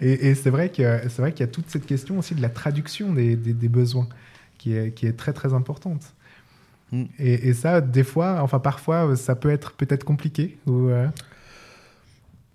Et, 0.00 0.30
et 0.30 0.34
c'est 0.34 0.50
vrai 0.50 0.68
qu'il 0.70 0.82
y 0.84 0.86
a 1.42 1.46
toute 1.46 1.70
cette 1.70 1.86
question 1.86 2.18
aussi 2.18 2.34
de 2.34 2.42
la 2.42 2.48
traduction 2.48 3.12
des, 3.12 3.36
des- 3.36 3.52
des 3.54 3.68
besoins 3.68 4.08
qui 4.58 4.74
est, 4.76 4.90
qui 4.90 5.06
est 5.06 5.12
très 5.12 5.32
très 5.32 5.54
importante. 5.54 6.12
Mm. 6.90 7.04
Et, 7.20 7.48
et 7.50 7.54
ça, 7.54 7.80
des 7.80 8.02
fois, 8.02 8.40
enfin 8.42 8.58
parfois, 8.58 9.14
ça 9.14 9.36
peut 9.36 9.50
être 9.50 9.74
peut-être 9.74 10.02
compliqué. 10.02 10.58
Ou, 10.66 10.88
euh, 10.88 11.06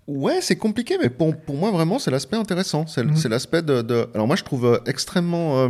Ouais, 0.08 0.38
c'est 0.40 0.56
compliqué, 0.56 0.96
mais 1.00 1.10
pour, 1.10 1.36
pour 1.36 1.54
moi, 1.56 1.70
vraiment, 1.70 1.98
c'est 2.00 2.10
l'aspect 2.10 2.36
intéressant. 2.36 2.86
C'est 2.86 3.04
c'est 3.14 3.28
l'aspect 3.28 3.62
de, 3.62 3.82
de- 3.82 4.08
Alors, 4.14 4.26
moi, 4.26 4.34
je 4.36 4.42
trouve 4.42 4.64
euh, 4.66 4.78
extrêmement. 4.86 5.58
euh, 5.58 5.68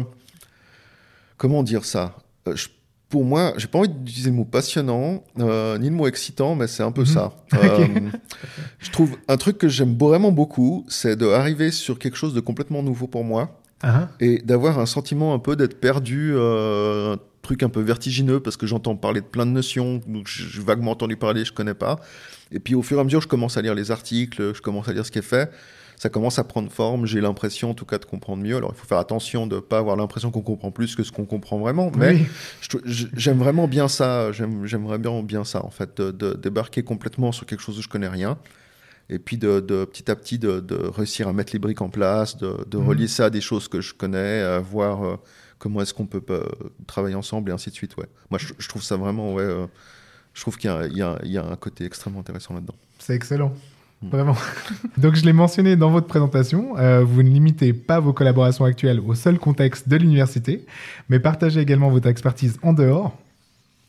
Comment 1.37 1.62
dire 1.62 1.85
ça? 1.85 2.16
Euh, 2.46 2.57
je- 2.57 2.68
Pour 3.09 3.24
moi, 3.24 3.55
j'ai 3.57 3.68
pas 3.68 3.79
envie 3.79 3.88
d'utiliser 3.88 4.29
le 4.31 4.37
mot 4.37 4.44
passionnant, 4.44 5.24
euh, 5.38 5.79
ni 5.79 5.88
le 5.88 5.94
mot 5.96 6.07
excitant, 6.07 6.55
mais 6.55 6.66
c'est 6.66 6.83
un 6.83 6.92
peu 6.92 7.01
Mhm. 7.03 7.07
ça. 7.07 7.33
Euh, 7.55 7.87
je 8.81 8.90
trouve 8.90 9.16
un 9.29 9.37
truc 9.38 9.57
que 9.59 9.66
j'aime 9.68 9.96
vraiment 9.96 10.31
beaucoup, 10.31 10.85
c'est 10.88 11.16
d'arriver 11.16 11.70
sur 11.70 11.98
quelque 11.98 12.16
chose 12.16 12.35
de 12.35 12.40
complètement 12.40 12.83
nouveau 12.83 13.07
pour 13.07 13.24
moi 13.24 13.61
ah, 13.83 14.09
et 14.20 14.38
d'avoir 14.42 14.79
un 14.79 14.85
sentiment 14.87 15.33
un 15.35 15.38
peu 15.38 15.57
d'être 15.57 15.81
perdu, 15.81 16.33
euh, 16.35 17.14
un 17.14 17.18
truc 17.42 17.62
un 17.62 17.70
peu 17.70 17.81
vertigineux 17.81 18.40
parce 18.40 18.57
que 18.59 18.66
j'entends 18.66 18.94
parler 18.94 19.20
de 19.22 19.27
plein 19.27 19.46
de 19.46 19.53
notions, 19.53 20.01
donc 20.07 20.27
j'ai 20.29 20.61
vaguement 20.61 20.90
entendu 20.90 21.16
parler, 21.16 21.44
je 21.46 21.53
connais 21.53 21.74
pas. 21.74 21.98
Et 22.52 22.61
puis 22.61 22.74
au 22.74 22.82
fur 22.82 22.98
et 22.98 23.00
à 23.00 23.04
mesure, 23.04 23.20
je 23.20 23.28
commence 23.28 23.56
à 23.56 23.62
lire 23.62 23.74
les 23.74 23.90
articles, 23.90 24.54
je 24.54 24.61
commence 24.61 24.88
à 24.88 24.92
lire 24.92 25.04
ce 25.04 25.11
qui 25.11 25.18
est 25.18 25.22
fait. 25.22 25.50
Ça 25.96 26.08
commence 26.08 26.38
à 26.38 26.44
prendre 26.44 26.70
forme, 26.70 27.06
j'ai 27.06 27.20
l'impression 27.20 27.70
en 27.70 27.74
tout 27.74 27.84
cas 27.84 27.98
de 27.98 28.04
comprendre 28.04 28.42
mieux. 28.42 28.56
Alors 28.56 28.70
il 28.72 28.78
faut 28.78 28.87
faire 28.87 28.98
attention 28.98 29.48
de 29.48 29.56
ne 29.56 29.61
pas 29.61 29.78
avoir 29.78 29.96
l'impression 29.96 30.30
qu'on 30.30 30.42
comprend 30.42 30.70
plus 30.70 30.94
que 30.94 31.02
ce 31.02 31.11
qu'on 31.11 31.24
comprend 31.26 31.58
vraiment. 31.58 31.90
Mais 31.96 32.12
oui. 32.14 32.26
j'aime 33.16 33.38
vraiment 33.38 33.66
bien 33.66 33.88
ça, 33.88 34.30
j'aime- 34.32 34.64
j'aimerais 34.64 34.98
bien, 34.98 35.22
bien 35.22 35.44
ça 35.44 35.64
en 35.64 35.70
fait, 35.70 36.00
de, 36.00 36.11
de 36.12 36.34
débarquer 36.34 36.82
complètement 36.84 37.32
sur 37.32 37.46
quelque 37.46 37.61
chose 37.62 37.78
où 37.78 37.82
je 37.82 37.88
connais 37.88 38.08
rien. 38.08 38.38
Et 39.11 39.18
puis 39.18 39.38
de, 39.38 39.61
de 39.61 39.84
petit 39.87 40.11
à 40.11 40.14
petit 40.16 40.38
de, 40.38 40.61
de 40.61 40.76
réussir 40.76 41.28
à 41.28 41.32
mettre 41.32 41.52
les 41.52 41.58
briques 41.58 41.80
en 41.82 41.88
place, 41.88 42.37
de, 42.37 42.54
Mhm. 42.76 42.87
relier 42.87 43.08
ça 43.08 43.24
à 43.26 43.30
des 43.30 43.40
choses 43.40 43.66
que 43.66 43.80
je 43.80 43.92
connais, 43.94 44.40
à 44.42 44.58
voir 44.61 45.02
euh, 45.04 45.16
comment 45.58 45.80
est-ce 45.80 45.94
qu'on 45.94 46.06
peut 46.06 46.22
euh, 46.30 46.44
travailler 46.87 47.14
ensemble 47.16 47.50
et 47.50 47.54
ainsi 47.54 47.70
de 47.70 47.74
suite. 47.74 47.96
Ouais. 47.96 48.06
Moi 48.30 48.38
je, 48.38 48.52
je 48.58 48.68
trouve 48.68 48.82
ça 48.82 48.96
vraiment, 48.96 49.32
ouais, 49.34 49.42
euh, 49.42 49.66
je 50.38 50.42
trouve 50.42 50.57
qu'il 50.57 50.70
y, 50.70 51.03
a- 51.03 51.18
y 51.24 51.31
y 51.33 51.37
un 51.37 51.57
côté 51.57 51.84
extrêmement 51.84 52.20
intéressant 52.20 52.55
là-dedans. 52.55 52.74
C'est 53.01 53.12
excellent. 53.16 53.53
Mm. 54.03 54.09
Vraiment. 54.09 54.36
Donc, 54.97 55.16
je 55.16 55.24
l'ai 55.24 55.32
mentionné 55.32 55.74
dans 55.74 55.91
votre 55.91 56.07
présentation, 56.07 56.78
euh, 56.78 57.03
vous 57.03 57.24
ne 57.24 57.28
limitez 57.28 57.72
pas 57.72 57.99
vos 57.99 58.12
collaborations 58.12 58.64
actuelles 58.64 59.01
au 59.05 59.16
seul 59.16 59.36
contexte 59.41 59.89
de 59.89 59.97
l'université, 59.97 60.64
mais 61.09 61.18
partagez 61.18 61.59
également 61.61 61.91
votre 61.91 62.07
expertise 62.07 62.57
en 62.62 62.72
dehors. 62.72 63.18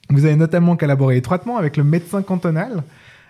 Vous 0.10 0.26
avez 0.26 0.36
notamment 0.36 0.76
collaboré 0.76 1.18
étroitement 1.18 1.58
avec 1.58 1.78
le 1.78 1.84
médecin 1.84 2.24
cantonal 2.24 2.82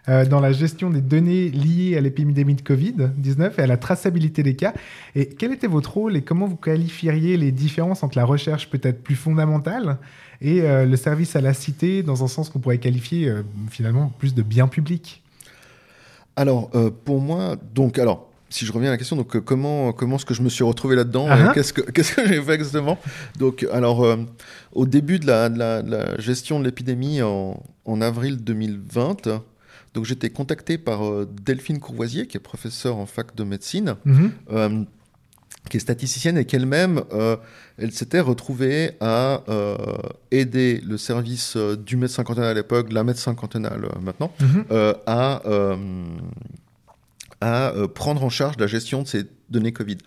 euh, 0.07 0.25
dans 0.25 0.39
la 0.39 0.51
gestion 0.51 0.89
des 0.89 1.01
données 1.01 1.49
liées 1.49 1.97
à 1.97 2.01
l'épidémie 2.01 2.55
de 2.55 2.61
Covid-19 2.61 3.51
et 3.57 3.61
à 3.61 3.67
la 3.67 3.77
traçabilité 3.77 4.43
des 4.43 4.55
cas. 4.55 4.73
Et 5.15 5.27
quel 5.27 5.51
était 5.51 5.67
votre 5.67 5.93
rôle 5.93 6.15
et 6.15 6.21
comment 6.21 6.47
vous 6.47 6.55
qualifieriez 6.55 7.35
les 7.37 7.51
différences 7.51 8.03
entre 8.03 8.17
la 8.17 8.25
recherche 8.25 8.69
peut-être 8.69 9.03
plus 9.03 9.15
fondamentale 9.15 9.97
et 10.41 10.61
euh, 10.61 10.85
le 10.85 10.95
service 10.95 11.35
à 11.35 11.41
la 11.41 11.53
cité 11.53 12.01
dans 12.03 12.23
un 12.23 12.27
sens 12.27 12.49
qu'on 12.49 12.59
pourrait 12.59 12.77
qualifier 12.77 13.27
euh, 13.27 13.43
finalement 13.69 14.13
plus 14.19 14.33
de 14.33 14.41
bien 14.41 14.67
public? 14.67 15.21
Alors, 16.35 16.69
pour 17.03 17.19
moi, 17.19 17.57
donc, 17.75 17.99
alors, 17.99 18.29
si 18.49 18.65
je 18.65 18.71
reviens 18.71 18.89
à 18.89 18.93
la 18.93 18.97
question, 18.97 19.17
donc, 19.17 19.39
comment, 19.41 19.91
comment 19.91 20.15
est-ce 20.15 20.25
que 20.25 20.33
je 20.33 20.41
me 20.41 20.47
suis 20.47 20.63
retrouvé 20.63 20.95
là-dedans 20.95 21.27
Ah 21.29 21.37
ah. 21.49 21.51
Qu'est-ce 21.53 21.73
que, 21.73 21.81
qu'est-ce 21.91 22.15
que 22.15 22.25
j'ai 22.25 22.41
fait 22.41 22.53
exactement? 22.53 22.97
Donc, 23.37 23.65
alors, 23.73 24.05
euh, 24.05 24.15
au 24.71 24.85
début 24.85 25.19
de 25.19 25.27
la, 25.27 25.49
de 25.49 25.59
la- 25.59 25.81
de 25.81 25.91
la 25.91 26.17
gestion 26.17 26.59
de 26.61 26.63
l'épidémie 26.65 27.21
en, 27.21 27.61
en 27.83 28.01
avril 28.01 28.37
2020, 28.37 29.27
donc 29.93 30.05
j'étais 30.05 30.29
contacté 30.29 30.77
par 30.77 31.05
euh, 31.05 31.27
Delphine 31.41 31.79
Courvoisier, 31.79 32.27
qui 32.27 32.37
est 32.37 32.39
professeure 32.41 32.97
en 32.97 33.05
fac 33.05 33.35
de 33.35 33.43
médecine, 33.43 33.95
Mhm. 34.05 34.31
euh, 34.51 34.83
qui 35.69 35.77
est 35.77 35.79
statisticienne 35.81 36.37
et 36.37 36.45
qu'elle-même, 36.45 37.01
euh, 37.11 37.35
elle 37.77 37.91
s'était 37.91 38.19
retrouvée 38.21 38.91
à 39.01 39.43
euh, 39.49 39.75
aider 40.31 40.81
le 40.85 40.97
service 40.97 41.55
euh, 41.57 41.75
du 41.75 41.97
médecin 41.97 42.23
cantonal 42.23 42.49
à 42.49 42.53
l'époque, 42.53 42.91
la 42.91 43.03
médecin 43.03 43.35
cantonale 43.35 43.87
maintenant, 44.01 44.31
Mhm. 44.39 44.65
à, 45.05 45.41
à 47.41 47.73
prendre 47.93 48.23
en 48.23 48.29
charge 48.29 48.55
la 48.57 48.67
gestion 48.67 49.03
de 49.03 49.07
ces 49.07 49.23
données 49.49 49.71
Covid. 49.73 49.97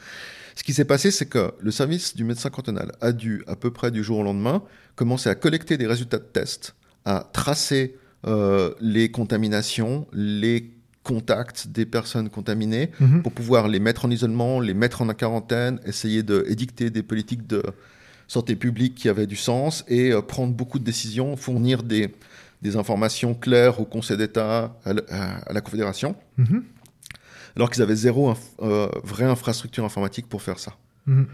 Ce 0.55 0.63
qui 0.63 0.75
s'est 0.75 0.85
passé, 0.85 1.11
c'est 1.11 1.27
que 1.27 1.53
le 1.61 1.71
service 1.71 2.15
du 2.15 2.25
médecin 2.25 2.51
cantonal 2.51 2.93
a 3.01 3.13
dû, 3.13 3.43
à 3.47 3.57
peu 3.57 3.71
près 3.71 3.91
du 3.91 4.05
jour 4.05 4.19
au 4.19 4.23
lendemain, 4.23 4.63
commencer 4.97 5.31
à 5.31 5.35
collecter 5.35 5.79
des 5.79 5.87
résultats 5.87 6.19
de 6.19 6.25
tests, 6.25 6.75
à 7.07 7.27
tracer 7.33 7.97
euh, 8.27 8.73
les 8.81 9.11
contaminations, 9.11 10.07
les 10.13 10.71
contacts 11.03 11.67
des 11.69 11.85
personnes 11.87 12.29
contaminées, 12.31 12.91
Mhm. 13.01 13.23
pour 13.23 13.33
pouvoir 13.33 13.67
les 13.69 13.81
mettre 13.81 14.05
en 14.05 14.11
isolement, 14.11 14.61
les 14.61 14.75
mettre 14.75 15.03
en 15.03 15.09
quarantaine, 15.15 15.81
essayer 15.85 16.23
d'édicter 16.23 16.91
des 16.91 17.03
politiques 17.03 17.47
de 17.47 17.63
santé 18.29 18.55
publique 18.57 18.95
qui 18.95 19.09
avaient 19.09 19.27
du 19.27 19.37
sens 19.37 19.85
et 19.89 20.13
euh, 20.13 20.23
prendre 20.23 20.53
beaucoup 20.55 20.79
de 20.79 20.85
décisions, 20.85 21.37
fournir 21.37 21.83
des, 21.83 22.15
des 22.63 22.77
informations 22.77 23.35
claires 23.35 23.81
au 23.81 23.85
Conseil 23.85 24.17
d'État, 24.17 24.77
à, 24.85 25.53
la 25.53 25.61
Confédération, 25.61 26.15
Mhm. 26.39 26.63
alors 27.57 27.69
qu'ils 27.71 27.83
avaient 27.83 27.97
zéro 27.97 28.31
inf- 28.33 28.37
euh, 28.63 28.89
vraie 29.03 29.25
infrastructure 29.25 29.85
informatique 29.85 30.29
pour 30.29 30.41
faire 30.41 30.59
ça. 30.61 30.77
Mhm. 31.07 31.27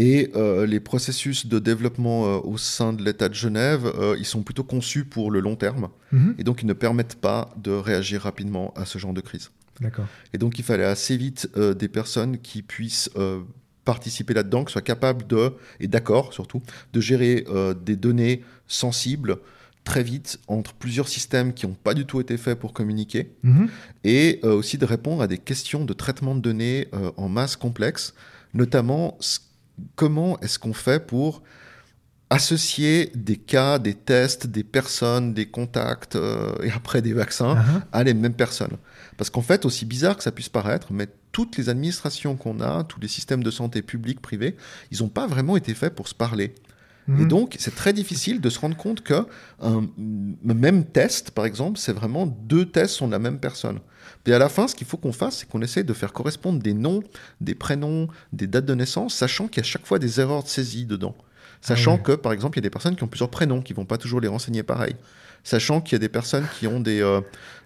Et 0.00 0.30
euh, 0.36 0.64
les 0.64 0.78
processus 0.78 1.46
de 1.46 1.58
développement 1.58 2.24
euh, 2.26 2.38
au 2.44 2.56
sein 2.56 2.92
de 2.92 3.02
l'État 3.04 3.28
de 3.28 3.34
Genève, 3.34 3.84
euh, 3.98 4.14
ils 4.16 4.24
sont 4.24 4.42
plutôt 4.42 4.62
conçus 4.62 5.04
pour 5.04 5.32
le 5.32 5.40
long 5.40 5.56
terme, 5.56 5.88
Mhm. 6.12 6.36
et 6.38 6.44
donc 6.44 6.62
ils 6.62 6.66
ne 6.66 6.72
permettent 6.72 7.16
pas 7.16 7.52
de 7.56 7.72
réagir 7.72 8.22
rapidement 8.22 8.72
à 8.76 8.84
ce 8.84 8.96
genre 8.98 9.12
de 9.12 9.20
crise. 9.20 9.50
D'accord. 9.80 10.06
Et 10.32 10.38
donc, 10.38 10.58
il 10.60 10.64
fallait 10.64 10.84
assez 10.84 11.16
vite 11.16 11.48
des 11.56 11.88
personnes 11.88 12.38
qui 12.38 12.62
puissent 12.62 13.10
participer 13.84 14.34
là-dedans, 14.34 14.64
qui 14.64 14.72
soient 14.72 14.82
capables 14.82 15.26
de, 15.26 15.52
et 15.80 15.86
d'accord 15.88 16.32
surtout, 16.32 16.60
de 16.92 17.00
gérer 17.00 17.44
des 17.84 17.94
données 17.96 18.42
sensibles 18.66 19.38
très 19.84 20.02
vite 20.02 20.38
entre 20.48 20.74
plusieurs 20.74 21.06
systèmes 21.08 21.54
qui 21.54 21.66
n'ont 21.66 21.74
pas 21.74 21.94
du 21.94 22.04
tout 22.06 22.20
été 22.20 22.36
faits 22.36 22.58
pour 22.58 22.72
communiquer, 22.72 23.30
Mhm. 23.44 23.68
et 24.04 24.40
aussi 24.42 24.78
de 24.78 24.84
répondre 24.84 25.22
à 25.22 25.26
des 25.28 25.38
questions 25.38 25.84
de 25.84 25.92
traitement 25.92 26.34
de 26.34 26.40
données 26.40 26.88
en 27.16 27.28
masse 27.28 27.54
complexes, 27.56 28.14
notamment 28.54 29.16
ce- 29.20 29.38
comment 29.96 30.38
est-ce 30.40 30.58
qu'on 30.58 30.72
fait 30.72 31.04
pour 31.04 31.42
associer 32.30 33.10
des 33.14 33.36
cas, 33.36 33.78
des 33.78 33.94
tests, 33.94 34.46
des 34.46 34.64
personnes, 34.64 35.32
des 35.32 35.46
contacts, 35.46 36.16
euh, 36.16 36.52
et 36.62 36.70
après 36.70 37.00
des 37.00 37.14
vaccins, 37.14 37.56
Ah 37.56 37.86
à 37.92 38.04
les 38.04 38.14
mêmes 38.14 38.34
personnes? 38.34 38.76
Parce 39.16 39.30
qu'en 39.30 39.42
fait, 39.42 39.64
aussi 39.64 39.86
bizarre 39.86 40.16
que 40.16 40.22
ça 40.22 40.32
puisse 40.32 40.50
paraître, 40.50 40.92
mais 40.92 41.08
toutes 41.32 41.56
les 41.56 41.68
administrations 41.68 42.36
qu'on 42.36 42.60
a, 42.60 42.84
tous 42.84 43.00
les 43.00 43.08
systèmes 43.08 43.42
de 43.42 43.50
santé 43.50 43.82
publics, 43.82 44.20
privés, 44.20 44.56
ils 44.90 45.00
n'ont 45.02 45.08
pas 45.08 45.26
vraiment 45.26 45.56
été 45.56 45.74
faits 45.74 45.94
pour 45.94 46.08
se 46.08 46.14
parler. 46.14 46.54
Et 47.18 47.24
donc, 47.24 47.56
c'est 47.58 47.74
très 47.74 47.94
difficile 47.94 48.42
de 48.42 48.50
se 48.50 48.58
rendre 48.58 48.76
compte 48.76 49.00
que 49.00 49.26
un 49.62 49.88
même 50.44 50.84
test, 50.84 51.30
par 51.30 51.46
exemple, 51.46 51.78
c'est 51.78 51.94
vraiment 51.94 52.26
deux 52.26 52.66
tests 52.66 52.96
sont 52.96 53.06
de 53.06 53.12
la 53.12 53.18
même 53.18 53.38
personne. 53.38 53.78
Et 54.28 54.32
à 54.34 54.38
la 54.38 54.48
fin, 54.48 54.68
ce 54.68 54.74
qu'il 54.74 54.86
faut 54.86 54.98
qu'on 54.98 55.12
fasse, 55.12 55.38
c'est 55.38 55.48
qu'on 55.48 55.62
essaie 55.62 55.84
de 55.84 55.92
faire 55.94 56.12
correspondre 56.12 56.58
des 56.60 56.74
noms, 56.74 57.02
des 57.40 57.54
prénoms, 57.54 58.08
des 58.32 58.46
dates 58.46 58.66
de 58.66 58.74
naissance, 58.74 59.14
sachant 59.14 59.48
qu'il 59.48 59.58
y 59.62 59.66
a 59.66 59.68
chaque 59.68 59.86
fois 59.86 59.98
des 59.98 60.20
erreurs 60.20 60.42
de 60.42 60.48
saisie 60.48 60.84
dedans. 60.86 61.16
Sachant 61.60 61.96
ouais. 61.96 62.02
que, 62.02 62.12
par 62.12 62.32
exemple, 62.32 62.58
il 62.58 62.60
y 62.60 62.64
a 62.64 62.68
des 62.68 62.70
personnes 62.70 62.94
qui 62.94 63.02
ont 63.04 63.08
plusieurs 63.08 63.30
prénoms, 63.30 63.62
qui 63.62 63.72
vont 63.72 63.86
pas 63.86 63.98
toujours 63.98 64.20
les 64.20 64.28
renseigner 64.28 64.62
pareil. 64.62 64.94
Sachant 65.44 65.80
qu'il 65.80 65.92
y 65.94 65.96
a 65.96 65.98
des 66.00 66.08
personnes 66.08 66.46
qui 66.58 66.66
ont 66.66 66.78
des, 66.80 67.00
euh, 67.00 67.20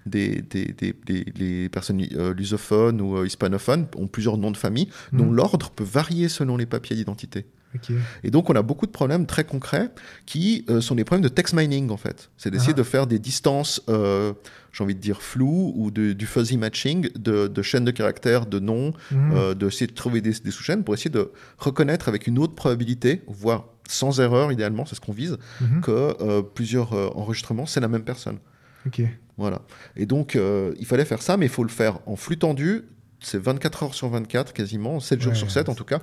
des, 0.07 0.41
des, 0.43 0.67
des- 0.67 0.95
des- 1.05 1.25
les 1.37 1.69
personnes 1.69 2.01
euh, 2.15 2.33
lusophones 2.33 3.01
ou 3.01 3.17
euh, 3.19 3.27
hispanophones 3.27 3.87
ont 3.97 4.07
plusieurs 4.07 4.39
noms 4.39 4.51
de 4.53 4.57
famille, 4.57 4.89
dont 5.13 5.25
Mhm. 5.27 5.35
l'ordre 5.35 5.71
peut 5.71 5.85
varier 5.85 6.29
selon 6.29 6.57
les 6.57 6.67
papiers 6.67 6.95
d'identité. 6.97 7.45
Et 8.23 8.31
donc, 8.31 8.51
on 8.51 8.55
a 8.55 8.63
beaucoup 8.63 8.87
de 8.87 8.91
problèmes 8.91 9.27
très 9.27 9.45
concrets 9.45 9.91
qui 10.27 10.65
euh, 10.69 10.81
sont 10.81 10.95
des 10.95 11.05
problèmes 11.05 11.23
de 11.23 11.29
text 11.29 11.55
mining, 11.55 11.91
en 11.91 11.97
fait. 11.97 12.31
C'est 12.37 12.51
d'essayer 12.51 12.73
Ah. 12.75 12.79
de 12.79 12.83
faire 12.83 13.07
des 13.07 13.19
distances, 13.19 13.83
euh, 13.89 14.33
j'ai 14.73 14.85
envie 14.85 14.95
de 14.95 15.01
dire 15.01 15.23
floues, 15.23 15.73
ou 15.77 15.91
de- 15.91 16.13
du 16.13 16.27
fuzzy 16.27 16.57
matching 16.59 17.09
de, 17.19 17.49
de 17.49 17.63
chaînes 17.63 17.85
de 17.85 17.91
caractères, 17.91 18.47
de 18.47 18.59
noms, 18.59 18.93
Mhm. 19.11 19.33
euh, 19.35 19.55
d'essayer 19.55 19.87
de 19.87 19.95
trouver 19.95 20.21
des, 20.21 20.33
des 20.33 20.51
sous-chaînes 20.51 20.85
pour 20.85 20.95
essayer 20.95 21.11
de 21.11 21.31
reconnaître 21.59 22.09
avec 22.09 22.27
une 22.27 22.39
autre 22.39 22.55
probabilité, 22.55 23.23
voire 23.27 23.65
sans 23.89 24.21
erreur, 24.21 24.53
idéalement, 24.53 24.87
c'est 24.87 24.95
ce 24.95 25.01
qu'on 25.01 25.13
vise, 25.13 25.37
Mhm. 25.61 25.81
que 25.81 26.41
plusieurs 26.55 26.93
enregistrements, 27.17 27.67
c'est 27.67 27.81
la 27.81 27.89
même 27.89 28.05
personne. 28.05 28.39
Ok. 28.87 29.03
Voilà. 29.39 29.63
Et 29.97 30.07
donc, 30.07 30.37
euh, 30.37 30.75
il 30.79 30.87
fallait 30.87 31.05
faire 31.05 31.23
ça, 31.23 31.37
mais 31.37 31.47
il 31.47 31.53
faut 31.53 31.65
le 31.65 31.71
faire 31.71 31.99
en 32.07 32.17
flux 32.17 32.37
tendu. 32.39 32.83
C'est 33.23 33.39
24 33.39 33.83
heures 33.85 33.95
sur 33.95 34.09
24, 34.09 34.53
quasiment, 34.53 35.01
7 35.01 35.21
jours 35.21 35.33
Ouais, 35.33 35.39
sur 35.39 35.51
7 35.51 35.69
en 35.69 35.75
tout 35.75 35.85
cas, 35.85 36.01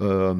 euh, 0.00 0.34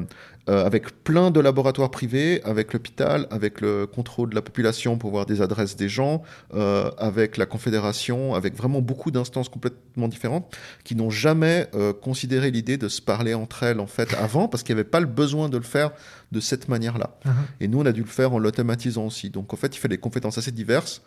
euh, 0.49 0.65
avec 0.65 1.03
plein 1.03 1.31
de 1.31 1.39
laboratoires 1.39 1.89
privés, 1.89 2.41
avec 2.43 2.73
l'hôpital, 2.73 3.27
avec 3.31 3.61
le 3.61 3.87
contrôle 3.87 4.29
de 4.29 4.35
la 4.35 4.41
population 4.41 4.97
pour 4.97 5.11
voir 5.11 5.25
des 5.25 5.41
adresses 5.41 5.75
des 5.75 5.89
gens, 5.89 6.23
euh, 6.53 6.91
avec 6.97 7.37
la 7.37 7.45
confédération, 7.45 8.35
avec 8.35 8.55
vraiment 8.55 8.81
beaucoup 8.81 9.11
d'instances 9.11 9.49
complètement 9.49 10.07
différentes 10.07 10.55
qui 10.83 10.95
n'ont 10.95 11.09
jamais 11.09 11.69
considéré 12.01 12.51
l'idée 12.51 12.77
de 12.77 12.87
se 12.87 13.01
parler 13.01 13.33
entre 13.33 13.63
elles 13.63 13.79
en 13.79 13.87
fait 13.87 14.13
avant, 14.15 14.47
parce 14.47 14.63
qu'il 14.63 14.75
n'y 14.75 14.81
avait 14.81 14.89
pas 14.89 14.99
le 14.99 15.05
besoin 15.05 15.49
de 15.49 15.57
le 15.57 15.63
faire 15.63 15.91
de 16.31 16.39
cette 16.39 16.67
manière-là. 16.67 17.17
Mhm. 17.25 17.33
Et 17.61 17.67
nous, 17.67 17.79
on 17.79 17.85
a 17.85 17.91
dû 17.91 18.01
le 18.01 18.07
faire 18.07 18.33
en 18.33 18.39
l'automatisant 18.39 19.05
aussi. 19.05 19.29
Donc, 19.29 19.53
en 19.53 19.57
fait, 19.57 19.75
il 19.75 19.79
fallait 19.79 19.95
des 19.95 20.01
compétences 20.01 20.37
assez 20.37 20.51
diverses. 20.51 21.01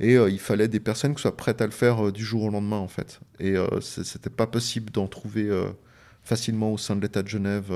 Et 0.00 0.16
euh, 0.16 0.28
il 0.30 0.38
fallait 0.40 0.68
des 0.68 0.80
personnes 0.80 1.14
qui 1.14 1.22
soient 1.22 1.36
prêtes 1.36 1.60
à 1.60 1.66
le 1.66 1.72
faire 1.72 2.06
euh, 2.06 2.12
du 2.12 2.24
jour 2.24 2.44
au 2.44 2.50
lendemain, 2.50 2.78
en 2.78 2.88
fait. 2.88 3.20
Et 3.38 3.56
euh, 3.56 3.80
c'était 3.80 4.30
pas 4.30 4.46
possible 4.46 4.90
d'en 4.90 5.06
trouver 5.06 5.48
facilement 6.22 6.72
au 6.72 6.78
sein 6.78 6.96
de 6.96 7.00
l'État 7.00 7.22
de 7.22 7.28
Genève. 7.28 7.72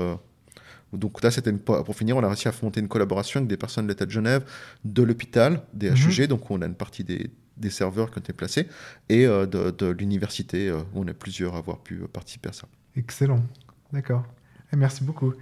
Donc 0.93 1.21
là, 1.21 1.31
c'était 1.31 1.49
une- 1.49 1.59
pour 1.59 1.95
finir, 1.95 2.15
on 2.15 2.23
a 2.23 2.27
réussi 2.27 2.47
à 2.47 2.53
monter 2.63 2.79
une 2.79 2.87
collaboration 2.87 3.39
avec 3.39 3.49
des 3.49 3.57
personnes 3.57 3.85
de 3.87 3.91
l'État 3.91 4.05
de 4.05 4.11
Genève, 4.11 4.45
de 4.85 5.03
l'hôpital, 5.03 5.61
des 5.73 5.89
HUG, 6.07 6.27
donc 6.27 6.49
on 6.49 6.61
a 6.61 6.65
une 6.65 6.75
partie 6.75 7.03
des, 7.03 7.29
des 7.57 7.69
serveurs 7.69 8.09
qui 8.09 8.17
ont 8.19 8.21
été 8.21 8.31
placés, 8.33 8.67
et 9.09 9.25
euh, 9.25 9.45
de, 9.45 9.71
de 9.71 9.87
l'université, 9.87 10.69
euh, 10.69 10.77
où 10.93 11.01
on 11.03 11.07
est 11.07 11.13
plusieurs 11.13 11.55
à 11.55 11.57
avoir 11.57 11.79
pu 11.79 11.95
participer 12.11 12.49
à 12.49 12.53
ça. 12.53 12.67
Excellent. 12.95 13.43
D'accord. 13.91 14.23
Merci 14.75 15.03
beaucoup. 15.03 15.33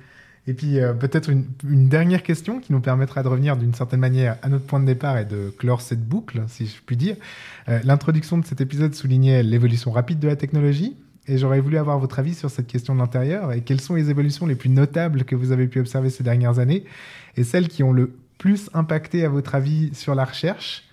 Et 0.48 0.54
puis 0.54 0.80
euh, 0.80 0.94
peut-être 0.94 1.30
une, 1.30 1.90
dernière 1.90 2.22
question 2.22 2.60
qui 2.60 2.72
nous 2.72 2.80
permettra 2.80 3.24
de 3.24 3.28
revenir 3.28 3.58
d'une 3.58 3.74
certaine 3.74 4.00
manière 4.00 4.38
à 4.44 4.50
notre 4.50 4.66
point 4.66 4.80
de 4.80 4.86
départ 4.86 5.18
et 5.18 5.26
de 5.26 5.54
clore 5.58 5.82
cette 5.82 6.06
boucle, 6.06 6.44
si 6.48 6.68
je 6.68 6.76
puis 6.86 6.98
dire. 6.98 7.16
Euh, 7.68 7.80
L'introduction 7.84 8.38
de 8.38 8.46
cet 8.46 8.62
épisode 8.62 8.94
soulignait 8.94 9.42
l'évolution 9.44 9.92
rapide 9.92 10.20
de 10.20 10.28
la 10.28 10.36
technologie. 10.36 10.96
Et 11.28 11.40
j'aurais 11.40 11.60
voulu 11.60 11.78
avoir 11.78 11.98
votre 11.98 12.20
avis 12.20 12.36
sur 12.36 12.52
cette 12.52 12.68
question 12.68 12.94
de 12.94 13.00
l'intérieur 13.00 13.52
et 13.52 13.62
quelles 13.62 13.82
sont 13.82 13.96
les 13.96 14.12
évolutions 14.12 14.46
les 14.46 14.54
plus 14.54 14.70
notables 14.70 15.24
que 15.24 15.36
vous 15.36 15.52
avez 15.52 15.68
pu 15.68 15.80
observer 15.80 16.12
ces 16.12 16.24
dernières 16.24 16.60
années 16.60 16.86
et 17.36 17.44
celles 17.44 17.68
qui 17.68 17.82
ont 17.82 17.92
le 17.92 18.14
plus 18.38 18.70
impacté, 18.76 19.26
à 19.26 19.30
votre 19.30 19.56
avis, 19.56 19.90
sur 19.96 20.14
la 20.14 20.24
recherche 20.24 20.84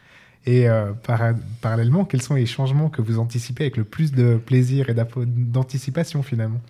et 0.44 0.68
euh, 0.68 0.92
para- 0.92 1.34
parallèlement, 1.61 2.05
quels 2.05 2.22
sont 2.22 2.34
les 2.34 2.46
changements 2.46 2.88
que 2.88 3.00
vous 3.00 3.18
anticipez 3.18 3.64
avec 3.64 3.76
le 3.76 3.84
plus 3.84 4.12
de 4.12 4.36
plaisir 4.36 4.88
et 4.90 4.94
d'anticipation 4.94 6.22
finalement? 6.22 6.61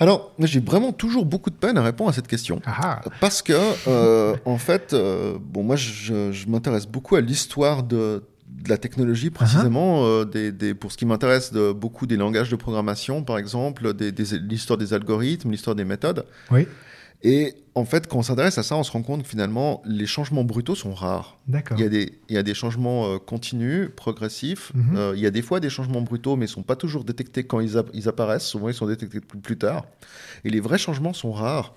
Alors, 0.00 0.32
j'ai 0.38 0.60
vraiment 0.60 0.92
toujours 0.92 1.26
beaucoup 1.26 1.50
de 1.50 1.54
peine 1.54 1.76
à 1.78 1.82
répondre 1.82 2.10
à 2.10 2.12
cette 2.12 2.26
question. 2.26 2.60
Ah 2.66 3.00
Parce 3.20 3.42
que, 3.42 3.52
euh, 3.86 4.34
en 4.46 4.56
fait, 4.58 4.94
euh, 4.94 5.36
bon, 5.40 5.62
moi, 5.62 5.76
je, 5.76 6.32
je 6.32 6.48
m'intéresse 6.48 6.86
beaucoup 6.86 7.16
à 7.16 7.20
l'histoire 7.20 7.82
de, 7.82 8.22
de 8.48 8.68
la 8.68 8.78
technologie, 8.78 9.28
précisément, 9.30 10.04
euh, 10.06 10.24
des, 10.24 10.52
des- 10.52 10.74
pour 10.74 10.90
ce 10.90 10.96
qui 10.96 11.04
m'intéresse 11.06 11.52
de 11.52 11.72
beaucoup 11.72 12.06
des 12.06 12.16
langages 12.16 12.48
de 12.50 12.56
programmation, 12.56 13.22
par 13.22 13.36
exemple, 13.38 13.92
des- 13.94 14.10
des- 14.10 14.38
l'histoire 14.38 14.78
des 14.78 14.94
algorithmes, 14.94 15.50
l'histoire 15.50 15.76
des 15.76 15.84
méthodes. 15.84 16.24
Oui, 16.50 16.66
Et 17.22 17.54
en 17.74 17.84
fait, 17.84 18.06
quand 18.06 18.18
on 18.18 18.22
s'intéresse 18.22 18.58
à 18.58 18.62
ça, 18.62 18.76
on 18.76 18.82
se 18.82 18.90
rend 18.90 19.02
compte 19.02 19.22
que 19.22 19.28
finalement, 19.28 19.82
les 19.84 20.06
changements 20.06 20.44
brutaux 20.44 20.74
sont 20.74 20.94
rares. 20.94 21.38
d'accord. 21.46 21.78
Il 21.78 21.82
y, 21.82 21.86
a 21.86 21.88
des, 21.88 22.18
il 22.28 22.34
y 22.34 22.38
a 22.38 22.42
des 22.42 22.54
changements 22.54 23.06
euh, 23.06 23.18
continus, 23.18 23.90
progressifs. 23.94 24.72
Mhm. 24.74 24.96
Euh, 24.96 25.12
il 25.14 25.20
y 25.20 25.26
a 25.26 25.30
des 25.30 25.42
fois 25.42 25.60
des 25.60 25.70
changements 25.70 26.00
brutaux, 26.00 26.36
mais 26.36 26.46
ils 26.46 26.48
ne 26.48 26.54
sont 26.54 26.62
pas 26.62 26.76
toujours 26.76 27.04
détectés 27.04 27.44
quand 27.44 27.60
ils, 27.60 27.80
ils 27.92 28.08
apparaissent. 28.08 28.46
Souvent, 28.46 28.68
ils 28.68 28.74
sont 28.74 28.86
détectés 28.86 29.20
plus 29.20 29.58
tard. 29.58 29.84
Et 30.44 30.50
les 30.50 30.60
vrais 30.60 30.78
changements 30.78 31.12
sont 31.12 31.32
rares. 31.32 31.74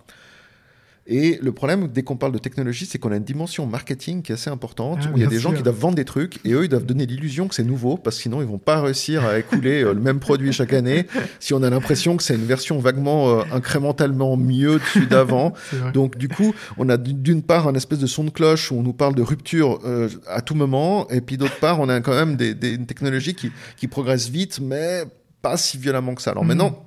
Et 1.05 1.37
le 1.41 1.51
problème, 1.51 1.89
dès 1.89 2.01
qu'on 2.01 2.15
parle 2.15 2.31
de 2.31 2.37
technologie, 2.37 2.85
c'est 2.85 2.97
qu'on 2.97 3.11
a 3.11 3.17
une 3.17 3.25
dimension 3.25 3.65
marketing 3.65 4.21
qui 4.21 4.31
est 4.31 4.35
assez 4.35 4.49
importante, 4.49 4.99
Ah, 5.03 5.09
où 5.11 5.17
il 5.17 5.21
y 5.21 5.25
a 5.25 5.27
des 5.27 5.37
gens 5.37 5.51
qui 5.51 5.61
doivent 5.61 5.75
vendre 5.77 5.95
des 5.95 6.05
trucs, 6.05 6.39
et 6.45 6.53
eux, 6.53 6.63
ils 6.63 6.69
doivent 6.69 6.85
donner 6.85 7.05
l'illusion 7.05 7.49
que 7.49 7.55
c'est 7.55 7.63
nouveau, 7.65 7.97
parce 7.97 8.15
que 8.15 8.21
sinon, 8.23 8.41
ils 8.41 8.47
vont 8.47 8.57
pas 8.57 8.81
réussir 8.81 9.25
à 9.25 9.37
écouler 9.37 9.83
euh, 9.83 9.93
le 9.93 9.99
même 9.99 10.19
produit 10.21 10.53
chaque 10.53 10.71
année, 10.71 11.05
si 11.41 11.53
on 11.53 11.61
a 11.61 11.69
l'impression 11.69 12.15
que 12.15 12.23
c'est 12.23 12.35
une 12.35 12.45
version 12.45 12.79
vaguement 12.79 13.29
euh, 13.39 13.43
incrémentalement 13.51 14.37
mieux 14.37 14.79
dessus 14.79 15.05
d'avant. 15.07 15.53
Donc 15.93 16.17
du 16.17 16.29
coup, 16.29 16.53
on 16.77 16.87
a 16.87 16.95
d'une 16.95 17.41
part 17.41 17.67
un 17.67 17.73
espèce 17.75 17.99
de 17.99 18.07
son 18.07 18.23
de 18.23 18.29
cloche 18.29 18.71
où 18.71 18.75
on 18.75 18.83
nous 18.83 18.93
parle 18.93 19.15
de 19.15 19.21
rupture 19.23 19.79
euh, 19.83 20.07
à 20.27 20.39
tout 20.41 20.55
moment, 20.55 21.09
et 21.09 21.19
puis 21.19 21.35
d'autre 21.37 21.59
part, 21.59 21.81
on 21.81 21.89
a 21.89 21.99
quand 21.99 22.13
même 22.15 22.37
des, 22.37 22.53
des 22.53 22.75
une 22.75 22.85
technologie 22.85 23.33
qui, 23.35 23.51
qui 23.75 23.89
progresse 23.89 24.29
vite, 24.29 24.59
mais 24.61 25.03
pas 25.41 25.57
si 25.57 25.77
violemment 25.77 26.15
que 26.15 26.21
ça. 26.21 26.31
Alors 26.31 26.43
Mhm. 26.43 26.47
maintenant, 26.47 26.85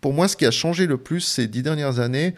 pour 0.00 0.14
moi, 0.14 0.26
ce 0.26 0.36
qui 0.36 0.46
a 0.46 0.50
changé 0.50 0.86
le 0.86 0.96
plus 0.96 1.20
ces 1.20 1.46
dix 1.48 1.62
dernières 1.62 1.98
années, 2.00 2.34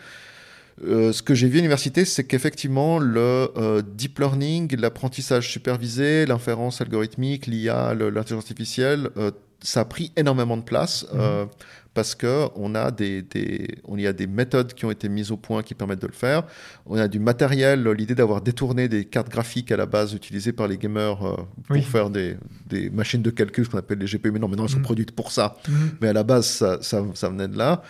euh, 0.87 1.13
ce 1.13 1.23
que 1.23 1.35
j'ai 1.35 1.47
vu 1.49 1.55
à 1.55 1.61
l'université, 1.61 2.05
c'est 2.05 2.25
qu'effectivement, 2.25 2.99
le 2.99 3.49
euh, 3.57 3.83
deep 3.83 4.19
learning, 4.19 4.77
l'apprentissage 4.77 5.51
supervisé, 5.51 6.25
l'inférence 6.27 6.81
algorithmique, 6.81 7.47
l'IA, 7.47 7.95
l'intelligence 7.95 8.45
artificielle, 8.45 9.11
euh, 9.17 9.31
ça 9.63 9.81
a 9.81 9.85
pris 9.85 10.11
énormément 10.17 10.57
de 10.57 10.63
place 10.63 11.07
euh, 11.15 11.45
parce 11.93 12.15
que 12.15 12.47
on 12.57 12.75
a 12.75 12.91
des, 12.91 13.21
des- 13.21 13.69
on 13.85 13.99
y 13.99 14.07
a 14.07 14.15
des 14.15 14.27
méthodes 14.27 14.73
qui 14.73 14.87
ont 14.87 14.91
été 14.91 15.11
mises 15.11 15.31
au 15.33 15.37
point 15.37 15.63
qui 15.63 15.75
permettent 15.75 16.01
de 16.01 16.07
le 16.07 16.15
faire. 16.15 16.45
On 16.87 16.97
a 16.97 17.09
du 17.09 17.19
matériel, 17.19 17.87
l'idée 17.91 18.15
d'avoir 18.15 18.41
détourné 18.41 18.89
des 18.89 19.05
cartes 19.05 19.29
graphiques 19.29 19.71
à 19.71 19.77
la 19.77 19.85
base 19.85 20.15
utilisées 20.15 20.53
par 20.55 20.67
les 20.67 20.79
gamers 20.79 21.19
pour 21.19 21.47
Oui. 21.69 21.83
faire 21.83 22.09
des, 22.09 22.37
des 22.69 22.89
machines 22.89 23.21
de 23.21 23.29
calcul, 23.31 23.67
ce 23.67 23.71
qu'on 23.71 23.77
appelle 23.79 23.99
les 23.99 24.07
GPU. 24.07 24.31
Mais 24.31 24.39
non, 24.39 24.49
maintenant 24.49 24.65
elles 24.65 24.71
sont 24.71 24.77
Mhm. 24.79 24.83
produites 24.85 25.13
pour 25.13 25.31
ça 25.31 25.59
Mhm. 25.69 25.75
mais 26.01 26.09
à 26.09 26.13
la 26.15 26.23
base, 26.23 26.47
ça, 26.47 26.79
ça, 26.81 27.05
ça 27.13 27.29
venait 27.29 27.49
de 27.49 27.59
là. 27.59 27.83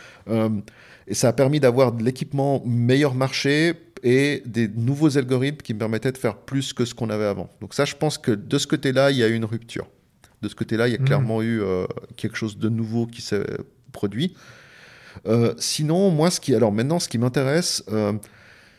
Et 1.10 1.14
ça 1.14 1.28
a 1.28 1.32
permis 1.34 1.60
d'avoir 1.60 1.92
de 1.92 2.02
l'équipement 2.02 2.62
meilleur 2.64 3.14
marché 3.14 3.74
et 4.02 4.42
des 4.46 4.68
nouveaux 4.68 5.18
algorithmes 5.18 5.58
qui 5.58 5.74
me 5.74 5.78
permettaient 5.80 6.12
de 6.12 6.16
faire 6.18 6.36
plus 6.38 6.72
que 6.72 6.84
ce 6.86 6.94
qu'on 6.94 7.10
avait 7.10 7.24
avant. 7.26 7.50
Donc 7.60 7.74
ça, 7.74 7.84
je 7.84 7.96
pense 7.96 8.16
que 8.16 8.30
de 8.30 8.58
ce 8.58 8.66
côté-là, 8.66 9.10
il 9.10 9.18
y 9.18 9.22
a 9.22 9.28
eu 9.28 9.34
une 9.34 9.44
rupture. 9.44 9.88
De 10.40 10.48
ce 10.48 10.54
côté-là, 10.54 10.88
il 10.88 10.92
y 10.92 10.96
a 10.96 10.98
Mhm. 11.00 11.04
clairement 11.04 11.42
eu 11.42 11.60
euh, 11.60 11.84
quelque 12.16 12.36
chose 12.36 12.56
de 12.58 12.68
nouveau 12.70 13.06
qui 13.06 13.20
s'est 13.20 13.44
produit. 13.92 14.34
Euh, 15.26 15.52
sinon, 15.58 16.10
moi, 16.10 16.30
ce 16.30 16.40
qui, 16.40 16.54
alors 16.54 16.72
maintenant, 16.72 16.98
ce 17.00 17.08
qui 17.08 17.18
m'intéresse, 17.18 17.82
euh, 17.92 18.12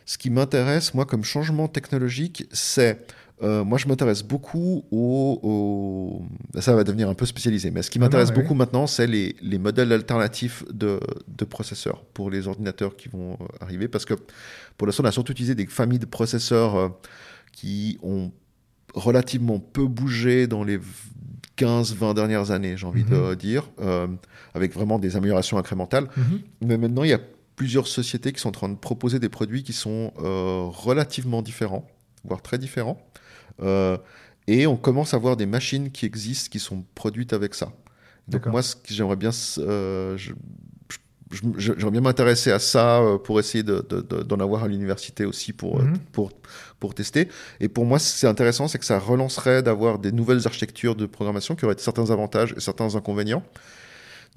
ce 0.06 0.18
qui 0.18 0.30
m'intéresse, 0.30 0.94
moi, 0.94 1.06
comme 1.06 1.24
changement 1.24 1.68
technologique, 1.68 2.48
c'est 2.52 3.06
euh, 3.44 3.64
moi, 3.64 3.78
je 3.78 3.88
m'intéresse 3.88 4.24
beaucoup 4.24 4.84
au, 4.92 5.40
au- 5.44 6.60
Ça 6.62 6.76
va 6.76 6.84
devenir 6.84 7.10
un 7.10 7.14
peu 7.16 7.26
spécialisé, 7.26 7.72
mais 7.72 7.82
ce 7.82 7.90
qui 7.90 7.98
Ah 7.98 8.02
m'intéresse 8.02 8.30
ouais. 8.30 8.36
beaucoup 8.36 8.54
maintenant, 8.54 8.88
c'est 8.88 9.08
les, 9.08 9.36
les 9.42 9.58
modèles 9.58 9.92
alternatifs 9.92 10.64
de, 10.72 11.00
de 11.28 11.46
processeurs 11.46 12.04
pour 12.14 12.30
les 12.30 12.48
ordinateurs 12.48 12.96
qui 12.96 13.10
vont 13.10 13.34
euh, 13.34 13.46
arriver. 13.60 13.88
Parce 13.88 14.06
que 14.06 14.14
pour 14.78 14.86
l'instant, 14.88 15.04
on 15.04 15.08
a 15.08 15.12
surtout 15.12 15.32
utilisé 15.32 15.56
des 15.56 15.66
familles 15.66 16.00
de 16.00 16.06
processeurs 16.06 16.76
euh, 16.76 16.90
qui 17.52 17.98
ont 18.04 18.32
relativement 18.94 19.60
peu 19.60 19.86
bougé 19.88 20.48
dans 20.48 20.64
les 20.64 20.80
15-20 21.58 22.14
dernières 22.16 22.52
années, 22.52 22.76
j'ai 22.78 22.88
envie 22.88 23.04
de 23.04 23.36
dire, 23.36 23.70
euh, 23.82 24.08
avec 24.54 24.74
vraiment 24.74 25.00
des 25.00 25.16
améliorations 25.16 25.58
incrémentales. 25.58 26.08
Mhm. 26.18 26.40
Mais 26.62 26.78
maintenant, 26.78 27.04
il 27.04 27.10
y 27.10 27.14
a 27.14 27.20
plusieurs 27.56 27.88
sociétés 27.88 28.32
qui 28.34 28.40
sont 28.42 28.50
en 28.50 28.54
train 28.54 28.70
de 28.70 28.76
proposer 28.76 29.20
des 29.20 29.30
produits 29.30 29.64
qui 29.64 29.74
sont 29.74 30.12
euh, 30.20 30.64
relativement 30.68 31.42
différents, 31.42 31.86
voire 32.24 32.42
très 32.42 32.58
différents. 32.58 33.00
Euh, 33.62 33.98
et 34.48 34.68
on 34.68 34.78
commence 34.78 35.14
à 35.14 35.18
voir 35.18 35.38
des 35.38 35.46
machines 35.46 35.92
qui 35.92 36.06
existent, 36.06 36.50
qui 36.52 36.60
sont 36.60 36.84
produites 36.96 37.34
avec 37.34 37.54
ça. 37.56 37.72
Donc 38.28 38.46
moi, 38.48 38.62
ce 38.62 38.76
que 38.76 38.94
j'aimerais 38.94 39.16
bien, 39.16 39.32
euh, 39.60 40.18
j'aimerais 41.58 41.92
bien 41.92 42.02
m'intéresser 42.02 42.52
à 42.52 42.60
ça 42.60 43.00
euh, 43.02 43.18
pour 43.18 43.40
essayer 43.40 43.64
de- 43.64 43.86
de- 43.90 44.02
de- 44.02 44.24
d'en 44.24 44.40
avoir 44.40 44.64
à 44.66 44.68
l'université 44.68 45.24
aussi 45.26 45.54
pour, 45.54 45.82
Mhm. 45.82 45.98
pour, 46.12 46.32
pour 46.80 46.94
tester. 46.94 47.30
Et 47.60 47.70
pour 47.70 47.86
moi, 47.86 48.00
ce 48.00 48.20
qui 48.20 48.26
est 48.26 48.30
intéressant, 48.30 48.68
c'est 48.68 48.80
que 48.80 48.86
ça 48.86 49.00
relancerait 49.00 49.64
d'avoir 49.64 49.98
des 50.00 50.12
nouvelles 50.12 50.46
architectures 50.46 50.96
de 50.96 51.06
programmation 51.06 51.56
qui 51.56 51.64
auraient 51.66 51.76
certains 51.78 52.10
avantages 52.12 52.54
et 52.58 52.60
certains 52.60 52.96
inconvénients 52.96 53.44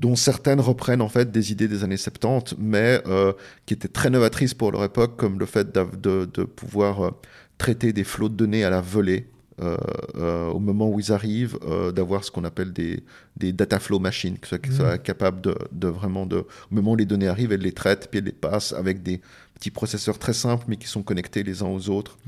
dont 0.00 0.16
certaines 0.16 0.60
reprennent 0.60 1.00
en 1.02 1.08
fait 1.08 1.30
des 1.30 1.52
idées 1.52 1.68
des 1.68 1.84
années 1.84 1.96
70, 1.96 2.56
mais 2.58 3.00
euh, 3.06 3.32
qui 3.64 3.74
étaient 3.74 3.86
très 3.86 4.10
novatrices 4.10 4.52
pour 4.54 4.72
leur 4.72 4.82
époque, 4.82 5.16
comme 5.16 5.38
le 5.38 5.46
fait 5.46 5.72
de, 5.72 6.24
de 6.26 6.42
pouvoir 6.44 7.12
traiter 7.58 7.92
des 7.92 8.04
flots 8.04 8.28
de 8.28 8.34
données 8.36 8.64
à 8.64 8.70
la 8.70 8.80
volée. 8.80 9.26
euh, 9.62 9.76
euh, 10.16 10.48
au 10.48 10.58
moment 10.58 10.88
où 10.90 10.98
ils 10.98 11.12
arrivent, 11.12 11.56
euh, 11.68 11.92
d'avoir 11.92 12.24
ce 12.24 12.30
qu'on 12.32 12.42
appelle 12.42 12.72
des, 12.72 13.04
des 13.36 13.52
data 13.52 13.78
flow 13.78 14.00
machines, 14.00 14.36
qui 14.36 14.48
soient, 14.48 14.58
soient 14.72 14.98
capables 14.98 15.40
de, 15.40 15.54
de 15.70 15.86
vraiment, 15.86 16.26
de, 16.26 16.38
au 16.38 16.46
moment 16.74 16.92
où 16.92 16.96
les 16.96 17.04
données 17.04 17.28
arrivent, 17.28 17.52
elles 17.52 17.60
les 17.60 17.70
traitent, 17.72 18.08
puis 18.10 18.18
elles 18.18 18.24
les 18.24 18.32
passent 18.32 18.72
avec 18.72 19.04
des 19.04 19.20
petits 19.54 19.70
processeurs 19.70 20.18
très 20.18 20.32
simples, 20.32 20.64
mais 20.66 20.76
qui 20.76 20.88
sont 20.88 21.04
connectés 21.04 21.44
les 21.44 21.62
uns 21.62 21.66
aux 21.68 21.88
autres 21.88 22.18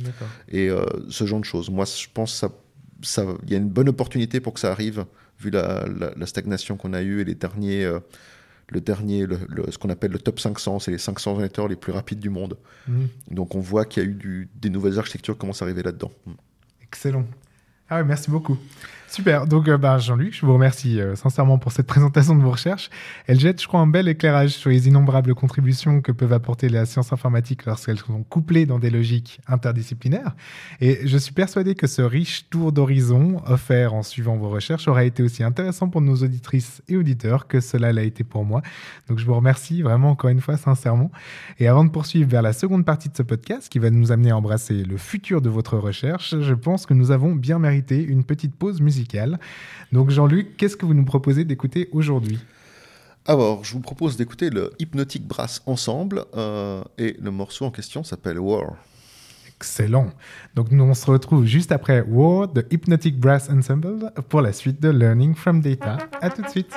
et 0.53 0.69
ce 1.11 1.27
genre 1.27 1.41
de 1.41 1.45
choses. 1.45 1.69
Moi, 1.69 1.85
je 1.85 2.07
pense 2.15 2.31
que 2.33 2.39
ça, 2.39 2.49
ça, 3.03 3.25
y 3.49 3.55
a 3.55 3.59
une 3.59 3.71
bonne 3.71 3.89
opportunité 3.89 4.39
pour 4.39 4.55
que 4.55 4.61
ça 4.61 4.71
arrive, 4.71 5.05
vu 5.41 5.51
la, 5.51 5.85
la- 5.99 6.13
la 6.17 6.27
stagnation 6.27 6.77
qu'on 6.77 6.93
a 6.93 7.03
eue 7.03 7.23
et 7.23 7.25
les 7.25 7.35
derniers, 7.35 7.91
le 8.69 8.81
dernier, 8.81 9.27
le- 9.27 9.39
le- 9.49 9.71
ce 9.71 9.79
qu'on 9.79 9.91
appelle 9.91 10.11
le 10.11 10.19
top 10.19 10.41
500, 10.41 10.81
c'est 10.81 10.91
les 10.91 10.99
500 10.99 11.33
ordinateurs 11.33 11.69
les 11.69 11.77
plus 11.77 11.93
rapides 11.93 12.19
du 12.19 12.31
monde. 12.31 12.57
Mhm. 12.89 13.09
Donc 13.31 13.55
on 13.55 13.61
voit 13.61 13.85
qu'il 13.85 14.03
y 14.03 14.07
a 14.07 14.09
eu 14.09 14.15
du- 14.15 14.49
des 14.57 14.71
nouvelles 14.71 14.99
architectures 14.99 15.35
qui 15.35 15.41
commencent 15.41 15.63
à 15.63 15.65
arriver 15.67 15.83
là-dedans. 15.83 16.11
Excellent. 16.83 17.27
Ah 17.89 17.97
ouais, 17.99 18.05
merci 18.05 18.31
beaucoup. 18.31 18.59
Super. 19.17 19.47
Donc, 19.47 19.67
euh, 19.67 19.79
bah, 19.79 19.97
Jean-Luc, 19.97 20.35
je 20.35 20.45
vous 20.45 20.53
remercie 20.53 21.01
euh, 21.01 21.17
sincèrement 21.17 21.57
pour 21.57 21.73
cette 21.73 21.87
présentation 21.95 22.37
de 22.37 22.43
vos 22.43 22.51
recherches. 22.51 22.91
Elle 23.27 23.41
jette, 23.41 23.63
je 23.63 23.67
crois, 23.67 23.81
un 23.81 23.87
bel 23.87 24.09
éclairage 24.09 24.51
sur 24.51 24.69
les 24.69 24.89
innombrables 24.89 25.35
contributions 25.35 26.03
que 26.03 26.13
peuvent 26.13 26.35
apporter 26.35 26.69
les 26.69 26.85
sciences 26.85 27.15
informatiques 27.15 27.65
lorsqu'elles 27.65 27.99
sont 27.99 28.25
couplées 28.25 28.67
dans 28.67 28.79
des 28.79 28.91
logiques 28.91 29.41
interdisciplinaires. 29.49 30.37
Et 30.83 31.01
je 31.09 31.17
suis 31.17 31.33
persuadé 31.33 31.75
que 31.75 31.87
ce 31.87 32.03
riche 32.03 32.51
tour 32.51 32.73
d'horizon 32.73 33.41
offert 33.47 33.95
en 33.95 34.03
suivant 34.03 34.37
vos 34.37 34.51
recherches 34.51 34.87
aura 34.87 35.05
été 35.05 35.23
aussi 35.23 35.43
intéressant 35.43 35.89
pour 35.89 36.03
nos 36.03 36.17
auditrices 36.17 36.83
et 36.87 36.99
auditeurs 36.99 37.47
que 37.47 37.61
cela 37.61 37.95
l'a 37.95 38.03
été 38.03 38.23
pour 38.23 38.45
moi. 38.45 38.61
Donc, 39.09 39.19
je 39.19 39.25
vous 39.25 39.35
remercie 39.35 39.81
vraiment 39.81 40.11
encore 40.11 40.29
une 40.29 40.43
fois 40.43 40.59
sincèrement. 40.59 41.11
Et 41.59 41.69
avant 41.69 41.87
de 41.87 41.91
poursuivre 41.91 42.29
vers 42.29 42.43
la 42.43 42.53
seconde 42.53 42.85
partie 42.85 43.09
de 43.09 43.17
ce 43.17 43.23
podcast 43.23 43.71
qui 43.71 43.79
va 43.79 43.89
nous 43.89 44.13
amener 44.13 44.33
à 44.33 44.37
embrasser 44.37 44.85
le 44.85 44.99
futur 44.99 45.41
de 45.41 45.49
votre 45.49 45.79
recherche, 45.79 46.39
je 46.39 46.53
pense 46.53 46.85
que 46.85 46.93
nous 46.93 47.13
avons 47.13 47.35
bien 47.35 47.59
mérité 47.59 48.05
une 48.05 48.23
petite 48.23 48.55
pause 48.55 48.83
musicale. 48.83 49.06
Donc 49.93 50.11
Jean-Luc, 50.11 50.57
qu'est-ce 50.57 50.77
que 50.77 50.87
vous 50.87 50.95
nous 50.95 51.05
proposez 51.05 51.45
d'écouter 51.45 51.89
aujourd'hui? 51.93 52.39
Alors, 53.29 53.65
je 53.65 53.73
vous 53.73 53.81
propose 53.81 54.17
d'écouter 54.17 54.51
le 54.51 54.71
Hypnotic 54.79 55.27
Brass 55.27 55.61
Ensemble, 55.67 56.25
euh, 56.37 56.83
et 56.97 57.17
le 57.21 57.31
morceau 57.33 57.65
en 57.65 57.73
question 57.73 58.05
s'appelle 58.05 58.39
War. 58.39 58.77
Excellent. 59.57 60.11
Donc 60.55 60.71
nous 60.71 60.85
on 60.85 60.93
se 60.93 61.11
retrouve 61.11 61.47
juste 61.47 61.73
après 61.73 62.03
War 62.03 62.47
de 62.47 62.67
Hypnotic 62.71 63.19
Brass 63.19 63.49
Ensemble 63.49 64.13
pour 64.29 64.43
la 64.43 64.53
suite 64.53 64.83
de 64.83 64.91
Learning 64.91 65.35
from 65.35 65.63
Data. 65.63 65.97
À 66.21 66.29
tout 66.29 66.43
de 66.43 66.49
suite. 66.49 66.75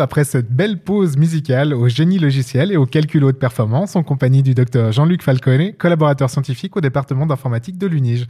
Après 0.00 0.24
cette 0.24 0.50
belle 0.50 0.78
pause 0.78 1.16
musicale 1.16 1.74
au 1.74 1.88
génie 1.88 2.18
logiciel 2.18 2.72
et 2.72 2.76
au 2.76 2.86
calcul 2.86 3.24
haute 3.24 3.38
performance 3.38 3.96
en 3.96 4.02
compagnie 4.02 4.42
du 4.42 4.54
docteur 4.54 4.92
Jean-Luc 4.92 5.22
Falcone, 5.22 5.72
collaborateur 5.74 6.30
scientifique 6.30 6.76
au 6.76 6.80
département 6.80 7.26
d'informatique 7.26 7.78
de 7.78 7.86
l'UNIGE. 7.86 8.26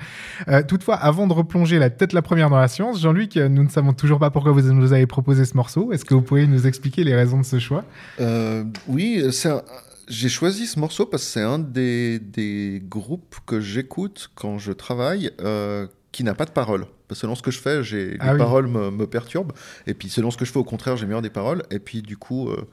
Euh, 0.49 0.63
toutefois, 0.63 0.97
avant 0.97 1.27
de 1.27 1.33
replonger 1.33 1.79
la 1.79 1.91
tête 1.91 2.13
la 2.13 2.23
première 2.23 2.51
dans 2.51 2.59
la 2.59 2.69
science, 2.69 3.01
Jean-Luc, 3.01 3.37
euh, 3.37 3.49
nous 3.49 3.63
ne 3.63 3.69
savons 3.69 3.93
toujours 3.93 4.19
pas 4.19 4.31
pourquoi 4.31 4.53
vous 4.53 4.63
nous 4.73 4.93
avez 4.93 5.07
proposé 5.07 5.45
ce 5.45 5.57
morceau. 5.57 5.93
Est-ce 5.93 6.05
que 6.05 6.15
vous 6.15 6.23
pouvez 6.23 6.47
nous 6.47 6.67
expliquer 6.67 7.05
les 7.05 7.15
raisons 7.15 7.41
de 7.41 7.47
ce 7.47 7.59
choix? 7.59 7.85
Euh, 8.21 8.65
oui, 8.87 9.23
j'ai 10.09 10.29
choisi 10.29 10.67
ce 10.67 10.79
morceau 10.79 11.07
parce 11.07 11.25
que 11.25 11.31
c'est 11.31 11.43
un 11.43 11.59
des, 11.59 12.83
groupes 12.89 13.37
que 13.47 13.61
j'écoute 13.61 14.31
quand 14.35 14.59
je 14.59 14.73
travaille 14.73 15.31
qui 16.13 16.25
n'a 16.25 16.35
pas 16.35 16.45
de 16.45 16.51
paroles. 16.51 16.87
Selon 17.13 17.35
ce 17.35 17.43
que 17.43 17.51
je 17.51 17.59
fais, 17.59 17.83
j'ai, 17.83 18.17
Ah 18.21 18.27
les 18.27 18.33
oui. 18.33 18.39
paroles 18.39 18.67
me, 18.67 18.91
me 18.91 19.07
perturbent. 19.07 19.53
Et 19.87 19.95
puis 19.95 20.09
selon 20.09 20.31
ce 20.31 20.37
que 20.37 20.45
je 20.45 20.53
fais, 20.53 20.59
au 20.59 20.65
contraire, 20.65 20.97
j'aime 20.97 21.09
bien 21.11 21.23
des 21.23 21.31
paroles. 21.31 21.63
Et 21.71 21.79
puis 21.79 22.03
du 22.03 22.17
coup, 22.17 22.49
euh, 22.51 22.67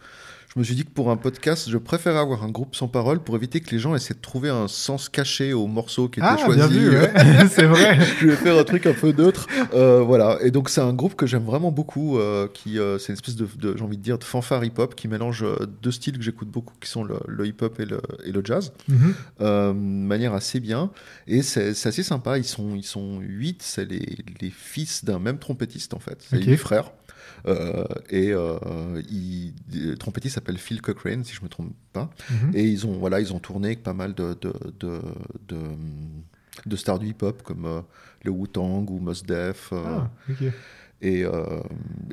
je 0.56 0.62
me 0.62 0.64
suis 0.64 0.76
dit 0.76 0.86
que 0.86 0.89
pour 0.91 1.12
un 1.12 1.18
podcast, 1.18 1.70
je 1.70 1.78
préfère 1.78 2.16
avoir 2.16 2.43
un 2.45 2.49
groupe 2.49 2.78
sans 2.78 2.88
paroles 2.88 3.20
pour 3.20 3.36
éviter 3.36 3.60
que 3.60 3.72
les 3.72 3.80
gens 3.80 3.93
essaient 3.93 4.14
de 4.14 4.22
trouver 4.22 4.47
un 4.49 4.70
sens 4.70 5.10
caché 5.10 5.51
au 5.51 5.68
morceau 5.68 6.08
qui 6.08 6.22
était 6.22 6.30
Ah, 6.32 6.38
choisi. 6.38 6.56
bien 6.60 6.68
vu, 6.68 6.89
ouais. 6.91 7.12
c'est 7.49 7.66
vrai. 7.66 7.99
je 8.22 8.28
vais 8.28 8.36
faire 8.38 8.58
un 8.58 8.64
truc 8.64 8.86
un 8.86 8.93
peu 8.93 9.12
neutre. 9.12 9.47
Euh, 9.74 9.99
voilà. 9.99 10.38
Et 10.43 10.51
donc, 10.51 10.70
c'est 10.70 10.80
un 10.80 10.93
groupe 10.93 11.16
que 11.16 11.26
j'aime 11.28 11.43
vraiment 11.43 11.72
beaucoup. 11.74 12.18
euh, 12.20 12.47
qui, 12.53 12.80
euh, 12.80 12.97
c'est 12.99 13.08
une 13.10 13.16
espèce 13.16 13.36
de, 13.36 13.45
de- 13.58 13.76
j'ai 13.78 13.84
envie 13.84 13.97
de 13.97 14.01
dire, 14.01 14.18
de 14.18 14.24
fanfare 14.24 14.64
hip-hop 14.64 14.95
qui 14.95 15.10
mélange 15.10 15.43
euh, 15.43 15.58
deux 15.82 15.91
styles 15.91 16.18
que 16.18 16.24
j'écoute 16.24 16.47
beaucoup, 16.47 16.74
qui 16.80 16.89
sont 16.89 17.03
le, 17.03 17.16
le 17.28 17.45
hip-hop 17.47 17.78
et 17.82 17.86
le, 17.86 17.99
et 18.24 18.32
le 18.32 18.41
jazz, 18.45 18.72
euh, 19.41 19.74
de 19.74 19.78
manière 19.78 20.34
assez 20.34 20.62
bien. 20.62 20.89
Et 21.28 21.41
c'est, 21.41 21.74
c'est 21.74 21.89
assez 21.89 22.03
sympa. 22.03 22.38
Ils 22.38 22.45
sont, 22.45 22.76
ils 22.76 22.86
sont 22.86 23.20
huit. 23.20 23.62
C'est 23.62 23.84
les, 23.84 24.20
les 24.39 24.51
fils 24.51 25.03
d'un 25.03 25.20
même 25.20 25.38
trompettiste, 25.38 25.93
en 25.93 25.99
fait. 25.99 26.20
C'est 26.30 26.38
Ok. 26.38 26.43
huit 26.45 26.56
frères. 26.58 26.91
Euh, 27.48 27.86
et 28.10 28.32
euh, 28.32 28.58
il- 29.10 29.54
le 29.72 29.96
trompettiste 29.96 30.36
s'appelle 30.36 30.58
Phil 30.58 30.82
Cochrane, 30.82 31.24
si 31.24 31.34
je 31.34 31.41
me 31.43 31.48
trompe 31.50 31.74
pas. 31.93 32.10
Mhm. 32.30 32.52
Et 32.56 32.64
ils 32.64 32.86
ont, 32.88 32.93
voilà, 32.98 33.20
ils 33.20 33.34
ont 33.34 33.39
tourné 33.39 33.68
avec 33.70 33.84
pas 33.84 33.93
mal 33.93 34.14
de, 34.14 34.34
de, 34.41 34.54
de, 34.80 35.00
de, 35.48 35.58
de 36.66 36.76
stars 36.76 37.00
du 37.00 37.08
hip-hop 37.10 37.43
comme 37.43 37.66
euh, 37.66 37.82
le 38.24 38.32
Wu-Tang 38.32 38.89
ou 38.89 39.00
Mos 39.00 39.24
Def. 39.26 39.70
euh, 39.74 39.84
Ah. 39.86 40.12
Et 41.02 41.24
euh, 41.26 41.60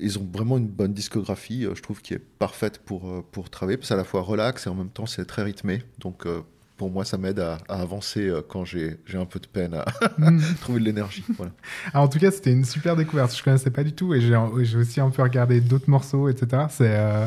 ils 0.00 0.18
ont 0.18 0.28
vraiment 0.30 0.58
une 0.58 0.66
bonne 0.66 0.92
discographie, 0.92 1.64
euh, 1.64 1.74
je 1.74 1.82
trouve, 1.82 2.02
qui 2.02 2.14
est 2.14 2.18
parfaite 2.18 2.78
pour, 2.78 3.08
euh, 3.08 3.24
pour 3.30 3.48
travailler. 3.48 3.78
Parce 3.78 3.92
à 3.92 3.96
la 3.96 4.04
fois 4.04 4.20
relax 4.22 4.66
et 4.66 4.70
en 4.70 4.74
même 4.74 4.90
temps, 4.90 5.06
c'est 5.06 5.24
très 5.24 5.42
rythmé. 5.44 5.82
Donc, 5.98 6.26
euh, 6.26 6.40
pour 6.76 6.90
moi, 6.90 7.04
ça 7.04 7.16
m'aide 7.18 7.38
à, 7.38 7.58
à 7.68 7.80
avancer 7.80 8.26
euh, 8.28 8.40
quand 8.46 8.64
j'ai 8.64 8.96
un 9.14 9.24
peu 9.24 9.38
de 9.38 9.46
peine 9.46 9.74
à 9.74 9.84
Mhm. 10.18 10.40
trouver 10.60 10.80
de 10.80 10.84
l'énergie. 10.84 11.24
Voilà. 11.36 11.52
Ah, 11.94 12.02
en 12.02 12.08
tout 12.08 12.18
cas, 12.18 12.30
c'était 12.30 12.52
une 12.52 12.64
super 12.64 12.96
découverte. 12.96 13.36
Je 13.36 13.42
connaissais 13.42 13.70
pas 13.70 13.84
du 13.84 13.92
tout 13.92 14.14
et 14.14 14.20
j'ai 14.20 14.36
aussi 14.76 15.00
un 15.00 15.10
peu 15.10 15.22
regardé 15.22 15.60
d'autres 15.60 15.88
morceaux, 15.90 16.28
etc. 16.28 16.64
C'est 16.70 16.88
euh, 16.96 17.26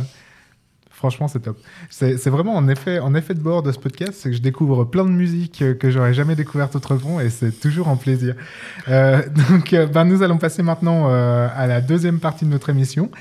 franchement 0.90 1.28
c'est 1.28 1.42
top. 1.42 1.58
C'est 1.90 2.28
vraiment 2.28 2.56
en 2.56 2.68
effet 2.70 3.00
en 3.00 3.14
effet 3.16 3.34
de 3.34 3.40
bord 3.42 3.64
de 3.64 3.72
ce 3.72 3.80
podcast, 3.80 4.14
c'est 4.16 4.30
que 4.30 4.36
je 4.36 4.42
découvre 4.42 4.86
plein 4.86 5.04
de 5.04 5.10
musiques 5.10 5.62
euh, 5.62 5.74
que 5.74 5.92
j'aurais 5.92 6.14
jamais 6.14 6.36
découvertes 6.36 6.76
autrement 6.76 7.20
et 7.20 7.30
c'est 7.30 7.52
toujours 7.52 7.90
un 7.90 7.98
plaisir. 7.98 8.36
Euh, 8.88 9.22
donc, 9.50 9.76
ben, 9.94 10.06
nous 10.06 10.24
allons 10.24 10.38
passer 10.38 10.64
maintenant 10.64 11.10
euh, 11.10 11.48
à 11.56 11.68
la 11.68 11.82
deuxième 11.82 12.20
partie 12.20 12.46
de 12.46 12.50
notre 12.50 12.70
émission. 12.70 13.12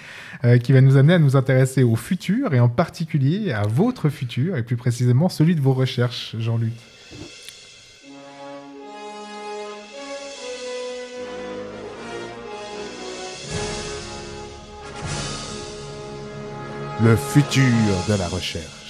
Euh, 0.44 0.58
qui 0.58 0.72
va 0.72 0.80
nous 0.80 0.96
amener 0.96 1.14
à 1.14 1.18
nous 1.18 1.36
intéresser 1.36 1.82
au 1.82 1.96
futur 1.96 2.52
et 2.52 2.60
en 2.60 2.68
particulier 2.68 3.52
à 3.52 3.62
votre 3.62 4.10
futur 4.10 4.56
et 4.56 4.62
plus 4.62 4.76
précisément 4.76 5.28
celui 5.28 5.54
de 5.54 5.60
vos 5.60 5.72
recherches, 5.72 6.36
Jean-Luc. 6.38 6.72
Le 17.02 17.16
futur 17.16 17.62
de 18.08 18.14
la 18.18 18.28
recherche. 18.28 18.83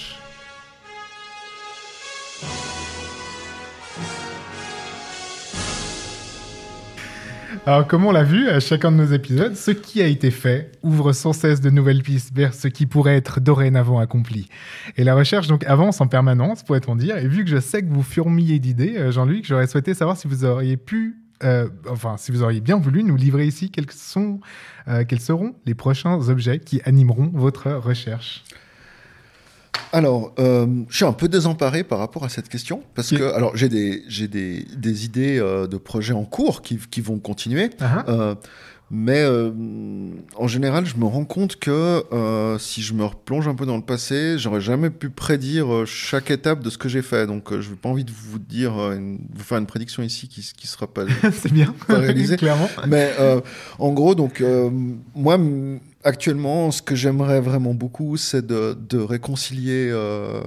Alors, 7.65 7.87
comme 7.87 8.05
on 8.05 8.11
l'a 8.11 8.23
vu 8.23 8.49
à 8.49 8.59
chacun 8.59 8.91
de 8.91 8.97
nos 8.97 9.05
épisodes, 9.05 9.55
ce 9.55 9.71
qui 9.71 10.01
a 10.01 10.07
été 10.07 10.31
fait 10.31 10.71
ouvre 10.83 11.13
sans 11.13 11.33
cesse 11.33 11.61
de 11.61 11.69
nouvelles 11.69 12.01
pistes 12.01 12.35
vers 12.35 12.53
ce 12.53 12.67
qui 12.67 12.85
pourrait 12.85 13.15
être 13.15 13.39
dorénavant 13.39 13.99
accompli. 13.99 14.49
Et 14.97 15.03
la 15.03 15.15
recherche 15.15 15.47
donc 15.47 15.63
avance 15.65 16.01
en 16.01 16.07
permanence, 16.07 16.63
pourrait-on 16.63 16.95
dire. 16.95 17.17
Et 17.17 17.27
vu 17.27 17.43
que 17.43 17.49
je 17.49 17.59
sais 17.59 17.81
que 17.81 17.91
vous 17.91 18.03
fourmillez 18.03 18.59
d'idées, 18.59 18.97
euh, 18.97 19.11
Jean-Luc, 19.11 19.45
j'aurais 19.45 19.67
souhaité 19.67 19.93
savoir 19.93 20.17
si 20.17 20.27
vous 20.27 20.45
auriez 20.45 20.77
pu, 20.77 21.17
euh, 21.43 21.67
enfin, 21.89 22.17
si 22.17 22.31
vous 22.31 22.43
auriez 22.43 22.61
bien 22.61 22.77
voulu 22.77 23.03
nous 23.03 23.15
livrer 23.15 23.45
ici 23.45 23.69
quels 23.69 23.91
sont, 23.91 24.39
euh, 24.87 25.03
quels 25.07 25.19
seront 25.19 25.55
les 25.65 25.73
prochains 25.75 26.29
objets 26.29 26.59
qui 26.59 26.81
animeront 26.85 27.31
votre 27.33 27.71
recherche. 27.71 28.43
Alors, 29.93 30.33
euh, 30.39 30.67
je 30.89 30.95
suis 30.97 31.05
un 31.05 31.13
peu 31.13 31.27
désemparé 31.29 31.83
par 31.83 31.99
rapport 31.99 32.25
à 32.25 32.29
cette 32.29 32.49
question. 32.49 32.81
Parce 32.95 33.11
que, 33.11 33.33
alors, 33.33 33.55
j'ai 33.55 33.69
des, 33.69 34.03
j'ai 34.07 34.27
des, 34.27 34.65
des 34.75 35.05
idées 35.05 35.37
euh, 35.39 35.67
de 35.67 35.77
projets 35.77 36.13
en 36.13 36.25
cours 36.25 36.61
qui, 36.61 36.77
qui 36.91 37.01
vont 37.01 37.17
continuer. 37.19 37.69
Ah, 37.79 38.03
ah. 38.07 38.11
Euh, 38.11 38.35
mais 38.91 39.25
en 40.37 40.47
général, 40.47 40.85
je 40.85 40.95
me 40.97 41.05
rends 41.05 41.25
compte 41.25 41.55
que 41.55 42.03
si 42.59 42.83
je 42.83 42.93
me 42.93 43.03
replonge 43.03 43.47
un 43.47 43.55
peu 43.55 43.65
dans 43.65 43.77
le 43.77 43.81
passé, 43.81 44.35
j'aurais 44.37 44.61
jamais 44.61 44.91
pu 44.91 45.09
prédire 45.09 45.67
chaque 45.87 46.29
étape 46.29 46.61
de 46.61 46.69
ce 46.69 46.77
que 46.77 46.87
j'ai 46.87 47.01
fait. 47.01 47.25
Donc, 47.25 47.51
je 47.59 47.71
n'ai 47.71 47.75
pas 47.77 47.89
envie 47.89 48.03
de 48.03 48.11
vous 48.11 48.37
dire, 48.37 48.73
une- 48.91 49.17
vous 49.33 49.43
faire 49.43 49.57
une 49.57 49.65
prédiction 49.65 50.03
ici 50.03 50.27
qui 50.27 50.41
ne 50.41 50.67
sera 50.67 50.85
pas. 50.85 51.05
c'est 51.33 51.51
bien, 51.51 51.73
pas 51.87 51.99
clairement. 52.37 52.69
mais 52.87 53.11
en 53.79 53.91
gros, 53.91 54.13
donc, 54.13 54.43
moi, 55.15 55.39
actuellement, 56.05 56.71
ce 56.71 56.81
que 56.81 56.95
j'aimerais 56.95 57.41
vraiment 57.41 57.73
beaucoup, 57.73 58.15
c'est 58.15 58.45
de, 58.45 58.77
de 58.89 58.97
réconcilier 58.97 59.89
euh, 59.91 60.39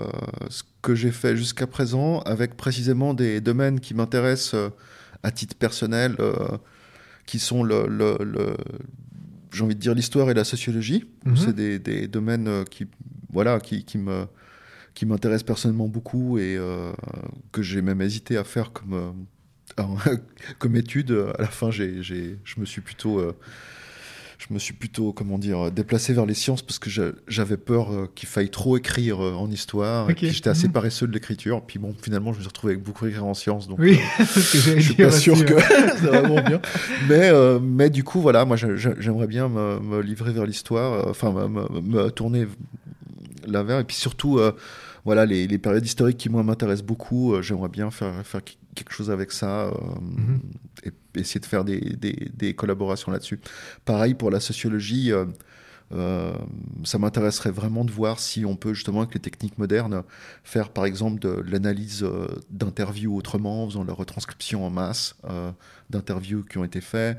ce 0.49 0.63
que 0.81 0.95
j'ai 0.95 1.11
fait 1.11 1.37
jusqu'à 1.37 1.67
présent 1.67 2.21
avec 2.21 2.57
précisément 2.57 3.13
des 3.13 3.41
domaines 3.43 3.81
qui 3.81 3.93
m'intéressent 3.95 4.55
euh, 4.55 4.69
à 5.23 5.31
titre 5.31 5.57
personnel, 5.57 6.17
euh, 6.21 6.35
qui 7.27 7.39
sont 7.39 7.63
le, 7.63 7.87
le- 7.87 8.17
le- 8.25 8.57
j'ai 9.53 9.65
envie 9.65 9.75
de 9.75 9.81
dire 9.81 9.95
l'histoire 9.95 10.31
et 10.31 10.35
la 10.35 10.45
sociologie. 10.45 11.05
Mhm. 11.27 11.37
C'est 11.37 11.55
des, 11.55 11.79
des 11.79 12.09
domaines 12.09 12.65
qui, 12.71 12.87
voilà, 13.33 13.61
qui, 13.61 13.85
qui 13.85 13.99
me 13.99 14.27
qui 14.95 15.07
m'intéressent 15.07 15.45
personnellement 15.47 15.87
beaucoup 15.87 16.39
et 16.39 16.59
que 17.53 17.63
j'ai 17.63 17.83
même 17.83 18.01
hésité 18.03 18.37
à 18.37 18.43
faire 18.43 18.73
comme 18.73 19.27
alors, 19.77 19.97
comme 20.59 20.75
étude. 20.75 21.13
À 21.39 21.43
la 21.43 21.47
fin, 21.49 21.71
j'ai, 21.71 22.03
j'ai- 22.03 22.37
je 22.43 22.59
me 22.59 22.65
suis 22.65 22.81
plutôt 22.81 23.21
je 24.39 24.55
me 24.55 24.59
suis 24.61 24.73
plutôt, 24.73 25.13
comment 25.13 25.37
dire, 25.37 25.73
déplacé 25.73 26.13
vers 26.15 26.25
les 26.25 26.35
sciences 26.35 26.63
parce 26.63 26.79
que 26.79 26.89
j'a- 26.89 27.11
j'avais 27.27 27.57
peur 27.57 27.93
euh, 27.93 28.09
qu'il 28.15 28.29
faille 28.29 28.51
trop 28.51 28.77
écrire 28.77 29.21
euh, 29.21 29.33
en 29.35 29.51
histoire. 29.51 30.05
Ok. 30.05 30.11
Et 30.11 30.15
puis 30.15 30.31
j'étais 30.31 30.49
assez 30.51 30.69
Mhm. 30.69 30.73
paresseux 30.75 31.07
de 31.09 31.13
l'écriture. 31.13 31.61
Puis 31.67 31.81
bon, 31.81 31.93
finalement, 32.01 32.33
je 32.33 32.39
me 32.39 32.43
suis 32.43 32.49
retrouvé 32.49 32.75
avec 32.75 32.85
beaucoup 32.85 33.07
écrire 33.07 33.27
en 33.27 33.35
sciences. 33.35 33.67
Donc 33.67 33.81
Oui, 33.81 33.99
j'allais 34.19 34.81
je 34.81 34.93
suis 34.93 34.95
pas 34.95 35.11
sûr 35.11 35.45
que 35.45 35.55
c'est 35.61 36.07
vraiment 36.07 36.41
bien. 36.47 36.61
Mais, 37.09 37.31
euh, 37.31 37.59
mais 37.61 37.91
du 37.91 38.05
coup, 38.05 38.21
voilà, 38.21 38.45
moi, 38.45 38.57
j'aimerais 38.57 39.27
bien 39.27 39.49
me, 39.49 39.81
me 39.81 40.01
livrer 40.03 40.33
vers 40.33 40.47
l'histoire, 40.47 40.93
euh, 41.09 41.11
enfin, 41.11 41.33
me, 41.33 41.49
me- 41.49 41.81
me 41.81 42.11
tourner 42.11 42.47
l'avers. 43.47 43.81
Et 43.81 43.85
puis 43.85 43.97
surtout, 43.97 44.39
euh, 44.39 44.53
voilà, 45.05 45.27
les, 45.27 45.47
les 45.49 45.59
périodes 45.59 45.85
historiques 45.85 46.19
qui 46.19 46.29
moi 46.29 46.43
m'intéressent 46.43 46.87
beaucoup. 46.87 47.35
euh, 47.35 47.43
J'aimerais 47.43 47.69
bien 47.71 47.91
faire, 47.91 48.13
faire 48.25 48.43
quelque 48.79 48.93
chose 48.93 49.11
avec 49.11 49.33
ça 49.33 49.67
euh, 49.67 49.71
Mhm. 50.01 50.41
et 50.85 50.93
essayer 51.21 51.41
de 51.41 51.47
faire 51.47 51.65
des, 51.65 51.81
des- 51.81 52.31
des 52.35 52.55
collaborations 52.55 53.11
là-dessus. 53.13 53.39
Pareil 53.85 54.15
pour 54.15 54.31
la 54.31 54.41
sociologie. 54.41 55.13
euh, 55.13 55.27
euh, 55.91 56.35
ça 56.85 56.99
m'intéresserait 56.99 57.51
vraiment 57.51 57.83
de 57.83 57.91
voir 57.91 58.19
si 58.21 58.45
on 58.45 58.57
peut 58.57 58.75
justement 58.75 59.01
avec 59.01 59.15
les 59.15 59.21
techniques 59.21 59.57
modernes 59.57 60.03
faire 60.45 60.69
par 60.69 60.85
exemple 60.85 61.19
de 61.19 61.43
l'analyse 61.51 62.03
euh, 62.03 62.27
d'interviews 62.51 63.17
autrement, 63.17 63.65
en 63.65 63.69
faisant 63.71 63.85
la 63.85 63.95
retranscription 63.95 64.67
en 64.67 64.71
masse 64.71 65.17
euh, 65.31 65.51
d'interviews 65.89 66.45
qui 66.45 66.59
ont 66.59 66.65
été 66.65 66.83
faites, 66.83 67.17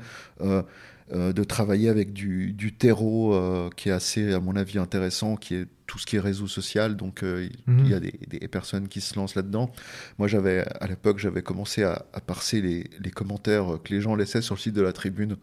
euh, 1.12 1.28
euh, 1.28 1.32
de 1.32 1.44
travailler 1.44 1.88
avec 1.88 2.12
du, 2.12 2.52
du 2.52 2.72
terreau 2.72 3.34
euh, 3.34 3.70
qui 3.76 3.88
est 3.88 3.92
assez, 3.92 4.32
à 4.32 4.40
mon 4.40 4.56
avis, 4.56 4.78
intéressant, 4.78 5.36
qui 5.36 5.54
est 5.54 5.66
tout 5.86 5.98
ce 5.98 6.06
qui 6.06 6.16
est 6.16 6.20
réseau 6.20 6.46
social. 6.46 6.96
Donc 6.96 7.20
il 7.22 7.50
Mhm. 7.66 7.84
il 7.84 7.90
y 7.90 7.94
a 7.94 8.00
des, 8.00 8.12
des 8.28 8.48
personnes 8.48 8.88
qui 8.88 9.00
se 9.00 9.16
lancent 9.16 9.34
là-dedans. 9.34 9.72
Moi, 10.18 10.28
j'avais 10.28 10.64
à 10.80 10.86
l'époque, 10.86 11.18
j'avais 11.18 11.42
commencé 11.42 11.82
à, 11.82 12.04
à 12.12 12.20
parser 12.20 12.60
les, 12.60 12.88
les 13.02 13.10
commentaires 13.10 13.78
que 13.84 13.92
les 13.92 14.00
gens 14.00 14.14
laissaient 14.14 14.42
sur 14.42 14.54
le 14.54 14.60
site 14.60 14.74
de 14.74 14.82
la 14.82 14.92
Tribune 14.92 15.36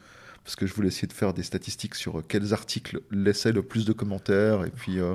parce 0.47 0.55
que 0.55 0.65
je 0.65 0.73
voulais 0.73 0.87
essayer 0.87 1.09
de 1.09 1.13
faire 1.13 1.33
des 1.33 1.43
statistiques 1.43 1.93
sur 1.93 2.23
quels 2.25 2.53
articles 2.53 3.01
laissaient 3.11 3.51
le 3.51 3.63
plus 3.63 3.83
de 3.83 3.91
commentaires. 3.91 4.63
Et 4.63 4.69
puis, 4.69 4.97
euh, 4.97 5.13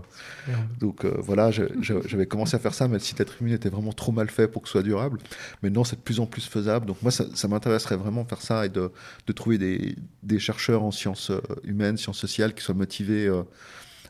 donc 0.79 1.07
euh, 1.07 1.15
voilà, 1.17 1.51
j'avais 1.51 2.27
commencé 2.27 2.55
à 2.55 2.59
faire 2.59 2.75
ça, 2.75 2.87
mais 2.87 2.97
le 2.97 3.01
site 3.01 3.19
la 3.19 3.25
Tribune 3.25 3.55
était 3.55 3.71
vraiment 3.71 3.95
trop 3.95 4.13
mal 4.13 4.29
fait 4.29 4.47
pour 4.47 4.61
que 4.61 4.69
ce 4.69 4.73
soit 4.73 4.83
durable. 4.83 5.21
Maintenant, 5.63 5.85
c'est 5.85 5.97
de 5.97 6.03
plus 6.03 6.21
en 6.21 6.27
plus 6.27 6.45
faisable. 6.47 6.85
Donc 6.85 7.01
moi, 7.01 7.11
ça, 7.11 7.25
ça 7.33 7.49
m'intéresserait 7.49 7.97
vraiment 7.97 8.25
de 8.25 8.29
faire 8.29 8.43
ça 8.43 8.67
et 8.67 8.69
de, 8.69 8.93
de 9.27 9.33
trouver 9.33 9.57
des, 9.57 9.97
des 10.23 10.39
chercheurs 10.39 10.83
en 10.83 10.91
sciences 10.91 11.31
euh, 11.31 11.41
humaines, 11.65 11.97
sciences 11.97 12.19
sociales 12.19 12.53
qui 12.53 12.63
soient 12.63 12.75
motivés 12.75 13.27
euh, 13.27 13.43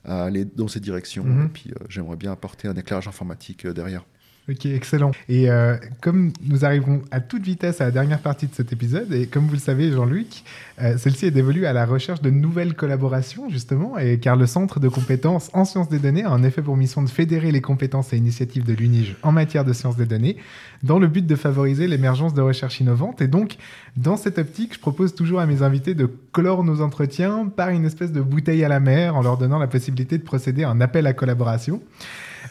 à 0.05 0.25
aller 0.25 0.45
dans 0.45 0.67
ces 0.67 0.81
directions. 0.81 1.23
Mhm. 1.23 1.47
Et 1.47 1.49
puis, 1.51 1.71
euh, 1.71 1.85
j'aimerais 1.89 2.17
bien 2.17 2.33
apporter 2.33 2.67
un 2.67 2.75
éclairage 2.75 3.07
informatique 3.07 3.65
euh, 3.65 3.73
derrière. 3.73 4.05
Ok, 4.51 4.67
excellent. 4.67 5.13
Et 5.29 5.49
euh, 5.49 5.77
comme 6.01 6.33
nous 6.43 6.65
arrivons 6.65 7.03
à 7.13 7.21
toute 7.21 7.45
vitesse 7.45 7.81
à 7.81 7.85
la 7.85 7.91
dernière 7.93 8.19
partie 8.19 8.49
de 8.49 8.55
cet 8.55 8.73
épisode, 8.73 9.13
et 9.13 9.29
comme 9.29 9.47
vous 9.47 9.53
le 9.53 9.61
savez, 9.61 9.93
Jean-Luc, 9.93 10.43
euh, 10.81 10.99
celle-ci 10.99 11.27
est 11.27 11.31
dévolue 11.31 11.65
à 11.65 11.73
la 11.73 11.87
recherche 11.87 12.21
de 12.23 12.31
nouvelles 12.31 12.75
collaborations, 12.75 13.49
justement, 13.51 13.99
et 13.99 14.19
car 14.19 14.35
le 14.35 14.47
Centre 14.47 14.81
de 14.81 14.89
compétences 14.89 15.49
en 15.53 15.65
sciences 15.65 15.89
des 15.89 16.01
données 16.01 16.25
a 16.25 16.33
en 16.33 16.43
effet 16.43 16.61
pour 16.61 16.77
mission 16.77 17.03
de 17.03 17.09
fédérer 17.09 17.53
les 17.53 17.61
compétences 17.61 18.13
et 18.13 18.17
initiatives 18.17 18.65
de 18.65 18.73
l'UNIGE 18.73 19.15
en 19.23 19.31
matière 19.31 19.65
de 19.65 19.73
sciences 19.73 19.97
des 19.97 20.07
données, 20.07 20.37
dans 20.83 20.99
le 20.99 21.07
but 21.07 21.25
de 21.25 21.37
favoriser 21.37 21.87
l'émergence 21.87 22.35
de 22.35 22.43
recherches 22.43 22.81
innovantes. 22.81 23.23
Et 23.23 23.29
donc, 23.29 23.59
dans 23.97 24.17
cette 24.17 24.39
optique, 24.39 24.75
je 24.75 24.81
propose 24.81 25.15
toujours 25.15 25.39
à 25.39 25.47
mes 25.47 25.63
invités 25.63 25.95
de 25.95 26.11
clore 26.33 26.65
nos 26.65 26.81
entretiens 26.81 27.47
par 27.47 27.69
une 27.69 27.85
espèce 27.85 28.11
de 28.11 28.21
bouteille 28.21 28.65
à 28.65 28.69
la 28.69 28.81
mer, 28.81 29.15
en 29.15 29.23
leur 29.23 29.39
donnant 29.39 29.61
la 29.61 29.69
possibilité 29.69 30.19
de 30.19 30.25
procéder 30.25 30.65
à 30.65 30.71
un 30.71 30.81
appel 30.81 31.07
à 31.07 31.13
collaboration. 31.13 31.81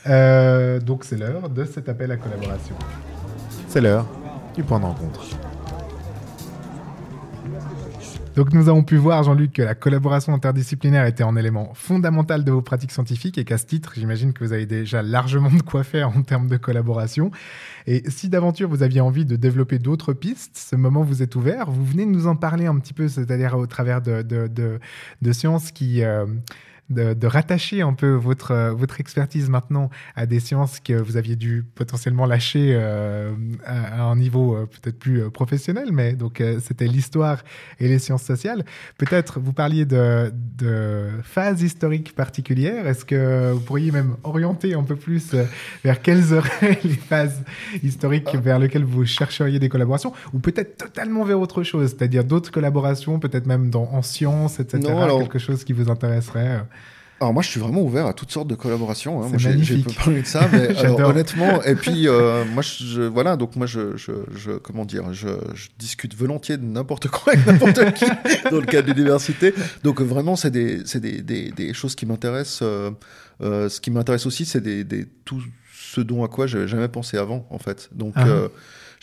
Euh, 0.08 0.80
donc 0.80 1.04
c'est 1.04 1.18
l'heure 1.18 1.50
de 1.50 1.64
cet 1.66 1.88
appel 1.90 2.12
à 2.12 2.18
collaboration. 2.18 2.76
C'est 3.68 3.82
l'heure 3.82 4.08
du 4.56 4.64
point 4.64 4.80
de 4.80 4.86
rencontre. 4.86 5.22
Donc 8.36 8.54
nous 8.54 8.70
avons 8.70 8.84
pu 8.84 8.96
voir, 8.96 9.24
Jean-Luc, 9.24 9.52
que 9.52 9.62
la 9.62 9.76
collaboration 9.76 10.34
interdisciplinaire 10.34 11.06
était 11.06 11.24
un 11.24 11.36
élément 11.36 11.74
fondamental 11.74 12.46
de 12.46 12.52
vos 12.52 12.62
pratiques 12.62 12.94
scientifiques 12.94 13.38
et 13.38 13.44
qu'à 13.44 13.58
ce 13.58 13.66
titre, 13.66 13.92
j'imagine 13.96 14.32
que 14.32 14.44
vous 14.46 14.54
avez 14.54 14.66
déjà 14.66 15.02
largement 15.02 15.50
de 15.50 15.62
quoi 15.62 15.84
faire 15.84 16.10
en 16.10 16.22
termes 16.22 16.48
de 16.48 16.56
collaboration. 16.56 17.30
Et 17.88 18.10
si 18.10 18.30
d'aventure 18.30 18.70
vous 18.70 18.84
aviez 18.84 19.02
envie 19.02 19.26
de 19.26 19.36
développer 19.36 19.80
d'autres 19.80 20.14
pistes, 20.14 20.58
ce 20.58 20.78
moment 20.78 21.04
vous 21.04 21.22
est 21.22 21.36
ouvert. 21.36 21.70
Vous 21.70 21.84
venez 21.84 22.06
de 22.06 22.12
nous 22.12 22.28
en 22.28 22.38
parler 22.38 22.68
un 22.68 22.80
petit 22.80 22.94
peu, 22.94 23.10
c'est-à-dire 23.10 23.58
au 23.58 23.68
travers 23.68 24.02
de, 24.02 24.22
de, 24.22 24.48
de, 24.48 24.80
de 25.22 25.32
sciences 25.34 25.72
qui... 25.72 26.04
euh, 26.04 26.26
de, 26.92 27.14
de 27.14 27.28
rattacher 27.28 27.82
un 27.82 27.94
peu 27.94 28.12
votre, 28.14 28.52
euh, 28.52 28.72
votre 28.74 29.00
expertise 29.00 29.50
maintenant 29.50 29.90
à 30.16 30.26
des 30.26 30.40
sciences 30.40 30.80
que 30.80 30.94
vous 30.94 31.18
aviez 31.18 31.36
dû 31.36 31.64
potentiellement 31.76 32.26
lâcher 32.26 32.74
euh, 32.76 33.32
à, 33.66 34.02
à 34.02 34.04
un 34.04 34.16
niveau 34.16 34.56
euh, 34.56 34.66
peut-être 34.66 35.00
plus 35.00 35.30
professionnel, 35.32 35.90
mais 35.92 36.14
donc 36.14 36.44
c'était 36.62 36.88
l'histoire 36.88 37.44
et 37.80 37.88
les 37.88 38.00
sciences 38.00 38.24
sociales. 38.24 38.64
Peut-être 38.98 39.40
vous 39.40 39.54
parliez 39.54 39.86
de, 39.86 40.32
de 40.58 41.08
phases 41.24 41.62
historiques 41.62 42.14
particulières. 42.16 42.88
Est-ce 42.88 43.06
que 43.06 43.52
vous 43.52 43.60
pourriez 43.62 43.92
même 43.92 44.16
orienter 44.24 44.74
un 44.74 44.84
peu 44.84 44.96
plus 44.96 45.36
vers 45.84 46.02
quelles 46.02 46.24
seraient 46.24 46.80
les 46.84 46.94
phases 46.96 47.44
historiques 47.84 48.36
vers 48.36 48.60
lesquelles 48.60 48.84
vous 48.86 49.06
chercheriez 49.06 49.60
des 49.60 49.70
collaborations 49.70 50.14
ou 50.34 50.40
peut-être 50.40 50.78
totalement 50.78 51.24
vers 51.24 51.40
autre 51.40 51.64
chose, 51.64 51.90
c'est-à-dire 51.90 52.24
d'autres 52.24 52.52
collaborations, 52.52 53.20
peut-être 53.20 53.46
même 53.46 53.70
dans, 53.70 53.84
en 53.92 54.02
sciences, 54.02 54.60
etc. 54.60 54.80
Non, 54.84 55.02
alors- 55.02 55.20
quelque 55.20 55.40
chose 55.40 55.64
qui 55.64 55.74
vous 55.74 55.90
intéresserait. 55.90 56.62
Euh. 57.22 57.24
Alors 57.26 57.34
moi, 57.34 57.44
je 57.44 57.50
suis 57.50 57.60
vraiment 57.60 57.82
ouvert 57.82 58.08
à 58.08 58.14
toutes 58.14 58.32
sortes 58.32 58.48
de 58.48 58.56
collaborations. 58.56 59.22
Hein. 59.22 59.28
C'est 59.38 59.54
Moi, 59.54 59.64
j'ai- 59.64 59.78
peu 59.78 59.92
parlé 59.94 60.22
de 60.22 60.28
ça, 60.28 60.48
mais 60.52 60.68
alors, 60.68 60.76
J'adore. 60.82 61.10
honnêtement, 61.12 61.62
et 61.64 61.76
puis 61.76 62.08
euh, 62.08 62.44
moi, 62.46 62.64
je, 62.64 62.84
je- 62.84 63.02
voilà, 63.04 63.38
donc 63.38 63.56
moi, 63.56 63.68
je, 63.68 63.96
comment 64.64 64.86
dire, 64.86 65.14
je, 65.14 65.28
discute 65.78 66.16
volontiers 66.16 66.58
de 66.58 66.64
n'importe 66.66 67.08
quoi 67.08 67.34
avec 67.34 67.46
n'importe 67.46 67.94
qui 67.94 68.06
dans 68.50 68.60
le 68.60 68.66
cadre 68.66 68.88
de 68.90 68.94
l'université. 68.94 69.54
Donc 69.84 70.02
euh, 70.02 70.04
vraiment, 70.04 70.36
c'est 70.36 70.52
des, 70.52 70.82
c'est 70.86 71.00
des, 71.00 71.22
des, 71.22 71.52
des 71.52 71.74
choses 71.74 71.96
qui 71.96 72.06
m'intéressent. 72.06 72.60
euh, 72.64 72.92
euh, 73.42 73.70
ce 73.70 73.80
qui 73.82 73.90
m'intéresse 73.92 74.26
aussi, 74.26 74.46
c'est 74.46 74.62
des, 74.62 74.84
des, 74.84 75.06
tout 75.26 75.42
ce 75.74 76.00
dont 76.02 76.24
à 76.24 76.28
quoi 76.28 76.48
j'avais 76.48 76.68
jamais 76.68 76.88
pensé 76.88 77.18
avant, 77.18 77.48
en 77.50 77.58
fait. 77.58 77.90
Donc 77.92 78.14
Ah. 78.16 78.26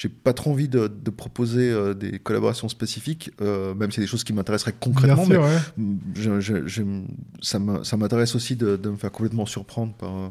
J'ai 0.01 0.09
pas 0.09 0.33
trop 0.33 0.53
envie 0.53 0.69
de, 0.69 0.87
de 0.87 1.11
proposer 1.11 1.71
euh, 1.71 1.93
des 1.93 2.21
collaborations 2.21 2.69
spécifiques, 2.69 3.33
euh, 3.41 3.75
même 3.75 3.91
si 3.91 3.97
c'est 3.97 4.01
des 4.03 4.07
choses 4.07 4.23
qui 4.23 4.33
m'intéresseraient 4.33 4.75
concrètement. 4.79 5.27
Bien 5.27 5.41
sûr, 5.41 5.43
mais 5.77 5.85
ouais. 5.85 5.97
je- 6.15 6.41
je- 6.41 6.67
j'aime- 6.69 7.09
ça 7.43 7.59
m'intéresse 7.97 8.37
aussi 8.37 8.55
de, 8.55 8.77
de 8.77 8.91
me 8.91 8.97
faire 8.97 9.11
complètement 9.11 9.45
surprendre 9.45 9.93
par, 9.95 10.31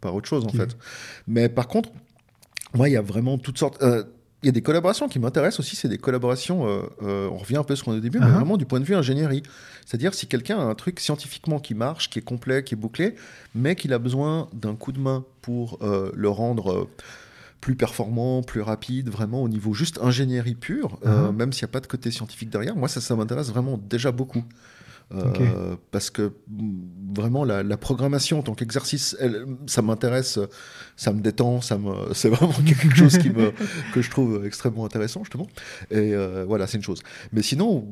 par 0.00 0.14
autre 0.14 0.28
chose, 0.28 0.44
en 0.44 0.50
fait. 0.50 0.76
Mais 1.26 1.48
par 1.48 1.66
contre, 1.66 1.90
moi, 2.74 2.88
il 2.88 2.92
y 2.92 2.96
a 2.96 3.02
vraiment 3.02 3.38
toutes 3.38 3.58
sortes. 3.58 3.82
euh, 3.82 4.04
il 4.44 4.46
y 4.46 4.50
a 4.50 4.52
des 4.52 4.62
collaborations 4.62 5.08
qui 5.08 5.18
m'intéressent 5.18 5.58
aussi, 5.58 5.74
c'est 5.74 5.88
des 5.88 5.98
collaborations, 5.98 6.62
on 7.00 7.36
revient 7.36 7.56
un 7.56 7.64
peu 7.64 7.72
à 7.72 7.76
ce 7.76 7.82
qu'on 7.82 7.90
a 7.90 7.96
au 7.96 8.00
début, 8.00 8.20
mais 8.20 8.26
Uh-huh. 8.26 8.34
vraiment 8.34 8.56
du 8.56 8.66
point 8.66 8.78
de 8.78 8.84
vue 8.84 8.94
ingénierie. 8.94 9.42
C'est-à-dire 9.84 10.14
si 10.14 10.28
quelqu'un 10.28 10.60
a 10.60 10.62
un 10.62 10.76
truc 10.76 11.00
scientifiquement 11.00 11.58
qui 11.58 11.74
marche, 11.74 12.08
qui 12.08 12.20
est 12.20 12.22
complet, 12.22 12.62
qui 12.62 12.74
est 12.74 12.76
bouclé, 12.76 13.16
mais 13.56 13.74
qu'il 13.74 13.92
a 13.92 13.98
besoin 13.98 14.48
d'un 14.52 14.76
coup 14.76 14.92
de 14.92 15.00
main 15.00 15.24
pour 15.42 15.80
le 15.82 16.28
rendre 16.28 16.88
plus 17.60 17.74
performant, 17.76 18.42
plus 18.42 18.60
rapide, 18.62 19.08
vraiment 19.10 19.42
au 19.42 19.48
niveau 19.48 19.74
juste 19.74 19.98
ingénierie 20.02 20.54
pure, 20.54 20.98
euh, 21.04 21.28
Uh-huh. 21.28 21.34
même 21.34 21.52
s'il 21.52 21.64
n'y 21.64 21.70
a 21.70 21.72
pas 21.72 21.80
de 21.80 21.86
côté 21.88 22.10
scientifique 22.10 22.50
derrière, 22.50 22.76
moi 22.76 22.88
ça, 22.88 23.00
ça 23.00 23.16
m'intéresse 23.16 23.48
vraiment 23.50 23.78
déjà 23.78 24.12
beaucoup. 24.12 24.44
Euh. 25.14 25.74
Parce 25.90 26.10
que 26.10 26.34
mm, 26.48 27.14
vraiment 27.16 27.42
la, 27.44 27.62
la 27.62 27.76
programmation 27.78 28.40
en 28.40 28.42
tant 28.42 28.54
qu'exercice, 28.54 29.16
ça 29.66 29.80
m'intéresse, 29.80 30.38
ça 30.96 31.12
me 31.14 31.20
détend, 31.22 31.62
ça 31.62 31.78
me, 31.78 31.92
c'est 32.12 32.28
vraiment 32.28 32.52
quelque 32.66 32.94
chose 32.94 33.16
qui 33.16 33.30
me, 33.30 33.52
que 33.94 34.02
je 34.02 34.10
trouve 34.10 34.44
extrêmement 34.44 34.84
intéressant 34.84 35.24
justement. 35.24 35.46
Et 35.90 36.14
euh, 36.14 36.44
voilà, 36.46 36.66
c'est 36.66 36.76
une 36.76 36.82
chose. 36.84 37.00
Mais 37.32 37.40
sinon, 37.42 37.88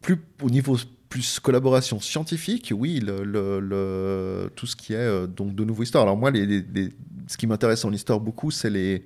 plus 0.00 0.16
au 0.42 0.48
niveau 0.48 0.78
plus 1.10 1.38
collaboration 1.40 2.00
scientifique, 2.00 2.72
oui, 2.76 3.00
le, 3.00 3.22
le- 3.22 3.60
le- 3.60 4.50
tout 4.56 4.66
ce 4.66 4.74
qui 4.76 4.94
est 4.94 5.26
donc 5.28 5.54
de 5.54 5.62
nouveau 5.62 5.82
histoire. 5.82 6.02
Alors 6.04 6.16
moi, 6.16 6.30
les, 6.30 6.46
les- 6.46 6.64
les- 6.74 6.92
ce 7.26 7.36
qui 7.36 7.46
m'intéresse 7.46 7.84
en 7.84 7.92
histoire 7.92 8.20
beaucoup, 8.20 8.50
c'est 8.50 8.70
les 8.70 9.04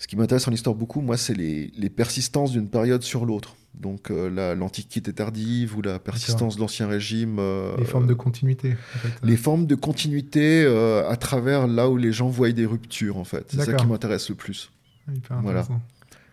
ce 0.00 0.06
qui 0.06 0.14
m'intéresse 0.14 0.46
en 0.46 0.52
histoire 0.52 0.76
beaucoup, 0.76 1.00
moi, 1.00 1.16
c'est 1.16 1.34
les, 1.34 1.72
les 1.76 1.90
persistances 1.90 2.52
d'une 2.52 2.68
période 2.68 3.02
sur 3.02 3.26
l'autre. 3.26 3.56
Donc 3.74 4.10
euh, 4.12 4.30
la- 4.30 4.54
l'Antiquité 4.54 5.12
tardive 5.12 5.76
ou 5.76 5.82
la 5.82 5.98
persistance 5.98 6.54
de 6.54 6.60
l'Ancien 6.60 6.86
Régime. 6.86 7.38
euh, 7.40 7.74
Les 7.78 7.84
formes 7.84 8.06
de 8.06 8.14
continuité. 8.14 8.76
en 8.94 8.98
fait. 8.98 9.08
les 9.26 9.36
formes 9.36 9.66
de 9.66 9.74
continuité 9.74 10.62
euh, 10.64 11.08
à 11.08 11.16
travers 11.16 11.66
là 11.66 11.88
où 11.88 11.96
les 11.96 12.12
gens 12.12 12.28
voient 12.28 12.52
des 12.52 12.64
ruptures, 12.66 13.16
en 13.16 13.24
fait. 13.24 13.46
C'est 13.50 13.64
ça 13.64 13.72
qui 13.72 13.86
m'intéresse 13.86 14.28
le 14.28 14.36
plus. 14.36 14.70
Hyper 15.12 15.40
Voilà. 15.42 15.66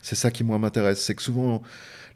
C'est 0.02 0.16
ça 0.16 0.30
qui, 0.30 0.44
moi, 0.44 0.60
m'intéresse. 0.60 1.02
C'est 1.02 1.16
que 1.16 1.24
souvent, 1.24 1.64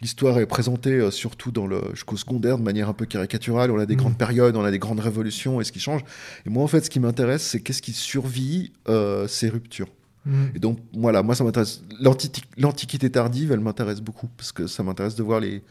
l'histoire 0.02 0.40
est 0.40 0.46
présentée, 0.46 0.92
euh, 0.94 1.12
surtout 1.12 1.52
dans 1.52 1.68
le, 1.68 1.82
jusqu'au 1.94 2.18
secondaire, 2.18 2.58
de 2.58 2.64
manière 2.64 2.90
un 2.90 2.94
peu 2.94 3.06
caricaturale. 3.06 3.72
On 3.72 3.80
a 3.80 3.86
des 3.86 3.96
Mhm. 3.96 4.00
grandes 4.02 4.18
périodes, 4.18 4.56
on 4.56 4.64
a 4.64 4.72
des 4.72 4.80
grandes 4.80 5.00
révolutions 5.00 5.60
et 5.60 5.64
ce 5.64 5.72
qui 5.72 5.80
change. 5.80 6.02
Et 6.46 6.50
moi, 6.50 6.64
en 6.64 6.68
fait, 6.68 6.86
ce 6.86 6.90
qui 6.90 7.00
m'intéresse, 7.00 7.44
c'est 7.44 7.60
qu'est-ce 7.62 7.82
qui 7.82 7.94
survit 7.94 8.72
euh, 8.88 9.28
ces 9.28 9.50
ruptures. 9.50 9.90
Mhm. 10.26 10.52
Et 10.56 10.60
donc, 10.60 10.80
voilà, 10.94 11.24
moi, 11.24 11.36
ça 11.36 11.44
m'intéresse. 11.44 11.82
L'anti- 12.00 12.32
L'Antiquité 12.58 13.10
tardive, 13.10 13.52
elle 13.52 13.60
m'intéresse 13.62 14.02
beaucoup 14.02 14.28
parce 14.38 14.52
que 14.52 14.68
ça 14.68 14.84
m'intéresse 14.84 15.16
de 15.16 15.24
voir 15.24 15.40
les, 15.40 15.64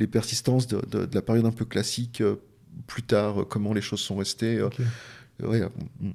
les 0.00 0.06
persistances 0.06 0.66
de, 0.66 0.80
de- 0.90 1.06
de 1.06 1.14
la 1.14 1.22
période 1.22 1.46
un 1.46 1.50
peu 1.52 1.64
classique 1.64 2.20
euh, 2.20 2.36
plus 2.86 3.02
tard, 3.02 3.40
euh, 3.40 3.44
comment 3.44 3.72
les 3.72 3.80
choses 3.82 4.00
sont 4.00 4.16
restées. 4.16 4.62
ouais, 5.42 5.62
mm. 6.00 6.10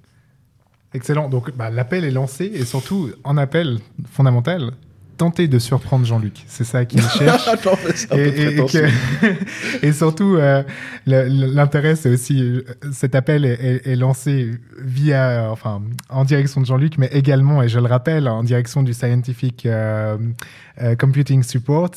Excellent. 0.94 1.30
Donc 1.30 1.56
bah, 1.56 1.70
l'appel 1.70 2.04
est 2.04 2.12
lancé 2.12 2.46
et 2.54 2.66
surtout, 2.66 3.12
en 3.24 3.38
appel 3.38 3.80
fondamental, 4.12 4.72
tentez 5.22 5.48
de 5.48 5.60
surprendre 5.60 6.04
Jean-Luc. 6.04 6.34
C'est 6.48 6.64
ça 6.64 6.84
qu'il 6.86 7.00
cherche. 7.18 7.46
Non, 7.64 7.74
c'est 7.94 8.12
un 8.12 8.18
et, 8.18 8.32
peu 8.32 8.40
et- 8.40 8.42
et 8.42 8.46
prétentieux. 8.56 8.88
que- 9.22 9.86
et 9.86 9.92
surtout, 9.94 10.36
euh, 10.38 10.64
l'intérêt, 11.06 11.96
c'est 11.96 12.10
aussi 12.10 12.42
euh, 12.42 12.64
cet 12.92 13.14
appel 13.14 13.46
est, 13.46 13.54
est- 13.64 13.88
est 13.88 13.96
lancé 13.96 14.50
via, 14.84 15.48
enfin, 15.52 15.82
en 16.10 16.26
direction 16.26 16.60
de 16.62 16.66
Jean-Luc, 16.66 16.98
mais 16.98 17.10
également, 17.14 17.62
et 17.62 17.70
je 17.70 17.78
le 17.80 17.86
rappelle, 17.86 18.28
en 18.28 18.44
direction 18.44 18.82
du 18.82 18.94
Scientific 18.94 19.68
euh, 19.68 20.18
Computing 20.96 21.44
Support, 21.44 21.92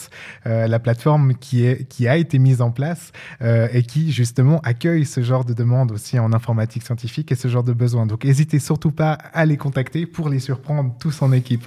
euh, 0.47 0.67
la 0.67 0.79
plateforme 0.79 1.35
qui, 1.35 1.67
est, 1.67 1.89
qui 1.89 2.09
a 2.09 2.17
été 2.17 2.39
mise 2.39 2.61
en 2.61 2.71
place 2.71 3.13
euh, 3.43 3.69
et 3.73 3.83
qui 3.83 4.13
justement 4.13 4.61
accueille 4.61 5.05
ce 5.05 5.23
genre 5.23 5.45
de 5.45 5.53
demandes 5.53 5.93
aussi 5.93 6.19
en 6.19 6.33
informatique 6.33 6.83
scientifique 6.83 7.33
et 7.33 7.35
ce 7.35 7.49
genre 7.49 7.65
de 7.65 7.73
besoins. 7.73 8.07
Donc 8.07 8.25
n'hésitez 8.25 8.59
surtout 8.59 8.91
pas 8.91 9.13
à 9.13 9.47
les 9.47 9.57
contacter 9.57 10.07
pour 10.07 10.29
les 10.29 10.39
surprendre 10.39 10.95
tous 10.99 11.23
en 11.23 11.33
équipe. 11.33 11.67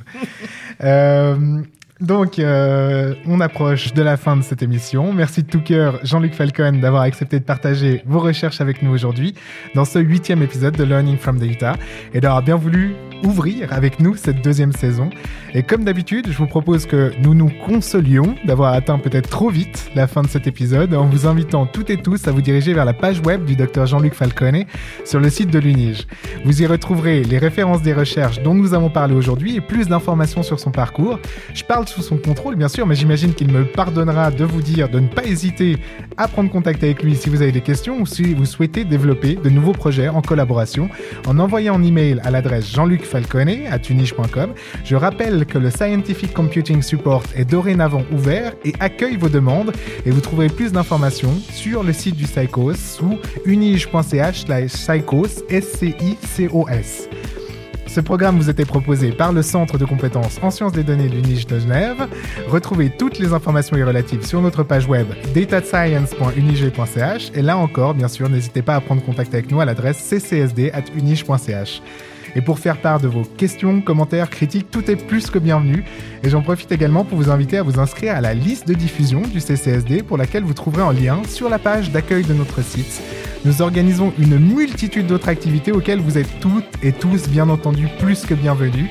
Donc, 2.00 2.38
euh, 2.38 3.16
on 3.26 3.40
approche 3.40 3.94
de 3.94 4.04
la 4.04 4.18
fin 4.18 4.38
de 4.38 4.44
cette 4.44 4.62
émission. 4.62 5.14
Merci 5.14 5.42
de 5.42 5.48
tout 5.48 5.62
cœur, 5.62 6.00
Jean-Luc 6.04 6.34
Falcon, 6.34 6.74
d'avoir 6.74 7.02
accepté 7.02 7.40
de 7.40 7.44
partager 7.44 8.04
vos 8.06 8.20
recherches 8.20 8.62
avec 8.62 8.84
nous 8.84 8.92
aujourd'hui 8.92 9.34
dans 9.74 9.86
ce 9.86 9.98
huitième 9.98 10.44
épisode 10.44 10.78
de 10.78 10.84
Learning 10.84 11.18
from 11.18 11.40
Data 11.40 11.76
et 12.14 12.22
d'avoir 12.22 12.44
bien 12.44 12.56
voulu 12.56 12.96
ouvrir 13.24 13.74
avec 13.74 14.00
nous 14.00 14.16
cette 14.16 14.44
deuxième 14.44 14.74
saison. 14.74 15.10
Et 15.56 15.64
comme 15.64 15.84
d'habitude, 15.84 16.28
je 16.30 16.38
vous 16.38 16.46
propose 16.46 16.86
que 16.86 17.12
nous 17.24 17.34
nous 17.34 17.52
consolions 17.66 18.36
d'avoir 18.46 18.74
atteint 18.74 19.00
peut-être 19.00 19.30
trop 19.30 19.50
vite 19.50 19.90
la 19.96 20.06
fin 20.06 20.22
de 20.22 20.28
cet 20.28 20.46
épisode 20.46 20.94
en 20.94 21.06
vous 21.08 21.26
invitant 21.26 21.66
toutes 21.66 21.90
et 21.90 21.98
tous 21.98 22.28
à 22.28 22.32
vous 22.32 22.42
diriger 22.42 22.74
vers 22.74 22.86
la 22.86 22.94
page 22.94 23.22
web 23.22 23.44
du 23.46 23.56
docteur 23.56 23.88
Jean-Luc 23.88 24.14
Falcone 24.14 24.66
sur 25.04 25.20
le 25.20 25.32
site 25.32 25.50
de 25.50 25.58
l'UNIGE. 25.58 26.06
Vous 26.46 26.62
y 26.62 26.68
retrouverez 26.68 27.24
les 27.24 27.40
références 27.40 27.82
des 27.82 27.94
recherches 27.94 28.42
dont 28.44 28.54
nous 28.54 28.76
avons 28.76 28.92
parlé 28.92 29.16
aujourd'hui 29.16 29.56
et 29.56 29.62
plus 29.62 29.88
d'informations 29.88 30.44
sur 30.44 30.60
son 30.60 30.70
parcours. 30.70 31.20
Je 31.56 31.64
parle 31.64 31.87
sous 31.88 32.02
son 32.02 32.18
contrôle, 32.18 32.56
bien 32.56 32.68
sûr, 32.68 32.86
mais 32.86 32.96
j'imagine 32.96 33.34
qu'il 33.34 33.52
me 33.52 33.66
pardonnera 33.66 34.32
de 34.32 34.44
vous 34.44 34.62
dire 34.62 34.90
de 34.90 35.00
ne 35.00 35.08
pas 35.08 35.24
hésiter 35.24 35.78
à 36.18 36.28
prendre 36.28 36.50
contact 36.50 36.84
avec 36.84 37.04
lui 37.04 37.16
si 37.16 37.30
vous 37.30 37.42
avez 37.42 37.52
des 37.52 37.62
questions 37.62 38.00
ou 38.00 38.06
si 38.06 38.34
vous 38.34 38.46
souhaitez 38.46 38.84
développer 38.84 39.36
de 39.36 39.50
nouveaux 39.50 39.74
projets 39.74 40.10
en 40.10 40.22
collaboration 40.22 40.90
en 41.28 41.40
envoyant 41.40 41.76
un 41.76 41.84
email 41.84 42.20
à 42.24 42.32
l'adresse 42.32 42.72
jean-luc-falcone 42.72 43.68
à 43.70 43.80
tunige.com. 43.80 44.54
Je 44.84 44.96
rappelle 44.96 45.46
que 45.46 45.58
le 45.58 45.70
Scientific 45.70 46.34
Computing 46.34 46.82
Support 46.82 47.24
est 47.36 47.46
dorénavant 47.46 48.04
ouvert 48.12 48.54
et 48.66 48.74
accueille 48.80 49.18
vos 49.18 49.30
demandes 49.30 49.72
et 50.06 50.12
vous 50.12 50.22
trouverez 50.22 50.50
plus 50.50 50.72
d'informations 50.72 51.34
sur 51.52 51.84
le 51.84 51.94
site 51.94 52.16
du 52.16 52.26
Psychos 52.26 52.76
sous 52.76 53.18
unige.ch 53.46 54.46
psychos, 54.68 55.44
S-C-I-C-O-S. 55.50 57.10
Ce 57.88 58.00
programme 58.02 58.38
vous 58.38 58.50
était 58.50 58.66
proposé 58.66 59.12
par 59.12 59.32
le 59.32 59.42
Centre 59.42 59.78
de 59.78 59.86
compétences 59.86 60.40
en 60.42 60.52
sciences 60.52 60.74
des 60.74 60.84
données 60.84 61.10
de 61.10 61.16
l'UNIGE 61.16 61.48
de 61.48 61.60
Genève. 61.60 62.08
Retrouvez 62.48 62.90
toutes 62.90 63.18
les 63.20 63.34
informations 63.34 63.78
y 63.78 63.84
relatives 63.84 64.26
sur 64.26 64.42
notre 64.42 64.64
page 64.64 64.88
web 64.88 65.08
datascience.unige.ch 65.34 67.32
et 67.34 67.42
là 67.42 67.58
encore, 67.58 67.94
bien 67.94 68.08
sûr, 68.08 68.30
n'hésitez 68.30 68.62
pas 68.62 68.76
à 68.76 68.82
prendre 68.82 69.04
contact 69.04 69.34
avec 69.34 69.50
nous 69.52 69.62
à 69.62 69.66
l'adresse 69.66 69.98
ccsd.unige.ch. 69.98 71.82
Et 72.38 72.42
pour 72.42 72.60
faire 72.60 72.78
part 72.78 73.00
de 73.00 73.08
vos 73.08 73.24
questions, 73.24 73.82
commentaires, 73.82 74.30
critiques, 74.30 74.70
tout 74.70 74.92
est 74.92 74.96
plus 74.96 75.32
que 75.32 75.40
bienvenu. 75.40 75.84
Et 76.24 76.30
j'en 76.30 76.44
profite 76.44 76.72
également 76.72 77.04
pour 77.04 77.18
vous 77.18 77.32
inviter 77.32 77.58
à 77.58 77.64
vous 77.64 77.80
inscrire 77.80 78.16
à 78.16 78.22
la 78.22 78.36
liste 78.36 78.68
de 78.68 78.76
diffusion 78.76 79.22
du 79.22 79.40
CCSD 79.40 80.04
pour 80.04 80.18
laquelle 80.18 80.44
vous 80.44 80.54
trouverez 80.54 80.84
un 80.84 80.94
lien 80.94 81.20
sur 81.28 81.50
la 81.50 81.58
page 81.58 81.90
d'accueil 81.90 82.24
de 82.24 82.36
notre 82.36 82.62
site. 82.62 83.02
Nous 83.44 83.64
organisons 83.64 84.14
une 84.20 84.38
multitude 84.38 85.08
d'autres 85.08 85.30
activités 85.30 85.72
auxquelles 85.72 86.00
vous 86.00 86.20
êtes 86.20 86.40
toutes 86.40 86.64
et 86.84 86.92
tous 86.92 87.28
bien 87.28 87.50
entendu 87.50 87.88
plus 87.98 88.24
que 88.24 88.36
bienvenus. 88.36 88.86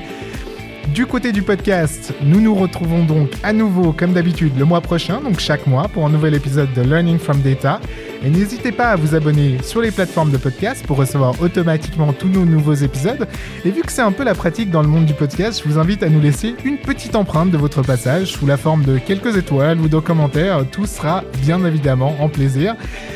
Du 0.93 1.05
côté 1.05 1.31
du 1.31 1.41
podcast, 1.41 2.13
nous 2.21 2.41
nous 2.41 2.55
retrouvons 2.55 3.05
donc 3.05 3.29
à 3.43 3.53
nouveau 3.53 3.93
comme 3.93 4.11
d'habitude 4.11 4.57
le 4.57 4.65
mois 4.65 4.81
prochain, 4.81 5.21
donc 5.21 5.39
chaque 5.39 5.67
mois, 5.67 5.87
pour 5.87 6.05
un 6.05 6.09
nouvel 6.09 6.33
épisode 6.33 6.73
de 6.73 6.81
Learning 6.81 7.17
from 7.17 7.39
Data. 7.41 7.79
Et 8.23 8.29
n'hésitez 8.29 8.71
pas 8.71 8.89
à 8.89 8.95
vous 8.95 9.15
abonner 9.15 9.57
sur 9.63 9.81
les 9.81 9.91
plateformes 9.91 10.31
de 10.31 10.37
podcast 10.37 10.85
pour 10.85 10.97
recevoir 10.97 11.39
automatiquement 11.41 12.13
tous 12.13 12.27
nos 12.27 12.45
nouveaux 12.45 12.73
épisodes. 12.73 13.27
Et 13.65 13.71
vu 13.71 13.81
que 13.81 13.91
c'est 13.91 14.01
un 14.01 14.11
peu 14.11 14.23
la 14.23 14.35
pratique 14.35 14.71
dans 14.71 14.81
le 14.81 14.87
monde 14.87 15.05
du 15.05 15.13
podcast, 15.13 15.61
je 15.63 15.69
vous 15.69 15.79
invite 15.79 16.03
à 16.03 16.09
nous 16.09 16.21
laisser 16.21 16.55
une 16.63 16.77
petite 16.77 17.15
empreinte 17.15 17.51
de 17.51 17.57
votre 17.57 17.81
passage 17.81 18.27
sous 18.27 18.45
la 18.45 18.57
forme 18.57 18.83
de 18.83 18.97
quelques 18.97 19.37
étoiles 19.37 19.79
ou 19.79 19.87
de 19.87 19.99
commentaires. 19.99 20.65
Tout 20.71 20.85
sera 20.85 21.23
bien 21.41 21.63
évidemment 21.65 22.15
en 22.19 22.29
plaisir. 22.29 22.75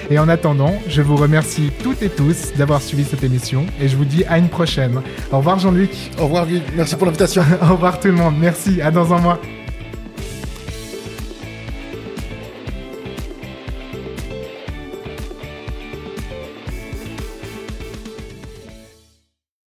Et 0.10 0.20
en 0.20 0.30
attendant, 0.30 0.74
je 0.88 1.02
vous 1.02 1.16
remercie 1.16 1.72
toutes 1.84 2.02
et 2.04 2.10
tous 2.10 2.54
d'avoir 2.58 2.82
suivi 2.82 3.04
cette 3.04 3.24
émission 3.24 3.66
et 3.80 3.88
je 3.88 3.95
vous 3.95 4.06
dis 4.06 4.24
à 4.26 4.38
une 4.38 4.49
prochaine. 4.49 5.02
Au 5.32 5.38
revoir 5.38 5.60
Jean-Luc. 5.60 5.91
Au 6.20 6.24
revoir 6.26 6.45
Guy, 6.45 6.62
merci 6.76 6.95
pour 6.95 7.06
l'invitation. 7.06 7.43
Au 7.62 7.74
revoir 7.74 7.99
tout 7.99 8.08
le 8.08 8.14
monde. 8.14 8.36
Merci. 8.39 8.82
À 8.82 8.91
dans 8.91 9.14
un 9.14 9.20
mois. 9.20 9.39